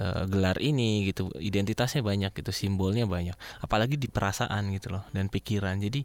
eh, 0.00 0.22
gelar 0.24 0.56
ini 0.64 1.04
gitu 1.12 1.28
identitasnya 1.36 2.00
banyak 2.00 2.32
gitu 2.32 2.56
simbolnya 2.56 3.04
banyak. 3.04 3.36
Apalagi 3.60 4.00
di 4.00 4.08
perasaan 4.08 4.72
gitu 4.72 4.96
loh 4.96 5.04
dan 5.12 5.28
pikiran. 5.28 5.76
Jadi 5.76 6.00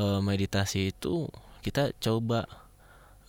eh, 0.00 0.20
meditasi 0.24 0.96
itu 0.96 1.28
kita 1.60 1.92
coba 2.00 2.48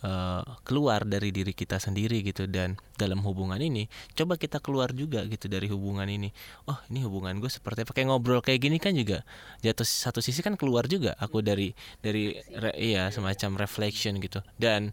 eh, 0.02 0.42
keluar 0.62 1.02
dari 1.02 1.30
diri 1.30 1.50
kita 1.50 1.76
sendiri 1.76 2.20
gitu. 2.20 2.44
Dan 2.44 2.74
dalam 2.94 3.22
hubungan 3.22 3.56
ini 3.56 3.86
coba 4.12 4.34
kita 4.34 4.58
keluar 4.58 4.90
juga 4.92 5.22
gitu 5.24 5.46
dari 5.46 5.66
hubungan 5.66 6.06
ini. 6.06 6.30
Oh 6.66 6.78
ini 6.88 7.00
hubungan 7.00 7.38
gue 7.38 7.48
seperti 7.48 7.82
apa? 7.82 7.92
Kayak 7.92 8.08
ngobrol 8.10 8.38
kayak 8.38 8.60
gini 8.60 8.76
kan 8.76 8.92
juga 8.92 9.22
jatuh 9.60 9.82
satu 9.82 10.18
sisi 10.18 10.38
kan 10.40 10.54
keluar 10.54 10.86
juga 10.86 11.14
aku 11.16 11.40
dari 11.40 11.72
dari 11.98 12.34
re- 12.52 12.76
iya 12.76 13.08
semacam 13.08 13.56
reflection 13.56 14.18
gitu. 14.18 14.42
Dan 14.54 14.90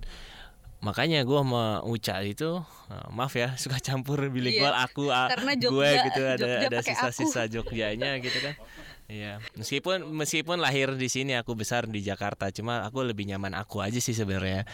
makanya 0.80 1.28
gue 1.28 1.36
sama 1.36 1.84
Uca 1.84 2.24
itu 2.24 2.63
eh, 2.88 3.08
maaf 3.12 3.36
ya 3.36 3.52
suka 3.62 3.84
campur 3.84 4.15
bilingual 4.32 4.72
Iya, 4.72 4.88
aku 4.88 5.12
a- 5.12 5.28
karena 5.28 5.52
gue 5.54 5.89
gitu 6.08 6.22
ada 6.24 6.39
Jogja 6.39 6.56
ada 6.63 6.78
pakai 6.80 6.95
aku. 6.95 7.04
sisa-sisa 7.12 7.41
Jogjanya 7.52 8.15
gitu 8.24 8.39
kan 8.39 8.56
Iya, 9.10 9.41
meskipun 9.58 10.06
meskipun 10.13 10.62
lahir 10.62 10.93
di 10.93 11.10
sini 11.10 11.34
aku 11.34 11.58
besar 11.58 11.89
di 11.89 12.06
Jakarta, 12.06 12.54
cuma 12.54 12.86
aku 12.86 13.02
lebih 13.02 13.26
nyaman 13.26 13.58
aku 13.58 13.82
aja 13.82 13.98
sih 13.98 14.13
sebenarnya 14.13 14.69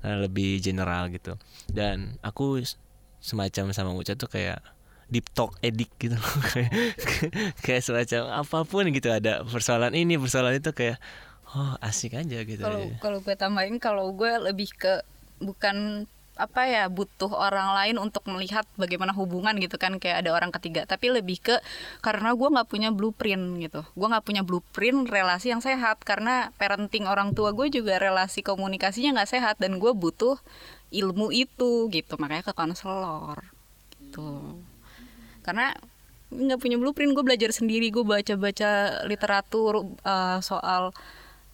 Eh, 0.00 0.16
lebih 0.16 0.64
general 0.64 1.12
gitu. 1.12 1.36
Dan 1.68 2.16
aku 2.24 2.64
semacam 3.20 3.68
sama 3.76 3.92
Uca 3.92 4.16
tuh 4.16 4.32
kayak 4.32 4.64
deep 5.12 5.28
talk 5.36 5.60
edik 5.60 5.92
gitu 6.00 6.16
loh. 6.16 6.36
kayak 6.54 6.72
kayak 7.60 7.82
semacam 7.84 8.40
apa 8.40 8.58
pun 8.64 8.88
gitu 8.88 9.12
ada 9.12 9.44
persoalan 9.44 9.92
ini 9.92 10.16
persoalan 10.16 10.56
itu 10.56 10.72
kayak 10.72 10.96
oh 11.52 11.76
asik 11.84 12.16
aja 12.16 12.46
gitu. 12.46 12.62
kalau 12.62 12.88
kalau 13.02 13.18
gue 13.20 13.34
tambahin 13.36 13.76
kalau 13.76 14.14
gue 14.14 14.30
lebih 14.40 14.72
ke 14.72 15.04
bukan 15.42 16.06
apa 16.40 16.64
ya 16.64 16.88
butuh 16.88 17.28
orang 17.28 17.76
lain 17.76 17.96
untuk 18.00 18.24
melihat 18.26 18.64
bagaimana 18.80 19.12
hubungan 19.12 19.52
gitu 19.60 19.76
kan 19.76 20.00
kayak 20.00 20.24
ada 20.24 20.32
orang 20.32 20.48
ketiga. 20.56 20.88
Tapi 20.88 21.12
lebih 21.12 21.38
ke 21.44 21.56
karena 22.00 22.32
gue 22.32 22.48
nggak 22.48 22.68
punya 22.68 22.88
blueprint 22.88 23.60
gitu. 23.60 23.84
Gue 23.92 24.06
nggak 24.08 24.24
punya 24.24 24.42
blueprint 24.42 25.06
relasi 25.12 25.52
yang 25.52 25.60
sehat 25.60 26.00
karena 26.02 26.50
parenting 26.56 27.04
orang 27.04 27.36
tua 27.36 27.52
gue 27.52 27.68
juga 27.68 28.00
relasi 28.00 28.40
komunikasinya 28.40 29.20
nggak 29.20 29.30
sehat 29.30 29.56
dan 29.60 29.76
gue 29.76 29.92
butuh 29.92 30.40
ilmu 30.90 31.28
itu 31.30 31.92
gitu. 31.92 32.16
Makanya 32.16 32.50
ke 32.50 32.54
konselor 32.56 33.44
gitu. 34.00 34.56
Karena 35.44 35.76
nggak 36.30 36.58
punya 36.62 36.76
blueprint 36.78 37.12
gue 37.12 37.24
belajar 37.26 37.50
sendiri 37.50 37.90
gue 37.90 38.06
baca 38.06 38.34
baca 38.38 38.70
literatur 39.04 39.82
eh, 40.06 40.38
soal 40.40 40.94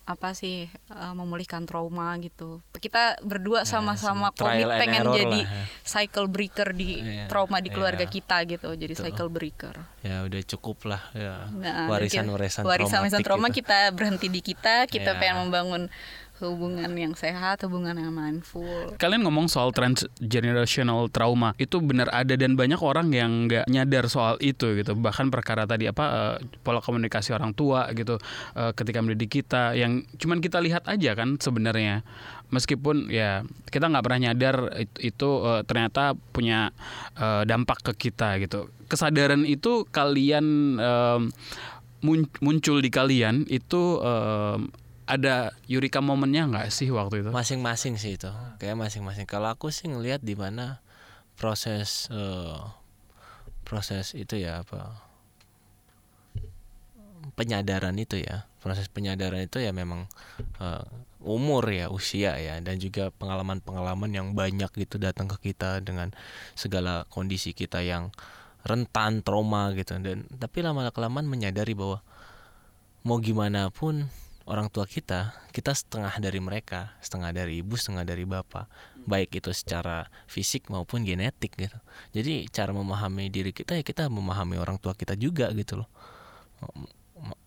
apa 0.07 0.33
sih 0.33 0.71
eh, 0.71 1.13
memulihkan 1.13 1.67
trauma 1.67 2.15
gitu 2.17 2.63
kita 2.73 3.19
berdua 3.21 3.67
sama-sama 3.67 4.31
sama 4.31 4.31
trial 4.31 4.71
komit 4.71 4.79
pengen 4.79 5.03
jadi 5.11 5.41
lah 5.43 5.51
ya. 5.51 5.65
cycle 5.83 6.31
breaker 6.31 6.71
di 6.71 6.91
Iya, 6.97 7.27
trauma 7.27 7.59
di 7.59 7.69
keluarga 7.69 8.07
iya. 8.07 8.15
kita 8.15 8.37
gitu 8.47 8.71
jadi 8.73 8.95
Betul. 8.95 9.03
cycle 9.03 9.31
breaker 9.35 9.75
ya 10.07 10.23
udah 10.23 10.41
cukup 10.47 10.79
lah 10.87 11.03
ya. 11.11 11.51
Nah, 11.51 11.91
warisan 11.91 12.23
dan 12.23 12.63
warisan 12.63 13.21
trauma 13.21 13.51
gitu. 13.51 13.59
kita 13.61 13.91
berhenti 13.91 14.31
di 14.31 14.39
kita 14.39 14.87
kita 14.87 15.13
Iya. 15.13 15.19
pengen 15.19 15.37
membangun 15.51 15.83
hubungan 16.41 16.93
yang 16.93 17.17
sehat 17.17 17.65
hubungan 17.65 17.97
yang 17.97 18.13
mindful 18.13 18.93
Kalian 19.01 19.25
ngomong 19.25 19.49
soal 19.49 19.73
transgenerational 19.73 21.09
trauma 21.09 21.57
itu 21.57 21.81
benar 21.81 22.13
ada 22.13 22.37
dan 22.37 22.55
banyak 22.55 22.79
orang 22.81 23.09
yang 23.13 23.49
nggak 23.49 23.65
nyadar 23.69 24.07
soal 24.13 24.37
itu 24.45 24.77
gitu. 24.77 24.93
Bahkan 24.93 25.33
perkara 25.33 25.65
tadi 25.65 25.89
apa 25.89 26.05
eh, 26.05 26.37
pola 26.61 26.85
komunikasi 26.85 27.33
orang 27.33 27.57
tua 27.57 27.89
gitu 27.97 28.21
eh, 28.57 28.73
ketika 28.77 29.01
mendidik 29.01 29.43
kita 29.43 29.73
yang 29.73 30.05
cuman 30.21 30.45
kita 30.45 30.61
lihat 30.61 30.85
aja 30.89 31.17
kan 31.17 31.41
sebenarnya. 31.41 32.05
Meskipun 32.47 33.11
ya 33.11 33.43
kita 33.75 33.91
nggak 33.91 34.05
pernah 34.07 34.21
nyadar 34.31 34.57
it- 34.79 35.01
itu 35.03 35.31
eh, 35.45 35.63
ternyata 35.65 36.15
punya 36.33 36.71
eh, 37.17 37.43
dampak 37.49 37.93
ke 37.93 38.11
kita 38.11 38.37
gitu. 38.45 38.69
Kesadaran 38.87 39.43
itu 39.43 39.83
kalian 39.91 40.79
mun- 42.07 42.31
muncul 42.39 42.79
di 42.79 42.87
kalian 42.87 43.43
itu 43.51 43.99
em, 43.99 44.71
ada 45.07 45.55
eureka 45.71 46.03
momennya 46.03 46.51
nggak 46.51 46.69
sih 46.75 46.91
waktu 46.91 47.23
itu? 47.23 47.31
masing-masing 47.31 47.95
sih 47.95 48.19
itu. 48.19 48.31
Kayak 48.59 48.77
masing-masing. 48.77 49.25
Kalau 49.25 49.47
aku 49.55 49.71
sih 49.71 49.87
ngelihat 49.87 50.21
di 50.21 50.35
mana 50.35 50.83
proses 51.39 52.11
eh, 52.11 52.59
proses 53.63 54.19
itu 54.19 54.35
ya 54.35 54.67
apa 54.67 54.99
penyadaran 57.39 57.95
itu 57.95 58.19
ya. 58.19 58.51
Proses 58.59 58.91
penyadaran 58.91 59.47
itu 59.47 59.63
ya 59.63 59.71
memang 59.71 60.11
eh, 60.59 60.85
umur 61.23 61.63
ya 61.71 61.87
usia 61.87 62.35
ya. 62.43 62.59
Dan 62.59 62.83
juga 62.83 63.15
pengalaman-pengalaman 63.15 64.11
yang 64.11 64.35
banyak 64.35 64.75
gitu 64.75 64.99
datang 64.99 65.31
ke 65.31 65.55
kita 65.55 65.79
dengan 65.87 66.11
segala 66.59 67.07
kondisi 67.15 67.55
kita 67.55 67.79
yang 67.79 68.11
rentan 68.67 69.23
trauma 69.23 69.71
gitu. 69.79 69.95
Dan 70.03 70.27
tapi 70.35 70.67
lama 70.67 70.91
kelamaan 70.91 71.31
menyadari 71.31 71.79
bahwa 71.79 72.03
mau 73.07 73.23
gimana 73.23 73.71
pun 73.71 74.11
orang 74.47 74.71
tua 74.71 74.87
kita 74.87 75.35
kita 75.51 75.75
setengah 75.75 76.15
dari 76.23 76.39
mereka 76.39 76.95
setengah 77.03 77.35
dari 77.35 77.61
ibu 77.61 77.75
setengah 77.75 78.07
dari 78.07 78.23
bapak. 78.23 78.71
Baik 79.07 79.43
itu 79.43 79.51
secara 79.51 80.07
fisik 80.31 80.71
maupun 80.71 81.03
genetik 81.03 81.55
gitu. 81.59 81.79
Jadi 82.15 82.47
cara 82.51 82.71
memahami 82.71 83.31
diri 83.31 83.51
kita 83.51 83.75
ya 83.79 83.83
kita 83.83 84.07
memahami 84.07 84.59
orang 84.59 84.79
tua 84.79 84.95
kita 84.95 85.19
juga 85.19 85.51
gitu 85.55 85.83
loh. 85.83 85.91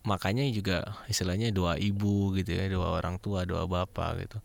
Makanya 0.04 0.44
juga 0.52 1.00
istilahnya 1.08 1.52
dua 1.52 1.80
ibu 1.80 2.36
gitu 2.36 2.52
ya 2.52 2.68
dua 2.68 3.00
orang 3.00 3.16
tua 3.16 3.48
dua 3.48 3.64
bapak 3.64 4.28
gitu. 4.28 4.38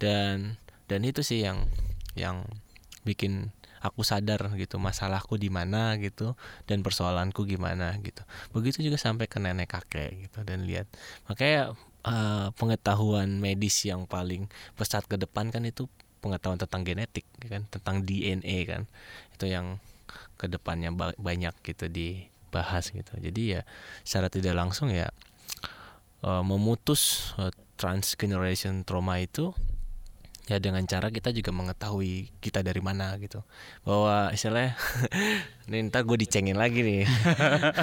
Dan 0.00 0.56
dan 0.88 1.00
itu 1.04 1.20
sih 1.20 1.44
yang 1.44 1.68
yang 2.16 2.48
bikin 3.04 3.52
aku 3.80 4.04
sadar 4.04 4.52
gitu 4.60 4.76
masalahku 4.76 5.40
di 5.40 5.48
mana 5.48 5.96
gitu 5.96 6.36
dan 6.68 6.84
persoalanku 6.84 7.48
gimana 7.48 7.96
gitu. 8.04 8.20
Begitu 8.52 8.84
juga 8.84 9.00
sampai 9.00 9.24
ke 9.28 9.40
nenek 9.40 9.72
kakek 9.72 10.28
gitu 10.28 10.44
dan 10.44 10.68
lihat. 10.68 10.88
Makanya 11.28 11.72
uh, 12.06 12.52
pengetahuan 12.56 13.40
medis 13.40 13.84
yang 13.84 14.04
paling 14.04 14.48
pesat 14.76 15.04
ke 15.06 15.16
depan 15.16 15.52
kan 15.52 15.64
itu 15.64 15.88
pengetahuan 16.20 16.60
tentang 16.60 16.82
genetik 16.84 17.26
kan? 17.46 17.66
Tentang 17.68 18.04
DNA 18.04 18.56
kan? 18.68 18.82
Itu 19.34 19.48
yang 19.48 19.80
ke 20.40 20.48
depannya 20.48 20.90
banyak 21.20 21.54
gitu 21.64 21.86
di 21.92 22.28
bahas 22.50 22.90
gitu. 22.90 23.12
Jadi 23.16 23.58
ya 23.58 23.62
secara 24.02 24.32
tidak 24.32 24.56
langsung 24.58 24.90
ya 24.90 25.12
uh, 26.24 26.42
memutus 26.44 27.32
uh, 27.36 27.52
transgeneration 27.80 28.84
trauma 28.84 29.20
itu 29.20 29.56
ya 30.50 30.58
dengan 30.58 30.82
cara 30.82 31.14
kita 31.14 31.30
juga 31.30 31.54
mengetahui 31.54 32.34
kita 32.42 32.66
dari 32.66 32.82
mana 32.82 33.14
gitu. 33.22 33.46
Bahwa 33.86 34.34
istilahnya 34.34 34.74
ini 35.70 35.86
ntar 35.86 36.02
gue 36.02 36.18
dicengin 36.18 36.58
lagi 36.58 36.82
nih. 36.82 37.06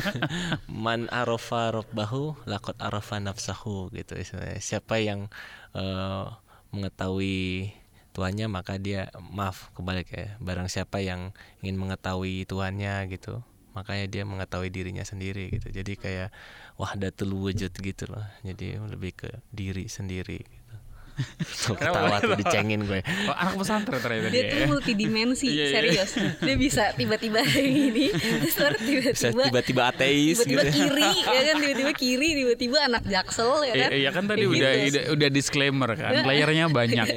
Man 0.84 1.08
arofa 1.08 1.72
robbahu 1.72 2.36
lakot 2.44 2.76
arofa 2.84 3.24
nafsahu 3.24 3.88
gitu 3.96 4.20
istilahnya. 4.20 4.60
Siapa 4.60 5.00
yang 5.00 5.32
uh, 5.72 6.28
mengetahui 6.76 7.72
tuannya 8.12 8.52
maka 8.52 8.76
dia 8.76 9.16
maaf 9.32 9.72
kebalik 9.72 10.12
ya. 10.12 10.36
Barang 10.44 10.68
siapa 10.68 11.00
yang 11.00 11.32
ingin 11.64 11.80
mengetahui 11.80 12.44
tuannya 12.44 13.08
gitu. 13.08 13.40
Makanya 13.80 14.12
dia 14.12 14.24
mengetahui 14.28 14.68
dirinya 14.76 15.08
sendiri 15.08 15.56
gitu. 15.56 15.72
Jadi 15.72 15.96
kayak 15.96 16.36
wahdatul 16.76 17.32
wujud 17.32 17.72
gitu 17.72 18.04
loh. 18.12 18.28
Jadi 18.44 18.76
lebih 18.76 19.16
ke 19.16 19.30
diri 19.56 19.88
sendiri 19.88 20.57
tuh 21.66 21.76
ketawa 21.76 22.22
tuh 22.22 22.38
dicengin 22.42 22.86
gue. 22.86 23.02
Oh, 23.28 23.36
anak 23.36 23.56
pesantren 23.58 24.00
ternyata 24.00 24.30
dia, 24.30 24.42
dia 24.42 24.52
tuh 24.54 24.60
multidimensi 24.70 25.48
iya, 25.50 25.66
iya. 25.66 25.74
serius. 25.74 26.12
Dia 26.40 26.56
bisa 26.56 26.84
tiba-tiba 26.94 27.42
ini 27.58 28.14
terus 28.14 28.56
tiba-tiba 28.80 29.44
tiba-tiba 29.50 29.82
ateis 29.90 30.38
tiba-tiba 30.46 30.64
gitu. 30.70 30.76
kiri 30.78 31.12
ya 31.26 31.42
kan? 31.42 31.56
Tiba-tiba 31.62 31.92
kiri 31.98 32.30
tiba-tiba 32.38 32.78
anak 32.86 33.04
jaksel 33.10 33.52
ya 33.66 33.74
kan? 33.74 33.90
iya 33.94 34.10
kan 34.14 34.24
tadi 34.30 34.46
udah, 34.46 34.72
gitu. 34.86 34.90
udah 34.94 35.04
udah 35.18 35.30
disclaimer 35.34 35.90
kan 35.98 36.12
playernya 36.22 36.66
banyak. 36.80 37.08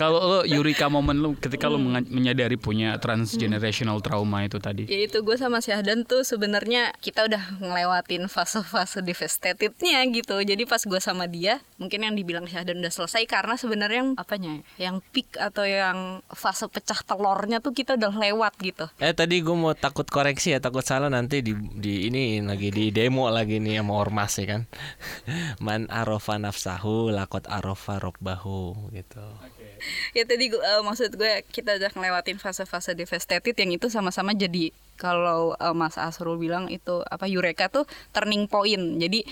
Kalau 0.00 0.20
lo 0.22 0.40
Yurika 0.48 0.88
momen 0.88 1.20
lo 1.20 1.36
ketika 1.36 1.68
lo 1.68 1.78
menyadari 1.78 2.56
punya 2.56 2.96
transgenerational 2.98 4.00
trauma 4.00 4.46
itu 4.46 4.56
tadi? 4.58 4.88
Ya 4.88 5.04
itu 5.04 5.20
gue 5.20 5.36
sama 5.36 5.60
Syahdan 5.60 6.08
tuh 6.08 6.24
sebenarnya 6.24 6.94
kita 7.02 7.26
udah 7.26 7.60
ngelewatin 7.60 8.26
fase-fase 8.30 9.04
devastatednya 9.04 10.00
gitu. 10.10 10.40
Jadi 10.40 10.64
pas 10.64 10.80
gue 10.80 11.00
sama 11.02 11.28
dia 11.28 11.60
mungkin 11.76 12.06
yang 12.06 12.14
dibilang 12.14 12.46
Syahdan 12.48 12.80
udah 12.80 12.93
selesai 12.94 13.26
karena 13.26 13.58
sebenarnya 13.58 13.98
yang 14.06 14.12
apanya 14.14 14.54
yang 14.78 14.96
peak 15.10 15.34
atau 15.34 15.66
yang 15.66 16.22
fase 16.30 16.70
pecah 16.70 17.02
telurnya 17.02 17.58
tuh 17.58 17.74
kita 17.74 17.98
udah 17.98 18.14
lewat 18.14 18.54
gitu. 18.62 18.86
Eh 19.02 19.10
tadi 19.10 19.42
gue 19.42 19.56
mau 19.56 19.74
takut 19.74 20.06
koreksi 20.06 20.54
ya 20.54 20.62
takut 20.62 20.86
salah 20.86 21.10
nanti 21.10 21.42
di 21.42 21.52
di 21.54 22.06
ini 22.06 22.38
lagi 22.38 22.70
di 22.70 22.94
demo 22.94 23.26
lagi 23.26 23.58
nih 23.58 23.82
sama 23.82 23.92
ormas 23.98 24.38
ya 24.38 24.46
kan. 24.54 24.62
Man 25.64 25.90
arofa 25.90 26.38
nafsahu 26.38 27.10
lakot 27.10 27.50
arofa 27.50 27.98
robbahu 27.98 28.94
gitu. 28.94 29.26
Okay. 29.50 29.74
ya 30.16 30.24
tadi 30.24 30.48
uh, 30.54 30.80
maksud 30.86 31.18
gue 31.18 31.44
kita 31.50 31.76
udah 31.76 31.90
ngelewatin 31.92 32.38
fase-fase 32.40 32.96
devastated 32.96 33.52
yang 33.58 33.74
itu 33.74 33.90
sama-sama 33.92 34.32
jadi 34.32 34.72
kalau 34.94 35.58
uh, 35.58 35.74
Mas 35.74 35.98
Asrul 35.98 36.38
bilang 36.38 36.70
itu 36.70 37.02
apa 37.10 37.26
Eureka 37.26 37.66
tuh 37.66 37.84
turning 38.14 38.46
point. 38.46 38.98
Jadi 38.98 39.26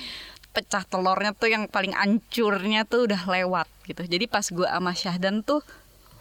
pecah 0.52 0.84
telurnya 0.84 1.32
tuh 1.32 1.48
yang 1.48 1.64
paling 1.66 1.96
ancurnya 1.96 2.84
tuh 2.84 3.08
udah 3.08 3.22
lewat 3.26 3.66
gitu. 3.88 4.04
Jadi 4.04 4.28
pas 4.28 4.44
gue 4.44 4.68
sama 4.68 4.92
Syahdan 4.92 5.42
tuh 5.42 5.64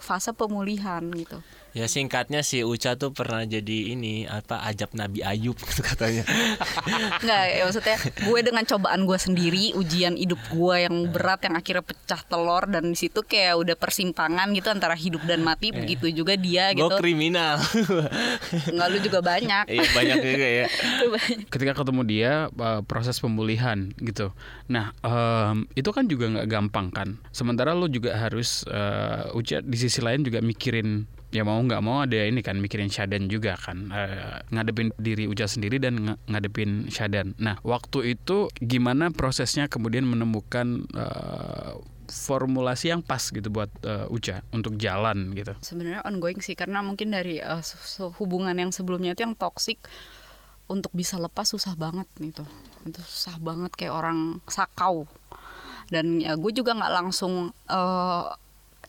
fase 0.02 0.34
pemulihan 0.34 1.04
gitu 1.14 1.38
Ya 1.72 1.88
singkatnya 1.88 2.44
si 2.44 2.60
Uca 2.60 3.00
tuh 3.00 3.16
pernah 3.16 3.48
jadi 3.48 3.96
ini 3.96 4.28
apa 4.28 4.60
ajab 4.68 4.92
Nabi 4.92 5.24
Ayub 5.24 5.56
gitu 5.56 5.80
katanya. 5.92 6.20
Enggak, 7.16 7.44
ya 7.48 7.62
maksudnya 7.64 7.96
gue 8.28 8.38
dengan 8.44 8.64
cobaan 8.68 9.08
gue 9.08 9.16
sendiri, 9.16 9.64
ujian 9.72 10.20
hidup 10.20 10.36
gue 10.52 10.76
yang 10.84 11.08
berat 11.08 11.40
yang 11.48 11.56
akhirnya 11.56 11.80
pecah 11.80 12.20
telur 12.28 12.68
dan 12.68 12.92
di 12.92 12.98
situ 13.00 13.24
kayak 13.24 13.56
udah 13.56 13.76
persimpangan 13.80 14.52
gitu 14.52 14.68
antara 14.68 14.92
hidup 14.92 15.24
dan 15.24 15.40
mati, 15.40 15.72
eh. 15.72 15.80
begitu 15.80 16.12
juga 16.12 16.36
dia 16.36 16.76
gitu. 16.76 16.92
Gue 16.92 17.00
kriminal. 17.00 17.56
Enggak 18.72 18.88
lu 18.92 18.98
juga 19.00 19.20
banyak. 19.24 19.64
Iya 19.72 19.84
banyak 19.96 20.16
juga 20.20 20.48
ya. 20.48 20.66
Ketika 21.52 21.72
ketemu 21.72 22.02
dia 22.04 22.32
proses 22.84 23.16
pemulihan 23.16 23.96
gitu. 23.96 24.36
Nah 24.68 24.92
um, 25.00 25.64
itu 25.72 25.88
kan 25.88 26.04
juga 26.04 26.28
nggak 26.36 26.48
gampang 26.52 26.92
kan. 26.92 27.08
Sementara 27.32 27.72
lu 27.72 27.88
juga 27.88 28.12
harus 28.20 28.68
uh, 28.68 29.32
Uca 29.32 29.64
di 29.64 29.76
sisi 29.80 30.04
lain 30.04 30.20
juga 30.20 30.44
mikirin 30.44 31.21
ya 31.32 31.42
mau 31.48 31.56
nggak 31.58 31.80
mau 31.80 32.04
ada 32.04 32.28
ini 32.28 32.44
kan 32.44 32.60
mikirin 32.60 32.92
Syadan 32.92 33.26
juga 33.26 33.56
kan 33.56 33.88
uh, 33.88 34.44
ngadepin 34.52 34.92
diri 35.00 35.24
Uja 35.24 35.48
sendiri 35.48 35.80
dan 35.80 35.96
ng 35.98 36.08
ngadepin 36.28 36.92
Syadan. 36.92 37.32
Nah 37.40 37.56
waktu 37.64 38.14
itu 38.14 38.52
gimana 38.60 39.08
prosesnya 39.08 39.66
kemudian 39.66 40.04
menemukan 40.04 40.84
uh, 40.92 41.80
formulasi 42.12 42.92
yang 42.92 43.00
pas 43.00 43.24
gitu 43.32 43.48
buat 43.48 43.72
uh, 43.88 44.12
Uca 44.12 44.44
untuk 44.52 44.76
jalan 44.76 45.32
gitu. 45.32 45.56
Sebenarnya 45.64 46.04
ongoing 46.04 46.44
sih 46.44 46.52
karena 46.52 46.84
mungkin 46.84 47.16
dari 47.16 47.40
uh, 47.40 47.64
hubungan 48.20 48.52
yang 48.52 48.68
sebelumnya 48.68 49.16
itu 49.16 49.24
yang 49.24 49.32
toksik 49.32 49.80
untuk 50.68 50.92
bisa 50.92 51.16
lepas 51.16 51.48
susah 51.48 51.72
banget 51.80 52.04
gitu. 52.20 52.44
Itu 52.84 53.00
susah 53.00 53.40
banget 53.40 53.72
kayak 53.72 53.96
orang 53.96 54.44
sakau. 54.44 55.08
Dan 55.88 56.20
ya 56.20 56.36
gue 56.36 56.52
juga 56.52 56.76
nggak 56.76 56.92
langsung 56.92 57.56
uh, 57.72 58.24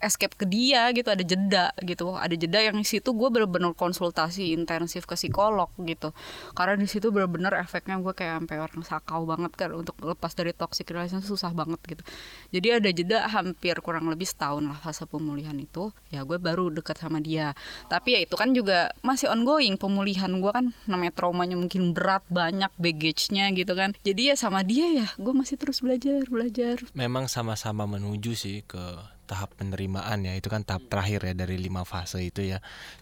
escape 0.04 0.36
ke 0.36 0.46
dia 0.46 0.92
gitu 0.92 1.08
ada 1.10 1.24
jeda 1.24 1.72
gitu. 1.82 2.14
Ada 2.14 2.36
jeda 2.36 2.60
yang 2.60 2.76
di 2.76 2.86
situ 2.86 3.16
gue 3.16 3.30
bener-bener 3.32 3.72
konsultasi 3.74 4.52
intensif 4.52 5.08
ke 5.08 5.16
psikolog 5.16 5.72
gitu. 5.88 6.12
Karena 6.54 6.76
di 6.76 6.86
situ 6.86 7.10
bener-bener 7.10 7.56
efeknya 7.58 7.98
gue 8.04 8.12
kayak 8.12 8.44
sampai 8.44 8.58
orang 8.60 8.84
sakau 8.84 9.24
banget 9.24 9.52
kan 9.56 9.72
untuk 9.72 9.96
lepas 10.04 10.36
dari 10.36 10.52
toxic 10.52 10.92
relationship 10.92 11.32
susah 11.32 11.56
banget 11.56 11.80
gitu. 11.88 12.04
Jadi 12.52 12.68
ada 12.70 12.90
jeda 12.92 13.18
hampir 13.32 13.80
kurang 13.80 14.12
lebih 14.12 14.28
setahun 14.28 14.68
lah 14.68 14.78
fase 14.84 15.08
pemulihan 15.08 15.56
itu 15.56 15.96
ya 16.12 16.28
gue 16.28 16.36
baru 16.38 16.68
dekat 16.70 17.00
sama 17.00 17.24
dia. 17.24 17.56
Tapi 17.88 18.18
ya 18.18 18.20
itu 18.22 18.36
kan 18.36 18.52
juga 18.52 18.92
masih 19.00 19.32
ongoing 19.32 19.80
pemulihan 19.80 20.30
gue 20.30 20.52
kan 20.52 20.76
namanya 20.86 21.16
traumanya 21.16 21.56
mungkin 21.56 21.96
berat 21.96 22.28
banyak 22.28 22.70
baggage-nya 22.76 23.56
gitu 23.56 23.74
kan. 23.74 23.96
Jadi 24.04 24.34
ya 24.34 24.36
sama 24.36 24.68
dia 24.68 24.92
ya 24.92 25.08
gue 25.16 25.34
masih 25.34 25.56
terus 25.56 25.80
belajar 25.80 26.28
belajar. 26.28 26.84
Memang 26.92 27.32
sama-sama 27.32 27.88
menuju 27.88 28.36
sih 28.36 28.66
ke 28.68 29.13
tahap 29.26 29.56
penerimaan 29.56 30.28
ya. 30.28 30.34
Itu 30.36 30.52
kan 30.52 30.68
tahap 30.68 30.88
terakhir 30.92 31.24
ya 31.28 31.34
dari 31.34 31.58
lima 31.60 31.84
fase 31.84 32.24
itu 32.24 32.44
ya. 32.44 32.60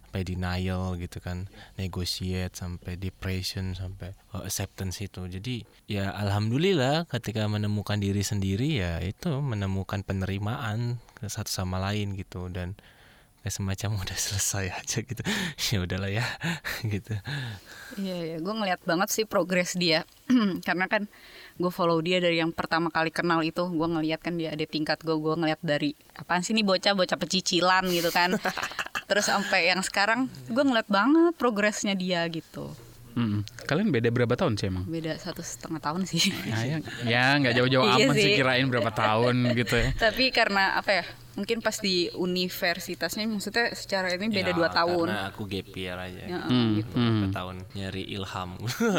Sampai 0.07 0.28
denial 0.28 0.99
gitu 0.99 1.24
kan. 1.24 1.47
Negotiate 1.80 2.53
sampai 2.53 2.99
depression 2.99 3.74
sampai 3.74 4.13
uh, 4.36 4.43
acceptance 4.45 5.01
itu. 5.01 5.26
Jadi 5.28 5.63
ya 5.88 6.11
alhamdulillah 6.13 7.09
ketika 7.09 7.47
menemukan 7.47 7.97
diri 7.99 8.22
sendiri 8.22 8.82
ya 8.82 8.99
itu 9.01 9.30
menemukan 9.41 10.03
penerimaan 10.05 11.01
satu 11.22 11.49
sama 11.49 11.80
lain 11.80 12.15
gitu. 12.19 12.47
Dan 12.51 12.78
kayak 13.41 13.53
semacam 13.57 13.89
udah 14.05 14.17
selesai 14.17 14.65
aja 14.72 14.97
gitu. 15.01 15.22
Ya 15.74 15.78
udahlah 15.82 16.11
ya 16.11 16.26
gitu. 16.93 17.13
Iya 17.97 18.17
ya 18.36 18.38
gue 18.39 18.53
ngeliat 18.53 18.82
banget 18.86 19.09
sih 19.11 19.26
progres 19.26 19.74
dia. 19.76 20.05
Karena 20.67 20.86
kan 20.88 21.09
gue 21.59 21.71
follow 21.71 21.99
dia 21.99 22.21
dari 22.23 22.39
yang 22.39 22.53
pertama 22.55 22.87
kali 22.93 23.11
kenal 23.11 23.41
itu 23.41 23.67
gue 23.67 23.87
ngeliat 23.87 24.19
kan 24.23 24.35
dia 24.37 24.53
ada 24.53 24.65
tingkat 24.67 25.01
gue 25.03 25.15
gue 25.15 25.33
ngeliat 25.35 25.59
dari 25.59 25.95
apaan 26.15 26.43
sih 26.45 26.55
nih 26.55 26.63
bocah 26.63 26.93
bocah 26.95 27.17
pecicilan 27.19 27.87
gitu 27.91 28.09
kan 28.13 28.35
terus 29.09 29.27
sampai 29.27 29.71
yang 29.71 29.83
sekarang 29.83 30.31
gue 30.47 30.63
ngeliat 30.63 30.87
banget 30.87 31.33
progresnya 31.35 31.97
dia 31.97 32.23
gitu 32.31 32.71
Hmm. 33.11 33.43
Kalian 33.67 33.91
beda 33.91 34.07
berapa 34.07 34.39
tahun 34.39 34.55
sih 34.55 34.71
emang? 34.71 34.87
Beda 34.87 35.19
satu 35.19 35.43
setengah 35.43 35.83
tahun 35.83 36.07
sih. 36.07 36.31
Nah, 36.47 36.63
ya, 36.63 36.77
ya 37.03 37.25
nggak 37.43 37.53
jauh-jauh 37.59 37.83
iya 37.99 38.07
amat 38.07 38.15
sih. 38.15 38.23
sih 38.23 38.31
kirain 38.39 38.67
berapa 38.71 38.91
tahun 38.91 39.51
gitu 39.51 39.75
ya. 39.75 39.89
Tapi 39.99 40.31
karena 40.31 40.79
apa 40.79 41.03
ya? 41.03 41.05
Mungkin 41.41 41.57
pas 41.59 41.73
di 41.75 42.13
universitasnya 42.13 43.25
maksudnya 43.25 43.73
secara 43.73 44.13
ini 44.13 44.29
beda 44.29 44.51
Ya, 44.51 44.57
dua 44.57 44.69
tahun 44.69 45.07
Karena 45.09 45.31
aku 45.31 45.43
gap 45.49 45.67
year 45.73 45.97
aja. 45.97 46.21
Ya, 46.27 46.39
Hmm, 46.45 46.77
gitu. 46.77 46.93
hmm. 46.93 47.31
Tahun 47.33 47.55
nyari 47.73 48.03
ilham. 48.05 48.51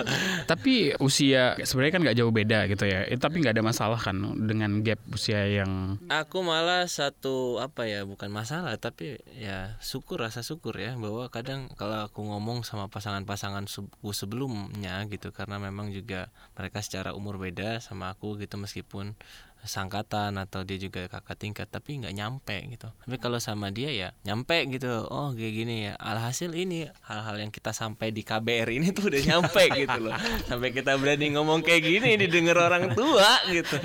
Tapi 0.50 0.96
usia 0.98 1.54
sebenarnya 1.60 1.92
kan 1.92 2.00
nggak 2.02 2.16
jauh 2.18 2.32
beda 2.32 2.58
gitu 2.66 2.84
ya. 2.88 3.04
Eh, 3.06 3.14
tapi 3.14 3.38
nggak 3.38 3.54
ada 3.54 3.64
masalah 3.64 4.00
kan 4.00 4.16
dengan 4.42 4.82
gap 4.82 4.98
usia 5.12 5.44
yang 5.46 6.00
aku 6.08 6.42
malah 6.42 6.88
satu 6.88 7.60
apa 7.60 7.86
ya 7.86 8.02
bukan 8.02 8.32
masalah 8.32 8.74
tapi 8.74 9.20
ya 9.36 9.76
syukur 9.78 10.18
rasa 10.24 10.40
syukur 10.42 10.74
ya 10.74 10.96
bahwa 10.96 11.28
kadang 11.28 11.68
kalau 11.76 12.02
aku 12.02 12.24
ngomong 12.24 12.64
sama 12.64 12.88
pasangan-pasangan 12.88 13.68
suku 13.68 14.10
sebelumnya 14.10 15.04
gitu 15.06 15.30
karena 15.30 15.60
memang 15.60 15.92
juga 15.92 16.32
mereka 16.56 16.80
secara 16.80 17.12
umur 17.12 17.36
beda 17.36 17.78
sama 17.78 18.16
aku 18.16 18.40
gitu 18.40 18.56
meskipun 18.56 19.14
sangkatan 19.62 20.34
atau 20.38 20.66
dia 20.66 20.78
juga 20.78 21.06
kakak 21.06 21.38
tingkat 21.38 21.66
tapi 21.70 22.02
nggak 22.02 22.14
nyampe 22.14 22.56
gitu. 22.66 22.90
Tapi 22.90 23.16
kalau 23.22 23.38
sama 23.38 23.70
dia 23.70 23.90
ya 23.94 24.08
nyampe 24.26 24.66
gitu. 24.70 25.06
Oh 25.06 25.30
kayak 25.30 25.54
gini 25.54 25.76
ya. 25.90 25.92
Alhasil 26.02 26.50
ini 26.54 26.90
hal-hal 27.06 27.38
yang 27.38 27.54
kita 27.54 27.70
sampai 27.70 28.10
di 28.10 28.26
KBR 28.26 28.68
ini 28.74 28.90
tuh 28.90 29.06
udah 29.10 29.22
nyampe 29.22 29.62
gitu 29.86 29.98
loh. 30.02 30.14
Sampai 30.50 30.74
kita 30.74 30.98
berani 30.98 31.34
ngomong 31.38 31.62
kayak 31.62 31.82
gini 31.86 32.18
didengar 32.18 32.58
orang 32.58 32.94
tua 32.94 33.38
gitu. 33.50 33.78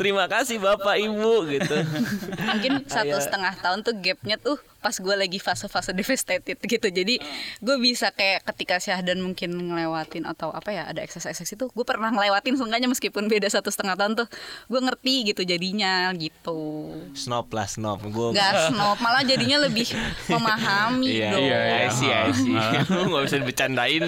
Terima 0.00 0.24
kasih 0.30 0.56
bapak 0.56 0.96
ibu 0.96 1.44
gitu. 1.48 1.76
Mungkin 2.40 2.88
satu 2.88 3.16
setengah 3.20 3.54
tahun 3.60 3.84
tuh 3.84 3.94
gapnya 4.00 4.40
tuh 4.40 4.56
pas 4.80 4.96
gue 4.96 5.14
lagi 5.14 5.38
fase-fase 5.38 5.92
devastated 5.92 6.56
gitu 6.56 6.88
jadi 6.88 7.20
gue 7.60 7.76
bisa 7.78 8.10
kayak 8.10 8.42
ketika 8.52 8.80
Syahdan 8.80 9.20
mungkin 9.20 9.52
ngelewatin 9.54 10.26
atau 10.26 10.50
apa 10.50 10.72
ya 10.72 10.88
ada 10.88 11.04
ekses-ekses 11.04 11.46
itu 11.46 11.68
gue 11.68 11.84
pernah 11.86 12.10
ngelewatin 12.10 12.56
seenggaknya 12.56 12.88
meskipun 12.88 13.28
beda 13.28 13.46
satu 13.46 13.68
setengah 13.68 13.94
tahun 13.94 14.12
tuh 14.24 14.28
gue 14.66 14.80
ngerti 14.80 15.14
gitu 15.32 15.44
jadinya 15.44 16.10
gitu 16.16 16.96
snob 17.12 17.52
lah 17.52 17.68
snob 17.68 18.00
gue 18.02 18.32
Gak 18.32 18.52
snob 18.72 18.96
malah 18.98 19.22
jadinya 19.22 19.60
lebih 19.62 19.92
memahami 20.26 21.10
Iya, 21.10 21.28
dong 21.34 21.42
iya, 21.42 21.58
iya. 21.58 21.76
I 21.84 21.88
see, 21.90 22.10
I 22.10 22.30
see. 22.32 22.54
Lu 22.94 23.10
nggak 23.10 23.24
bisa 23.26 23.36
dibecandain. 23.42 24.04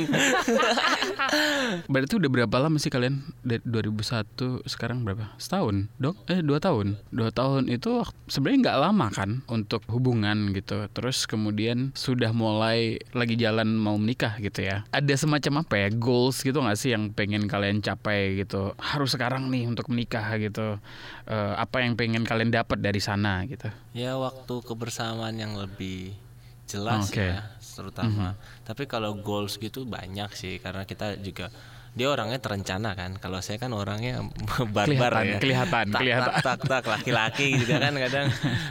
Berarti 1.91 2.13
udah 2.15 2.31
berapa 2.31 2.57
lama 2.63 2.79
sih 2.79 2.89
kalian 2.93 3.27
dari 3.43 3.59
2001 3.67 4.63
sekarang 4.71 5.03
berapa? 5.03 5.35
Setahun, 5.37 5.91
dok? 5.99 6.15
Eh 6.31 6.41
dua 6.41 6.63
tahun. 6.63 6.95
Dua 7.11 7.35
tahun 7.35 7.67
itu 7.67 8.07
sebenarnya 8.31 8.71
nggak 8.71 8.79
lama 8.79 9.07
kan 9.11 9.31
untuk 9.51 9.83
hubungan 9.91 10.55
gitu. 10.55 10.62
Terus 10.67 11.27
kemudian 11.27 11.91
sudah 11.97 12.31
mulai 12.31 13.03
lagi 13.11 13.35
jalan 13.35 13.75
mau 13.75 13.99
menikah 13.99 14.39
gitu 14.39 14.63
ya. 14.63 14.87
Ada 14.95 15.27
semacam 15.27 15.67
apa 15.67 15.75
ya 15.77 15.89
goals 15.91 16.43
gitu 16.47 16.63
nggak 16.63 16.79
sih 16.79 16.95
yang 16.95 17.11
pengen 17.11 17.51
kalian 17.51 17.83
capai 17.83 18.39
gitu? 18.39 18.73
Harus 18.79 19.19
sekarang 19.19 19.51
nih 19.51 19.67
untuk 19.67 19.91
menikah 19.91 20.39
gitu. 20.39 20.79
Eh, 21.27 21.55
apa 21.59 21.83
yang 21.83 21.99
pengen 21.99 22.23
kalian 22.23 22.55
dapat 22.55 22.79
dari 22.79 23.03
sana 23.03 23.43
gitu? 23.47 23.69
ya 23.93 24.17
waktu 24.17 24.55
kebersamaan 24.65 25.37
yang 25.37 25.53
lebih 25.57 26.17
jelas 26.65 27.13
Oke. 27.13 27.21
ya, 27.29 27.45
terutama. 27.61 28.33
Tapi 28.65 28.89
kalau 28.89 29.13
goals 29.21 29.61
gitu 29.61 29.85
banyak 29.85 30.33
sih 30.33 30.57
karena 30.57 30.89
kita 30.89 31.21
juga 31.21 31.53
dia 31.93 32.09
orangnya 32.09 32.41
terencana 32.41 32.97
kan. 32.97 33.21
Kalau 33.21 33.45
saya 33.45 33.61
kan 33.61 33.77
orangnya 33.77 34.25
barbar 34.77 35.13
Kelihatan, 35.13 35.25
ya. 35.29 35.39
kelihatan, 35.39 35.87
tak, 35.93 36.01
kelihatan. 36.01 36.33
Tak, 36.41 36.43
tak, 36.43 36.59
tak, 36.65 36.85
laki-laki 36.89 37.47
juga 37.61 37.77
kan 37.85 37.95
kadang 38.01 38.27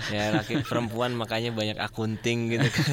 ya 0.09 0.24
laki 0.34 0.65
perempuan 0.65 1.13
makanya 1.13 1.53
banyak 1.53 1.78
akunting 1.78 2.49
gitu 2.57 2.67
kan 2.67 2.88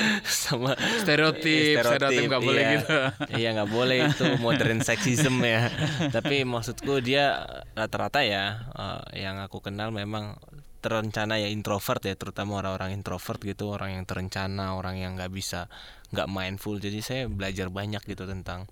sama 0.44 0.72
Stereotip, 1.04 1.84
stereotip 1.84 2.22
nggak 2.32 2.42
boleh 2.42 2.62
iya. 2.64 2.74
gitu. 2.80 2.96
Iya 3.36 3.48
nggak 3.60 3.70
boleh 3.70 3.96
itu 4.08 4.24
modern 4.40 4.80
sexism 4.80 5.36
ya. 5.44 5.68
Tapi 6.08 6.48
maksudku 6.48 7.04
dia 7.04 7.44
rata-rata 7.76 8.24
ya 8.24 8.64
eh, 8.72 9.20
yang 9.20 9.36
aku 9.44 9.60
kenal 9.60 9.92
memang 9.92 10.40
terencana 10.84 11.40
ya 11.40 11.48
introvert 11.48 12.04
ya 12.04 12.12
terutama 12.12 12.60
orang-orang 12.60 12.92
introvert 12.92 13.40
gitu 13.40 13.72
orang 13.72 13.96
yang 13.96 14.04
terencana 14.04 14.76
orang 14.76 15.00
yang 15.00 15.16
nggak 15.16 15.32
bisa 15.32 15.72
nggak 16.14 16.30
mindful. 16.30 16.78
Jadi 16.78 17.02
saya 17.02 17.22
belajar 17.26 17.68
banyak 17.68 18.00
gitu 18.06 18.24
tentang 18.24 18.70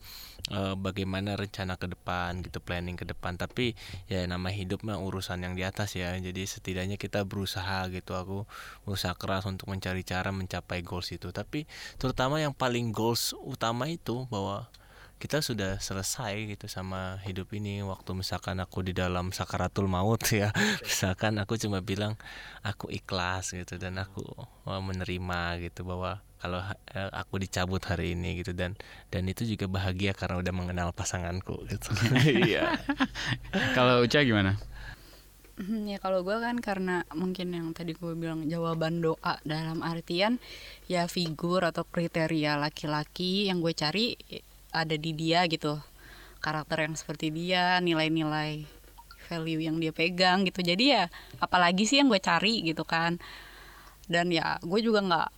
eh, 0.54 0.74
bagaimana 0.78 1.34
rencana 1.34 1.74
ke 1.74 1.90
depan 1.90 2.40
gitu 2.46 2.62
planning 2.62 2.94
ke 2.94 3.04
depan. 3.04 3.34
Tapi 3.34 3.74
ya 4.06 4.22
nama 4.30 4.48
hidup 4.54 4.86
mah 4.86 5.02
urusan 5.02 5.42
yang 5.42 5.58
di 5.58 5.66
atas 5.66 5.98
ya. 5.98 6.14
Jadi 6.16 6.46
setidaknya 6.46 6.96
kita 6.96 7.26
berusaha 7.26 7.90
gitu. 7.90 8.14
Aku 8.14 8.46
berusaha 8.86 9.12
keras 9.18 9.44
untuk 9.50 9.68
mencari 9.68 10.06
cara 10.06 10.30
mencapai 10.30 10.80
goals 10.86 11.10
itu. 11.10 11.34
Tapi 11.34 11.66
terutama 11.98 12.38
yang 12.38 12.54
paling 12.54 12.94
goals 12.94 13.34
utama 13.42 13.90
itu 13.90 14.24
bahwa 14.30 14.70
kita 15.22 15.38
sudah 15.38 15.78
selesai 15.78 16.50
gitu 16.50 16.66
sama 16.66 17.22
hidup 17.22 17.54
ini. 17.54 17.78
Waktu 17.86 18.10
misalkan 18.18 18.58
aku 18.58 18.82
di 18.82 18.90
dalam 18.90 19.30
sakaratul 19.30 19.86
maut 19.86 20.18
ya 20.34 20.50
misalkan 20.82 21.38
aku 21.38 21.54
cuma 21.62 21.78
bilang 21.78 22.18
aku 22.66 22.90
ikhlas 22.90 23.54
gitu 23.54 23.78
dan 23.78 24.02
aku 24.02 24.26
oh, 24.66 24.82
menerima 24.82 25.62
gitu 25.62 25.86
bahwa 25.86 26.18
kalau 26.42 26.58
eh, 26.90 27.10
aku 27.14 27.38
dicabut 27.38 27.78
hari 27.86 28.18
ini 28.18 28.42
gitu 28.42 28.50
dan 28.50 28.74
dan 29.14 29.22
itu 29.30 29.46
juga 29.46 29.70
bahagia 29.70 30.10
karena 30.10 30.42
udah 30.42 30.50
mengenal 30.50 30.90
pasanganku 30.90 31.70
gitu. 31.70 31.94
Iya. 32.50 32.82
Kalau 33.78 34.02
Uca 34.02 34.26
gimana? 34.26 34.58
Hmm, 35.54 35.86
ya 35.86 36.02
kalau 36.02 36.26
gue 36.26 36.34
kan 36.42 36.58
karena 36.58 37.06
mungkin 37.14 37.54
yang 37.54 37.70
tadi 37.70 37.94
gue 37.94 38.18
bilang 38.18 38.50
jawaban 38.50 38.98
doa 38.98 39.38
dalam 39.46 39.84
artian 39.86 40.42
ya 40.90 41.06
figur 41.06 41.62
atau 41.62 41.86
kriteria 41.86 42.58
laki-laki 42.58 43.46
yang 43.46 43.62
gue 43.62 43.70
cari 43.76 44.16
ada 44.72 44.96
di 44.96 45.12
dia 45.12 45.44
gitu. 45.46 45.78
Karakter 46.42 46.88
yang 46.88 46.98
seperti 46.98 47.30
dia 47.30 47.78
nilai-nilai 47.78 48.66
value 49.30 49.62
yang 49.62 49.78
dia 49.78 49.94
pegang 49.94 50.42
gitu. 50.48 50.64
Jadi 50.64 50.96
ya 50.96 51.06
apalagi 51.38 51.86
sih 51.86 52.02
yang 52.02 52.10
gue 52.10 52.18
cari 52.18 52.66
gitu 52.66 52.82
kan. 52.82 53.20
Dan 54.08 54.34
ya 54.34 54.58
gue 54.60 54.80
juga 54.82 55.00
nggak 55.04 55.28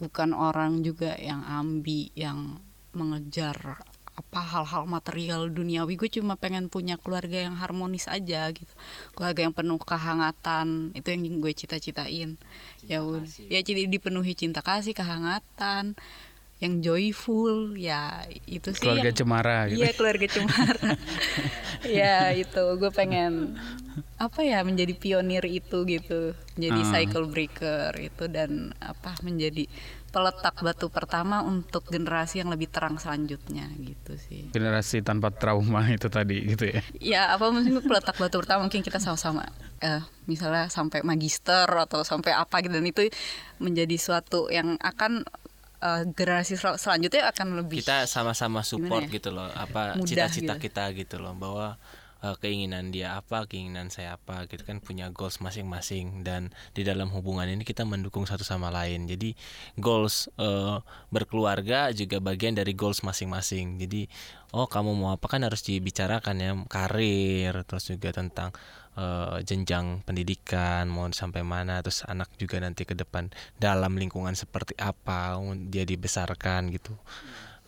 bukan 0.00 0.32
orang 0.32 0.80
juga 0.80 1.12
yang 1.20 1.44
ambi 1.44 2.08
yang 2.16 2.56
mengejar 2.96 3.84
apa 4.20 4.40
hal-hal 4.42 4.84
material 4.84 5.48
duniawi. 5.48 5.96
Gue 5.96 6.10
cuma 6.12 6.36
pengen 6.36 6.68
punya 6.68 7.00
keluarga 7.00 7.40
yang 7.40 7.56
harmonis 7.56 8.10
aja 8.10 8.52
gitu. 8.52 8.72
Keluarga 9.16 9.40
yang 9.48 9.54
penuh 9.56 9.80
kehangatan 9.80 10.92
itu 10.92 11.08
yang 11.08 11.40
gue 11.40 11.52
cita-citain. 11.56 12.36
Ya 12.84 13.00
udah. 13.00 13.24
ya 13.48 13.60
jadi 13.64 13.88
dipenuhi 13.88 14.36
cinta 14.36 14.60
kasih 14.60 14.92
kehangatan 14.92 15.96
yang 16.60 16.78
joyful 16.78 17.72
ya 17.72 18.20
itu 18.44 18.68
sih 18.70 18.84
Keluarga 18.84 19.08
yang- 19.08 19.16
cemara 19.16 19.58
gitu. 19.66 19.80
iya 19.80 19.90
keluarga 19.90 20.26
cemara 20.28 20.90
ya 22.00 22.16
itu 22.32 22.64
gue 22.76 22.90
pengen 22.90 23.56
apa 24.16 24.40
ya 24.40 24.60
menjadi 24.60 24.92
pionir 24.92 25.40
itu 25.42 25.82
gitu 25.82 26.36
menjadi 26.54 26.80
Ah. 26.80 26.88
cycle 26.90 27.26
breaker 27.26 27.90
itu 27.96 28.24
dan 28.28 28.76
apa 28.78 29.16
menjadi 29.20 29.64
peletak 30.06 30.60
batu 30.60 30.90
pertama 30.90 31.40
untuk 31.40 31.86
generasi 31.86 32.38
yang 32.38 32.50
lebih 32.50 32.66
terang 32.66 32.98
selanjutnya 32.98 33.70
gitu 33.78 34.18
sih 34.18 34.50
Generasi 34.50 35.00
tanpa 35.00 35.30
trauma 35.30 35.86
itu 35.88 36.06
tadi 36.06 36.44
gitu 36.44 36.66
ya. 36.66 36.82
ya 37.00 37.22
apa 37.32 37.48
mungkin 37.48 37.80
peletak 37.80 38.18
batu 38.18 38.36
pertama 38.36 38.66
mungkin 38.66 38.82
kita 38.82 38.98
sama-sama 38.98 39.48
eh 39.78 40.02
misalnya 40.26 40.68
sampai 40.68 41.00
magister 41.00 41.64
atau 41.64 42.02
sampai 42.02 42.34
apa 42.34 42.60
gitu 42.60 42.74
dan 42.74 42.84
itu 42.84 43.08
menjadi 43.56 43.96
suatu 43.96 44.50
yang 44.50 44.76
akan 44.76 45.24
eh, 45.80 46.02
generasi 46.12 46.54
sel- 46.60 46.78
selanjutnya 46.78 47.28
akan 47.32 47.64
lebih 47.64 47.80
kita 47.80 48.04
sama-sama 48.04 48.60
support 48.60 49.08
ya? 49.08 49.16
gitu 49.16 49.32
loh 49.32 49.48
apa 49.52 49.96
cita-cita 50.04 50.56
gitu. 50.56 50.64
kita 50.70 50.84
gitu 50.94 51.16
loh 51.18 51.32
bahwa 51.34 51.80
eh, 52.20 52.36
keinginan 52.40 52.92
dia 52.92 53.16
apa 53.16 53.48
keinginan 53.48 53.88
saya 53.88 54.20
apa 54.20 54.44
gitu 54.46 54.62
kan 54.64 54.78
punya 54.84 55.08
goals 55.08 55.40
masing-masing 55.40 56.20
dan 56.20 56.52
di 56.76 56.84
dalam 56.84 57.08
hubungan 57.10 57.48
ini 57.48 57.64
kita 57.64 57.88
mendukung 57.88 58.28
satu 58.28 58.44
sama 58.44 58.68
lain 58.68 59.08
jadi 59.08 59.32
goals 59.80 60.28
eh, 60.36 60.78
berkeluarga 61.08 61.90
juga 61.96 62.20
bagian 62.20 62.52
dari 62.54 62.76
goals 62.76 63.00
masing-masing 63.00 63.80
jadi 63.80 64.04
oh 64.52 64.68
kamu 64.68 64.92
mau 64.94 65.10
apa 65.16 65.26
kan 65.32 65.40
harus 65.46 65.64
dibicarakan 65.64 66.36
ya 66.38 66.52
karir 66.68 67.54
terus 67.64 67.88
juga 67.88 68.12
tentang 68.12 68.52
eh, 69.00 69.36
jenjang 69.48 70.04
pendidikan 70.04 70.84
mau 70.92 71.08
sampai 71.08 71.40
mana 71.40 71.80
terus 71.80 72.04
anak 72.04 72.28
juga 72.36 72.60
nanti 72.60 72.84
ke 72.84 72.92
depan 72.92 73.32
dalam 73.56 73.96
lingkungan 73.96 74.36
seperti 74.36 74.76
apa 74.76 75.40
dia 75.72 75.88
dibesarkan 75.88 76.68
gitu 76.76 76.92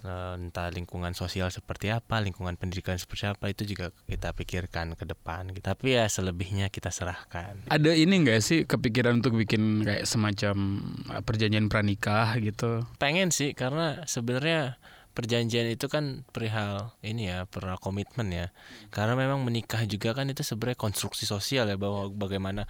Eh, 0.02 0.34
entah 0.34 0.66
lingkungan 0.66 1.14
sosial 1.14 1.54
seperti 1.54 1.86
apa 1.94 2.18
lingkungan 2.18 2.58
pendidikan 2.58 2.98
seperti 2.98 3.30
apa 3.30 3.54
itu 3.54 3.62
juga 3.62 3.94
kita 4.10 4.34
pikirkan 4.34 4.98
ke 4.98 5.06
depan 5.06 5.54
gitu. 5.54 5.62
tapi 5.62 5.94
ya 5.94 6.10
selebihnya 6.10 6.74
kita 6.74 6.90
serahkan 6.90 7.70
Ada 7.70 7.94
ini 7.94 8.26
nggak 8.26 8.42
sih 8.42 8.66
kepikiran 8.66 9.22
untuk 9.22 9.38
bikin 9.38 9.86
kayak 9.86 10.02
semacam 10.02 10.82
uh, 11.06 11.22
perjanjian 11.22 11.70
pranikah 11.70 12.34
gitu? 12.42 12.82
pengen 12.98 13.30
sih 13.30 13.54
karena 13.54 14.02
sebenarnya 14.10 14.74
perjanjian 15.12 15.68
itu 15.68 15.86
kan 15.92 16.24
perihal 16.32 16.96
ini 17.04 17.28
ya 17.28 17.44
perihal 17.44 17.76
komitmen 17.76 18.32
ya. 18.32 18.46
Karena 18.88 19.12
memang 19.12 19.44
menikah 19.44 19.84
juga 19.84 20.16
kan 20.16 20.28
itu 20.32 20.40
sebenarnya 20.40 20.80
konstruksi 20.80 21.28
sosial 21.28 21.68
ya 21.68 21.76
bahwa 21.76 22.08
bagaimana 22.08 22.64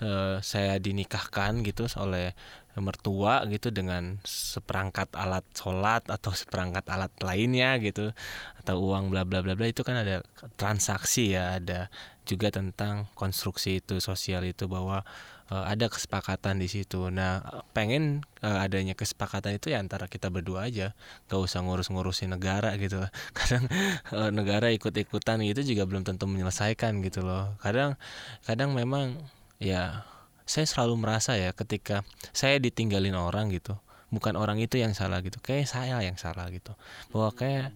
eh, 0.00 0.40
saya 0.40 0.80
dinikahkan 0.80 1.60
gitu 1.64 1.88
oleh 2.00 2.32
mertua 2.80 3.44
gitu 3.52 3.68
dengan 3.68 4.16
seperangkat 4.24 5.12
alat 5.12 5.44
sholat 5.52 6.08
atau 6.08 6.32
seperangkat 6.32 6.88
alat 6.88 7.12
lainnya 7.20 7.76
gitu 7.84 8.16
atau 8.64 8.80
uang 8.80 9.12
bla 9.12 9.28
bla 9.28 9.44
bla 9.44 9.52
bla 9.52 9.68
itu 9.68 9.84
kan 9.84 10.00
ada 10.00 10.24
transaksi 10.56 11.36
ya 11.36 11.60
ada 11.60 11.92
juga 12.24 12.48
tentang 12.48 13.12
konstruksi 13.12 13.84
itu 13.84 14.00
sosial 14.00 14.48
itu 14.48 14.64
bahwa 14.72 15.04
uh, 15.50 15.64
ada 15.66 15.90
kesepakatan 15.90 16.60
di 16.60 16.68
situ. 16.70 17.10
Nah, 17.10 17.42
pengen 17.74 18.22
uh, 18.44 18.62
adanya 18.62 18.94
kesepakatan 18.94 19.58
itu 19.58 19.72
ya 19.72 19.82
antara 19.82 20.06
kita 20.06 20.28
berdua 20.28 20.68
aja, 20.68 20.94
gak 21.26 21.40
usah 21.40 21.64
ngurus-ngurusin 21.64 22.30
negara 22.30 22.76
gitu. 22.78 23.02
Kadang 23.38 23.66
uh, 24.14 24.30
negara 24.30 24.70
ikut-ikutan 24.70 25.42
gitu 25.42 25.74
juga 25.74 25.88
belum 25.88 26.06
tentu 26.06 26.28
menyelesaikan 26.30 27.02
gitu 27.02 27.24
loh. 27.26 27.56
Kadang 27.64 27.98
kadang 28.46 28.76
memang 28.76 29.18
ya 29.58 30.06
saya 30.46 30.66
selalu 30.68 31.00
merasa 31.00 31.34
ya 31.38 31.50
ketika 31.56 32.06
saya 32.36 32.60
ditinggalin 32.60 33.14
orang 33.16 33.48
gitu, 33.50 33.78
bukan 34.12 34.36
orang 34.36 34.60
itu 34.60 34.78
yang 34.78 34.92
salah 34.92 35.24
gitu, 35.24 35.40
kayak 35.40 35.66
saya 35.70 36.02
yang 36.04 36.18
salah 36.20 36.50
gitu. 36.50 36.74
Bahwa 37.14 37.30
kayak 37.32 37.72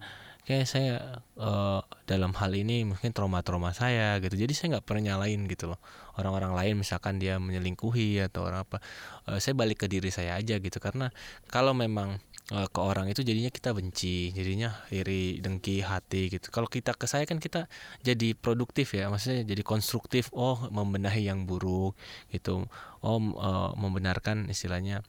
kayak 0.46 0.66
saya 0.70 0.94
uh, 1.42 1.82
dalam 2.06 2.30
hal 2.38 2.54
ini 2.54 2.86
mungkin 2.86 3.10
trauma-trauma 3.10 3.74
saya 3.74 4.22
gitu 4.22 4.38
jadi 4.38 4.52
saya 4.54 4.78
nggak 4.78 4.86
pernah 4.86 5.02
nyalain 5.12 5.42
gitu 5.50 5.74
loh 5.74 5.82
orang-orang 6.18 6.52
lain 6.56 6.74
misalkan 6.80 7.20
dia 7.20 7.36
menyelingkuhi 7.40 8.24
atau 8.26 8.48
orang 8.48 8.64
apa 8.64 8.80
uh, 9.28 9.38
saya 9.40 9.54
balik 9.56 9.84
ke 9.84 9.86
diri 9.86 10.08
saya 10.12 10.36
aja 10.36 10.58
gitu. 10.60 10.78
Karena 10.80 11.12
kalau 11.48 11.72
memang 11.76 12.18
uh, 12.52 12.66
ke 12.68 12.80
orang 12.80 13.06
itu 13.12 13.22
jadinya 13.22 13.52
kita 13.52 13.72
benci 13.76 14.32
jadinya 14.32 14.72
iri 14.92 15.38
dengki 15.40 15.84
hati 15.84 16.32
gitu. 16.32 16.48
Kalau 16.48 16.66
kita 16.66 16.96
ke 16.96 17.06
saya 17.08 17.24
kan 17.28 17.38
kita 17.38 17.68
jadi 18.02 18.34
produktif 18.36 18.96
ya 18.96 19.08
maksudnya 19.12 19.44
jadi 19.44 19.62
konstruktif. 19.64 20.32
Oh 20.34 20.68
membenahi 20.72 21.28
yang 21.28 21.44
buruk 21.44 21.94
gitu. 22.32 22.66
Oh 23.04 23.18
uh, 23.38 23.70
membenarkan 23.76 24.48
istilahnya 24.50 25.04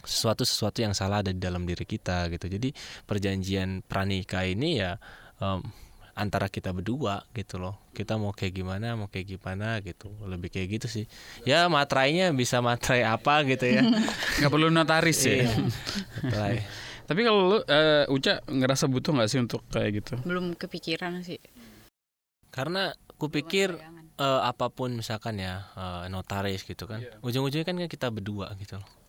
sesuatu 0.00 0.48
sesuatu 0.48 0.80
yang 0.80 0.96
salah 0.96 1.20
ada 1.20 1.32
di 1.32 1.40
dalam 1.40 1.68
diri 1.68 1.84
kita 1.84 2.28
gitu. 2.32 2.48
Jadi 2.48 2.72
perjanjian 3.04 3.84
pranikah 3.84 4.48
ini 4.48 4.80
ya 4.80 4.96
um, 5.40 5.60
antara 6.20 6.52
kita 6.52 6.76
berdua 6.76 7.24
gitu 7.32 7.56
loh. 7.56 7.80
Kita 7.96 8.20
mau 8.20 8.36
kayak 8.36 8.52
gimana 8.52 8.92
mau 8.92 9.08
kayak 9.08 9.40
gimana 9.40 9.80
gitu. 9.80 10.12
Lebih 10.20 10.52
kayak 10.52 10.68
gitu 10.76 10.86
sih. 10.86 11.04
Ya 11.48 11.64
matrainya 11.72 12.28
bisa 12.36 12.60
matrai 12.60 13.00
apa 13.00 13.40
gitu 13.48 13.64
ya. 13.64 13.80
Nggak 14.38 14.50
perlu 14.52 14.68
notaris 14.68 15.20
ya 15.24 15.48
matrai. 16.20 16.60
tapi 17.10 17.26
kalau 17.26 17.40
lu 17.42 17.58
uh, 17.58 18.06
Uca 18.06 18.38
ngerasa 18.46 18.86
butuh 18.86 19.10
nggak 19.10 19.26
sih 19.26 19.42
untuk 19.42 19.66
kayak 19.66 19.98
gitu? 19.98 20.14
Belum 20.22 20.54
kepikiran 20.54 21.26
sih. 21.26 21.42
Karena 22.54 22.94
kupikir 23.18 23.74
uh, 24.14 24.46
apa 24.46 24.70
pun 24.70 24.94
misalkan 24.94 25.42
ya 25.42 25.66
uh, 25.74 26.06
notaris 26.06 26.62
gitu 26.62 26.86
kan. 26.86 27.02
Ujung-ujungnya 27.26 27.66
kan 27.66 27.74
kita 27.90 28.14
berdua 28.14 28.54
gitu 28.62 28.78
loh 28.78 28.99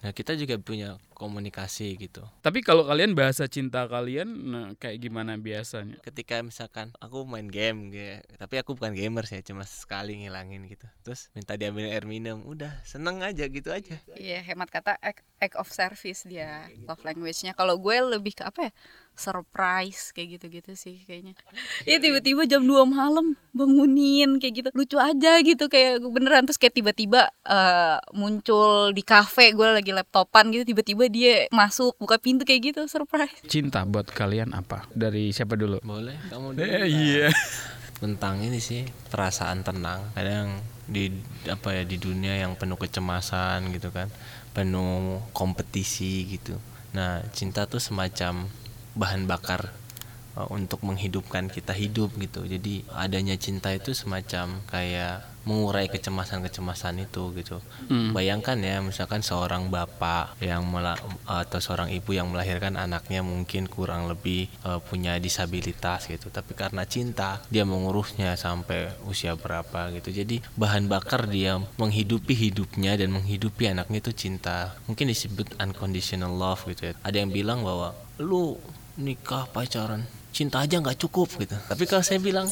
Nah 0.00 0.16
kita 0.16 0.32
juga 0.32 0.56
punya 0.56 0.96
komunikasi 1.12 2.00
gitu. 2.00 2.24
Tapi 2.40 2.64
kalau 2.64 2.88
kalian 2.88 3.12
bahasa 3.12 3.44
cinta 3.44 3.84
kalian 3.84 4.28
nah, 4.48 4.68
kayak 4.80 5.04
gimana 5.04 5.36
biasanya? 5.36 6.00
Ketika 6.00 6.40
misalkan 6.40 6.96
aku 6.96 7.28
main 7.28 7.44
game 7.52 7.92
gitu, 7.92 8.24
tapi 8.40 8.56
aku 8.56 8.72
bukan 8.72 8.96
gamer 8.96 9.28
sih, 9.28 9.44
cuma 9.44 9.68
sekali 9.68 10.16
ngilangin 10.24 10.64
gitu. 10.72 10.88
Terus 11.04 11.28
minta 11.36 11.60
diambil 11.60 11.92
air 11.92 12.08
minum, 12.08 12.40
udah 12.48 12.72
seneng 12.88 13.20
aja 13.20 13.44
gitu 13.44 13.68
aja. 13.68 14.00
Iya 14.16 14.40
hemat 14.40 14.72
kata 14.72 14.96
act, 15.04 15.20
act 15.36 15.56
of 15.60 15.68
service 15.68 16.24
dia 16.24 16.64
love 16.88 17.04
language-nya. 17.04 17.52
Kalau 17.52 17.76
gue 17.76 17.96
lebih 18.00 18.40
ke 18.40 18.48
apa 18.48 18.72
ya? 18.72 18.72
Surprise 19.20 20.16
kayak 20.16 20.40
gitu-gitu 20.40 20.72
sih 20.72 21.04
kayaknya. 21.04 21.36
Ya 21.84 22.00
tiba-tiba 22.00 22.48
jam 22.48 22.64
2 22.64 22.88
malam 22.88 23.36
bangunin 23.52 24.40
kayak 24.40 24.54
gitu. 24.56 24.68
Lucu 24.72 24.96
aja 24.96 25.36
gitu 25.44 25.68
kayak 25.68 26.00
beneran 26.00 26.48
terus 26.48 26.56
kayak 26.56 26.80
tiba-tiba 26.80 27.28
uh, 27.44 28.00
muncul 28.16 28.96
di 28.96 29.04
kafe 29.04 29.52
gue 29.52 29.68
lagi 29.68 29.92
laptopan 29.92 30.48
gitu 30.56 30.72
tiba-tiba 30.72 31.04
dia 31.12 31.34
masuk 31.52 31.92
buka 32.00 32.16
pintu 32.16 32.48
kayak 32.48 32.72
gitu 32.72 32.80
surprise. 32.88 33.36
Cinta 33.44 33.84
buat 33.84 34.08
kalian 34.08 34.56
apa? 34.56 34.88
Dari 34.96 35.30
siapa 35.36 35.54
dulu? 35.60 35.84
Boleh, 35.84 36.16
kamu 36.32 36.56
dulu. 36.56 36.64
Eh, 36.64 36.88
iya. 36.88 37.28
Tentang 38.00 38.40
ini 38.40 38.56
sih 38.64 38.88
perasaan 39.12 39.60
tenang. 39.60 40.08
Kadang 40.16 40.64
di 40.88 41.12
apa 41.46 41.76
ya 41.76 41.82
di 41.84 42.00
dunia 42.00 42.40
yang 42.40 42.56
penuh 42.56 42.80
kecemasan 42.80 43.70
gitu 43.76 43.92
kan, 43.92 44.08
penuh 44.56 45.20
kompetisi 45.36 46.24
gitu. 46.26 46.56
Nah, 46.90 47.22
cinta 47.30 47.70
tuh 47.70 47.78
semacam 47.78 48.50
bahan 49.00 49.24
bakar 49.24 49.72
uh, 50.36 50.48
untuk 50.52 50.84
menghidupkan 50.84 51.48
kita 51.48 51.72
hidup 51.72 52.12
gitu. 52.20 52.44
Jadi 52.44 52.84
adanya 52.92 53.34
cinta 53.40 53.72
itu 53.72 53.96
semacam 53.96 54.60
kayak 54.68 55.30
mengurai 55.40 55.88
kecemasan-kecemasan 55.88 57.08
itu 57.08 57.32
gitu. 57.32 57.64
Hmm. 57.88 58.12
Bayangkan 58.12 58.60
ya 58.60 58.84
misalkan 58.84 59.24
seorang 59.24 59.72
bapak 59.72 60.36
yang 60.44 60.68
mela 60.68 61.00
atau 61.24 61.56
seorang 61.64 61.88
ibu 61.88 62.12
yang 62.12 62.28
melahirkan 62.28 62.76
anaknya 62.76 63.24
mungkin 63.24 63.64
kurang 63.64 64.04
lebih 64.04 64.52
uh, 64.68 64.84
punya 64.84 65.16
disabilitas 65.16 66.12
gitu. 66.12 66.28
Tapi 66.28 66.52
karena 66.52 66.84
cinta 66.84 67.40
dia 67.48 67.64
mengurusnya 67.64 68.36
sampai 68.36 68.92
usia 69.08 69.32
berapa 69.32 69.88
gitu. 69.96 70.12
Jadi 70.12 70.44
bahan 70.60 70.92
bakar 70.92 71.24
dia 71.24 71.56
menghidupi 71.80 72.36
hidupnya 72.36 73.00
dan 73.00 73.08
menghidupi 73.08 73.64
anaknya 73.64 74.04
itu 74.04 74.12
cinta. 74.12 74.76
Mungkin 74.92 75.08
disebut 75.08 75.56
unconditional 75.56 76.36
love 76.36 76.68
gitu 76.68 76.92
ya. 76.92 76.94
Ada 77.00 77.24
yang 77.24 77.32
bilang 77.32 77.64
bahwa 77.64 77.96
lu 78.20 78.60
nikah 79.00 79.48
pacaran. 79.50 80.04
Cinta 80.30 80.62
aja 80.62 80.78
nggak 80.78 81.00
cukup 81.00 81.26
gitu. 81.40 81.56
Tapi 81.56 81.84
kalau 81.88 82.04
saya 82.04 82.20
bilang 82.22 82.46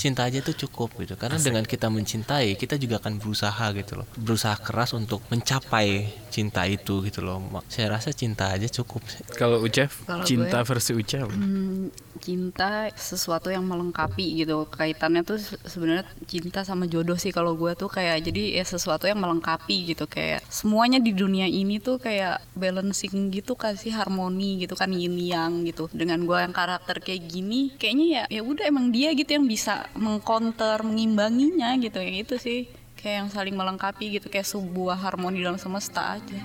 cinta 0.00 0.26
aja 0.26 0.40
itu 0.40 0.66
cukup 0.66 0.96
gitu. 1.02 1.14
Karena 1.14 1.36
Asik. 1.36 1.46
dengan 1.52 1.64
kita 1.64 1.86
mencintai 1.92 2.56
kita 2.56 2.80
juga 2.80 3.02
akan 3.02 3.20
berusaha 3.20 3.66
gitu 3.76 4.00
loh. 4.00 4.06
Berusaha 4.16 4.56
keras 4.60 4.96
untuk 4.96 5.20
mencapai 5.28 6.08
cinta 6.32 6.66
itu 6.66 7.04
gitu 7.04 7.20
loh. 7.22 7.38
Saya 7.68 7.94
rasa 7.94 8.10
cinta 8.10 8.50
aja 8.50 8.66
cukup 8.66 9.04
kalau 9.38 9.62
Ucef 9.62 10.02
cinta 10.26 10.62
gue, 10.62 10.68
versi 10.68 10.92
Ucef 10.96 11.28
hmm, 11.30 11.94
cinta 12.18 12.90
sesuatu 12.96 13.52
yang 13.52 13.62
melengkapi 13.66 14.42
gitu. 14.42 14.66
Kaitannya 14.66 15.22
tuh 15.22 15.38
sebenarnya 15.42 16.08
cinta 16.26 16.66
sama 16.66 16.88
jodoh 16.90 17.14
sih 17.20 17.30
kalau 17.30 17.54
gue 17.54 17.76
tuh 17.78 17.92
kayak 17.92 18.24
jadi 18.26 18.58
ya 18.58 18.64
sesuatu 18.64 19.06
yang 19.06 19.20
melengkapi 19.20 19.94
gitu. 19.94 20.08
Kayak 20.08 20.42
semuanya 20.50 20.98
di 20.98 21.14
dunia 21.14 21.46
ini 21.46 21.78
tuh 21.78 22.00
kayak 22.00 22.42
balancing 22.56 23.30
gitu 23.30 23.54
kasih 23.54 23.94
harmoni 23.94 24.64
gitu 24.64 24.74
kan 24.74 24.90
yin 24.90 25.14
yang 25.20 25.62
gitu. 25.68 25.86
Dengan 25.94 26.24
gue 26.26 26.38
yang 26.40 26.54
karakter 26.54 26.98
kayak 26.98 27.30
gini 27.30 27.70
kayaknya 27.76 28.06
ya 28.06 28.22
ya 28.40 28.42
udah 28.42 28.64
emang 28.66 28.90
dia 28.90 29.12
gitu 29.14 29.36
yang 29.36 29.46
bisa 29.46 29.73
mengcounter 29.96 30.82
mengimbanginya 30.82 31.74
gitu. 31.78 32.02
Yang 32.02 32.16
itu 32.26 32.34
sih. 32.40 32.60
Kayak 32.98 33.16
yang 33.20 33.28
saling 33.30 33.56
melengkapi 33.56 34.18
gitu. 34.18 34.26
Kayak 34.32 34.48
sebuah 34.50 34.96
harmoni 34.98 35.44
dalam 35.44 35.60
semesta 35.60 36.18
aja. 36.18 36.40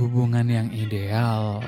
Hubungan 0.00 0.48
yang 0.48 0.68
ideal 0.74 1.62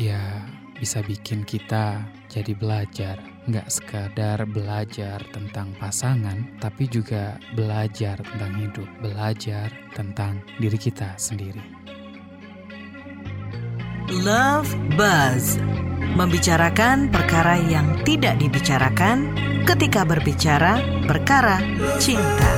ya 0.00 0.46
bisa 0.78 1.04
bikin 1.04 1.44
kita 1.44 2.06
jadi 2.32 2.52
belajar. 2.56 3.20
Nggak 3.46 3.68
sekadar 3.70 4.42
belajar 4.48 5.22
tentang 5.30 5.70
pasangan 5.78 6.58
tapi 6.58 6.90
juga 6.90 7.38
belajar 7.54 8.18
tentang 8.18 8.52
hidup. 8.58 8.88
Belajar 9.04 9.70
tentang 9.94 10.42
diri 10.58 10.78
kita 10.80 11.14
sendiri 11.14 11.75
Love 14.06 14.70
Buzz 14.94 15.58
membicarakan 16.14 17.10
perkara 17.10 17.58
yang 17.58 18.06
tidak 18.06 18.38
dibicarakan 18.38 19.34
ketika 19.66 20.06
berbicara 20.06 20.78
perkara 21.10 21.58
cinta. 21.98 22.50